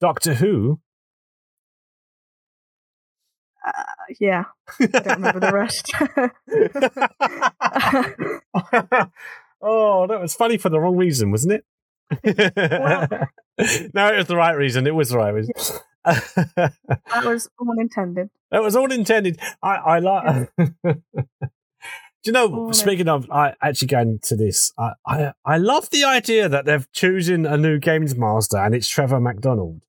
[0.00, 0.80] Doctor Who?
[3.68, 3.82] Uh,
[4.20, 4.44] yeah,
[4.80, 5.92] I don't remember the rest.
[9.60, 11.64] oh, that was funny for the wrong reason, wasn't it?
[13.94, 14.86] no, it was the right reason.
[14.86, 15.52] It was the right reason.
[16.04, 16.72] that
[17.24, 18.30] was unintended.
[18.50, 19.38] That was all intended.
[19.62, 20.50] I, I like.
[20.56, 21.02] Do
[22.24, 22.50] you know?
[22.50, 24.72] All speaking of, I actually going to this.
[24.78, 28.88] I, I, I love the idea that they've chosen a new games master and it's
[28.88, 29.82] Trevor McDonald.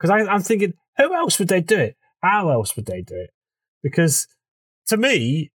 [0.00, 1.96] Because I'm thinking, who else would they do it?
[2.22, 3.30] How else would they do it?
[3.82, 4.26] Because
[4.88, 5.50] to me,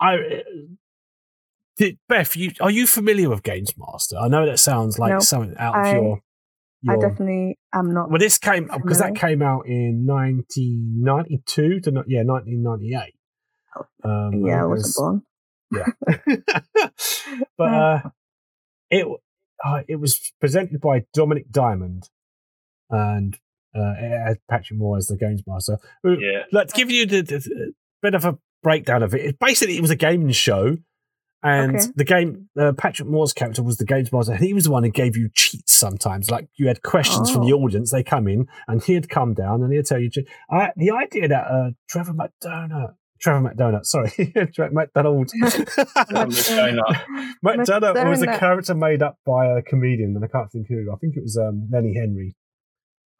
[0.00, 0.42] I.
[1.76, 4.16] Did, Beth, you are you familiar with Games Master?
[4.18, 6.20] I know that sounds like No, something out of I- your.
[6.88, 8.08] I definitely am not.
[8.08, 13.14] well, this came because that came out in 1992 to yeah 1998.
[14.02, 15.22] Um, yeah, I it wasn't was- born.
[17.58, 18.00] but uh,
[18.90, 19.06] it
[19.64, 22.08] uh, it was presented by Dominik Diamond,
[22.88, 23.38] and
[23.74, 25.78] uh, Patrick Moore as the games master.
[26.04, 26.44] Yeah.
[26.52, 27.72] Let's give you the, the-
[28.02, 29.20] bit of a breakdown of it.
[29.24, 29.38] it.
[29.38, 30.76] Basically, it was a gaming show.
[31.42, 31.86] And Okay.
[31.96, 34.82] the game, uh, Patrick Moore's character was the games master, and he was the one
[34.84, 36.30] who gave you cheats sometimes.
[36.30, 37.60] Like you had questions from the Oh.
[37.62, 40.10] audience, they come in, and he'd come down and he'd tell you.
[40.10, 42.90] che- I, the idea that uh, Trevor McDonald,
[43.22, 44.10] Trevor McDonald, sorry,
[44.54, 45.30] Trevor McDonald,
[46.14, 46.96] I'm just going up.
[47.42, 50.92] McDonald was a character made up by a comedian, and I can't think who.
[50.92, 52.34] I think it was um, Lenny Henry.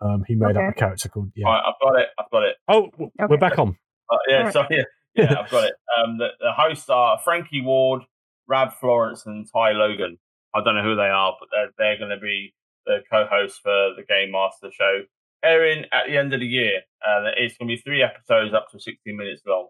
[0.00, 1.46] Um, he made up a character called yeah.
[1.46, 2.08] Right, I've got it.
[2.18, 2.56] I've got it.
[2.68, 3.76] Oh, w- we're back on.
[4.10, 4.52] Uh, yeah, Alright.
[4.52, 4.66] sorry.
[4.70, 5.74] Yeah, yeah, I've got it.
[5.98, 8.02] Um, the, the hosts are Frankie Ward,
[8.48, 10.18] Rab Florence, and Ty Logan.
[10.54, 12.54] I don't know who they are, but they're, they're going to be
[12.86, 15.02] the co-hosts for the Game Master show,
[15.44, 16.80] airing at the end of the year.
[17.06, 19.68] Uh, it's going to be three episodes up to 16 minutes long.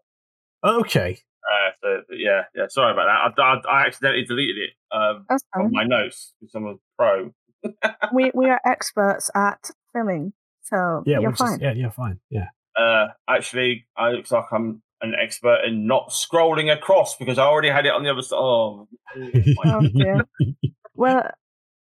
[0.64, 1.18] Okay.
[1.42, 2.66] Uh, so yeah, yeah.
[2.68, 3.42] Sorry about that.
[3.42, 7.32] I, I, I accidentally deleted it um, from my notes because I'm a pro.
[8.14, 11.54] we we are experts at filming, so Yeah, you're fine.
[11.54, 12.20] is yeah, yeah, fine.
[12.30, 12.46] Yeah.
[12.78, 17.70] Uh, actually, I looks like I'm an expert in not scrolling across because I already
[17.70, 18.36] had it on the other side.
[18.38, 18.88] Oh,
[19.64, 20.26] Oh, dear.
[20.94, 21.30] Well,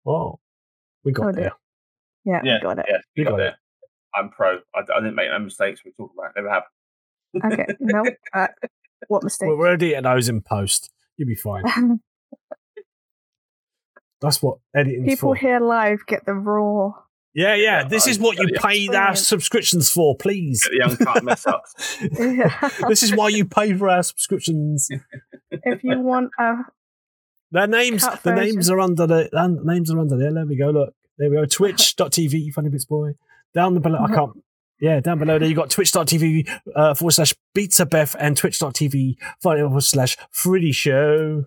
[0.06, 0.40] oh,
[1.04, 1.54] we got Oh, there.
[2.26, 2.86] yeah, Yeah, we got it.
[2.88, 3.58] Yeah, You got got there.
[4.16, 4.58] I'm pro.
[4.76, 5.82] I, I didn't make no mistakes.
[5.84, 6.42] We talked about it.
[6.42, 7.54] Never happened.
[7.54, 8.04] Okay, no,
[8.34, 8.48] uh,
[9.08, 9.50] what mistake?
[9.50, 10.92] We're we're editing those in post.
[11.18, 11.64] You'll be fine.
[14.22, 15.06] That's what editing.
[15.06, 15.36] People for.
[15.36, 16.92] here live get the raw.
[17.34, 17.82] Yeah, yeah.
[17.82, 19.18] Yeah, This I- is what you pay our Brilliant.
[19.20, 20.68] subscriptions for, please.
[20.68, 21.98] Get the uncut mess ups.
[22.88, 24.90] This is why you pay for our subscriptions.
[25.52, 26.54] if you want a
[27.52, 28.46] Their names, Cut the version.
[28.56, 30.34] names are under the and names are under there.
[30.34, 30.70] There we go.
[30.72, 31.46] Look, there we go.
[31.46, 33.14] Twitch.tv, funny bits boy.
[33.54, 34.32] Down the below, I can't.
[34.82, 39.84] Yeah, down below there you got twitch.tv uh, forward slash pizza Beth and twitch.tv forward
[39.84, 41.46] slash Freddy Show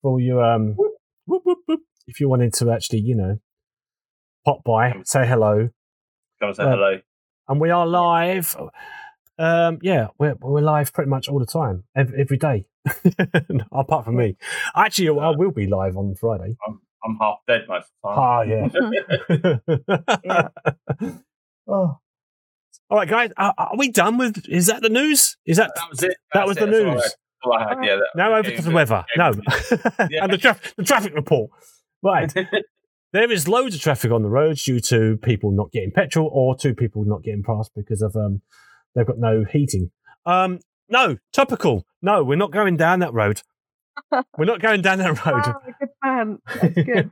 [0.00, 0.40] for you.
[0.40, 1.80] Um, whoop, whoop, whoop.
[2.06, 3.40] if you wanted to actually, you know,
[4.44, 5.68] pop by, say hello,
[6.40, 7.00] Come and say Uh, hello.
[7.48, 8.56] and we are live.
[9.38, 12.66] Um, yeah, we're we're live pretty much all the time, every, every day,
[13.72, 14.36] apart from me.
[14.76, 16.56] Actually, I will be live on Friday.
[17.04, 18.18] I'm half dead most of the time.
[18.18, 18.42] Ah,
[20.24, 20.48] yeah.
[21.02, 21.12] Yeah.
[21.68, 21.96] Oh.
[22.90, 23.30] All right, guys.
[23.36, 24.46] Are, are we done with?
[24.48, 25.36] Is that the news?
[25.46, 26.16] Is that That was it.
[26.34, 26.84] that was That's the it.
[26.86, 27.02] All I news?
[27.04, 27.12] had.
[27.44, 29.04] All I had, yeah, that- Now over to the weather.
[29.16, 29.32] No.
[30.10, 30.24] Yeah.
[30.24, 31.50] and the, traf- the traffic report.
[32.02, 32.32] Right.
[33.12, 36.56] There is loads of traffic on the roads due to people not getting petrol or
[36.56, 38.40] two people not getting past because of um
[38.94, 39.90] they've got no heating.
[40.26, 41.86] Um no, topical.
[42.02, 43.42] No, we're not going down that road.
[44.38, 45.42] We're not going down that road.
[45.46, 46.38] Oh, good man.
[46.46, 47.10] That's good.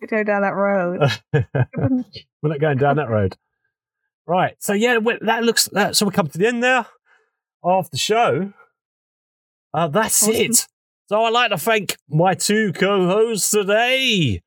[0.00, 1.00] Could go down that road.
[1.32, 3.36] we're not going down that road.
[4.26, 4.54] Right.
[4.58, 6.86] So yeah, that looks that so we come to the end there
[7.62, 8.52] of the show.
[9.72, 10.34] Uh, that's Awesome.
[10.34, 10.66] it.
[11.06, 14.42] So I'd like to thank my two co-hosts today,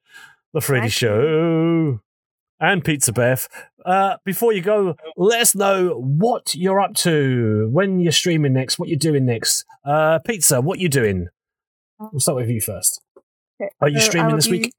[0.53, 1.99] the Freddy Show
[2.59, 3.47] and Pizza Beth.
[3.85, 8.77] Uh, before you go, let us know what you're up to, when you're streaming next,
[8.79, 9.65] what you're doing next.
[9.85, 11.27] Uh, Pizza, what you doing?
[11.99, 13.01] We'll start with you first.
[13.61, 14.73] Okay, Are you so streaming this be- week?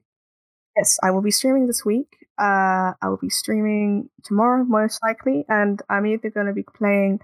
[0.77, 2.15] Yes, I will be streaming this week.
[2.39, 7.19] Uh, I will be streaming tomorrow, most likely, and I'm either going to be playing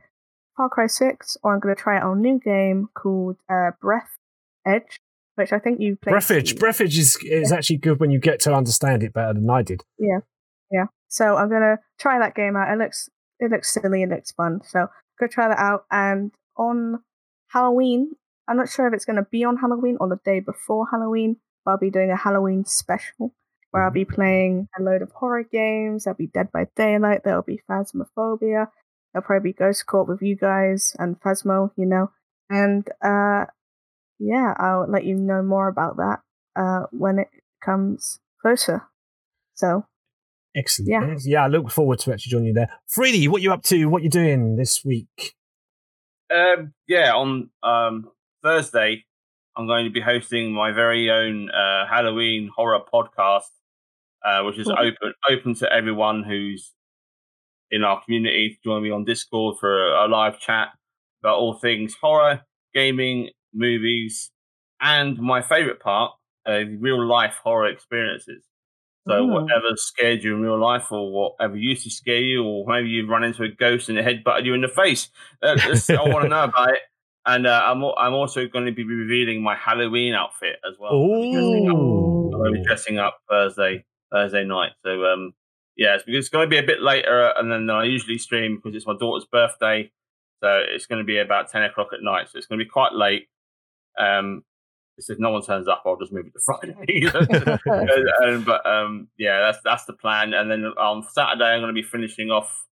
[0.57, 4.17] Far Cry 6 or I'm going to try out a new game called uh, Breath
[4.65, 4.99] Edge,
[5.35, 6.13] which I think you played.
[6.13, 6.97] Breathedge.
[6.97, 9.83] Is, is actually good when you get to understand it better than I did.
[9.99, 10.19] Yeah.
[10.71, 10.85] Yeah.
[11.07, 12.73] So I'm gonna try that game out.
[12.73, 13.09] It looks
[13.39, 14.61] it looks silly, it looks fun.
[14.65, 14.87] So
[15.19, 15.85] go try that out.
[15.91, 17.01] And on
[17.49, 18.11] Halloween,
[18.47, 21.71] I'm not sure if it's gonna be on Halloween or the day before Halloween, but
[21.71, 23.33] I'll be doing a Halloween special
[23.71, 26.05] where I'll be playing a load of horror games.
[26.05, 28.69] There'll be Dead by Daylight, there'll be Phasmophobia,
[29.13, 32.11] there'll probably be Ghost Court with you guys and Phasmo, you know.
[32.49, 33.45] And uh
[34.19, 36.19] yeah, I'll let you know more about that
[36.55, 37.29] uh when it
[37.63, 38.83] comes closer.
[39.55, 39.85] So
[40.55, 40.89] Excellent.
[40.89, 41.15] Yeah.
[41.25, 42.69] Yeah, I look forward to actually joining you there.
[42.87, 43.85] Freddie, what you up to?
[43.87, 45.35] What you doing this week?
[46.33, 48.09] Um, yeah, on um,
[48.41, 49.03] Thursday,
[49.55, 53.43] I'm going to be hosting my very own uh, Halloween horror podcast,
[54.23, 54.77] uh, which is Cool.
[54.79, 56.71] open open to everyone who's
[57.69, 60.69] in our community to join me on Discord for a, a live chat
[61.21, 62.41] about all things horror,
[62.73, 64.31] gaming, movies,
[64.81, 66.11] and my favorite part,
[66.47, 68.43] uh, real life horror experiences.
[69.07, 69.27] So Ooh.
[69.27, 73.09] whatever scared you in real life, or whatever used to scare you, or maybe you've
[73.09, 75.09] run into a ghost and it headbutted you in the face,
[75.43, 76.79] uh, I want to know about it.
[77.27, 80.91] And uh, I'm I'm also going to be revealing my Halloween outfit as well.
[80.93, 82.31] I'll be dressing up- Ooh.
[82.33, 84.71] I'm going to be dressing up Thursday Thursday night.
[84.83, 85.33] So um
[85.75, 88.55] yeah, it's because it's going to be a bit later, and then I usually stream
[88.55, 89.91] because it's my daughter's birthday.
[90.41, 92.27] So it's going to be about ten o'clock at night.
[92.29, 93.27] So it's going to be quite late.
[93.99, 94.43] Um,
[94.97, 97.59] if no one turns up, I'll just move it to Friday.
[97.65, 100.33] And- and- but um, yeah, that's that's the plan.
[100.33, 102.65] And then on Saturday, I'm going to be finishing off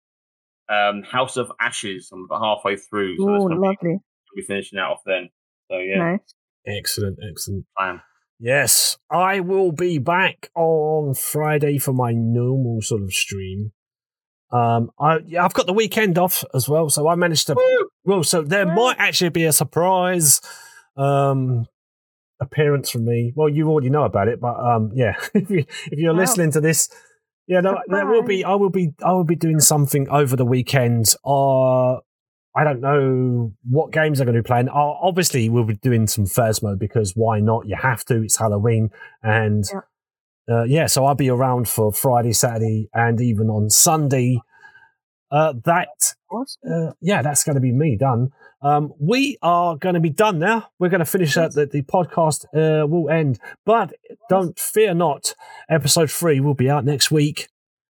[0.69, 2.11] um, House of Ashes.
[2.13, 3.99] I'm about halfway through, so it's Ooh, going to be, lovely.
[4.37, 5.31] be finishing that off then.
[5.71, 6.35] So yeah, Nice.
[6.67, 7.67] Excellent, excellent.
[7.77, 8.01] plan.
[8.39, 13.73] Yes, I will be back on Friday for my normal sort of stream.
[14.53, 17.57] Um, I yeah, I've got the weekend off as well, so I managed to.
[18.05, 18.75] Well, so there Woo.
[18.75, 20.41] might actually be a surprise
[20.97, 21.67] um
[22.41, 23.33] appearance from me.
[23.37, 26.21] Well, you already know about it, but um, yeah, if you if you're Wow.
[26.21, 26.89] listening to this,
[27.47, 28.45] yeah, no, there will be.
[28.45, 28.93] I will be.
[29.05, 31.15] I will be doing something over the weekend.
[31.25, 31.97] Uh
[32.55, 34.69] I don't know what games I'm going to be playing.
[34.69, 37.67] Uh, obviously, we'll be doing some Phasmo because why not?
[37.67, 38.23] You have to.
[38.23, 38.91] It's Halloween,
[39.23, 39.81] and yeah.
[40.55, 44.41] Uh, yeah, so I'll be around for Friday, Saturday, and even on Sunday.
[45.31, 46.15] Uh, that.
[46.69, 48.31] Uh, yeah, that's going to be me done.
[48.63, 50.69] Um, we are going to be done now.
[50.79, 51.53] We're going to finish that.
[51.55, 53.93] The, the podcast uh, will end, but
[54.29, 55.35] don't fear not.
[55.71, 57.49] Episode three will be out next week.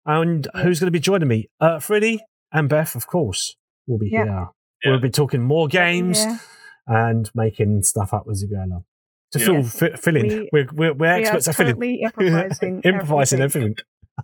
[0.06, 1.50] And who's going to be joining me?
[1.60, 3.56] Uh, Freddie and Beth, of course,
[3.88, 4.24] will be Yeah.
[4.24, 4.48] here.
[4.84, 4.92] Yeah.
[4.92, 6.38] We'll be talking more games Yeah.
[6.88, 8.86] and making stuff up as we go along.
[9.34, 10.28] To fill, fi- fill in.
[10.28, 12.00] We- we're, we're, we're We experts at filling.
[12.04, 12.82] improvising.
[12.84, 13.62] improvising everything.
[13.64, 13.76] everything.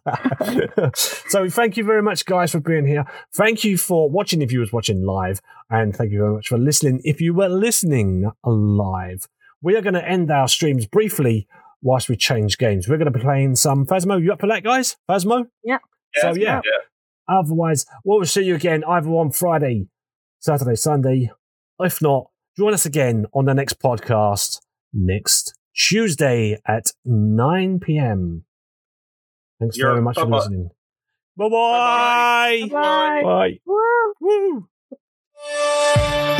[0.95, 3.05] so thank you very much, guys, for being here.
[3.35, 6.57] Thank you for watching if you was watching live, and thank you very much for
[6.57, 9.27] listening if you were listening live.
[9.61, 11.47] We are going to end our streams briefly
[11.81, 12.87] whilst we change games.
[12.87, 14.21] We're going to be playing some Phasmo.
[14.21, 14.97] You up for that, guys?
[15.09, 15.47] Phasmo.
[15.63, 15.77] Yeah.
[16.15, 16.61] So that's yeah.
[16.61, 16.71] good,
[17.27, 19.87] Otherwise, we'll see you again either on Friday,
[20.39, 21.31] Saturday, Sunday.
[21.79, 24.59] If not, join us again on the next podcast
[24.93, 28.45] next Tuesday at 9 p.m.
[29.63, 30.37] Thanks You're- very much for bye-bye.
[30.37, 30.69] listening.
[31.37, 32.67] Bye-bye.
[32.69, 33.21] Bye-bye.
[33.23, 33.23] Bye.
[33.23, 33.59] Bye.
[33.65, 34.67] Woo.
[36.35, 36.37] Woo.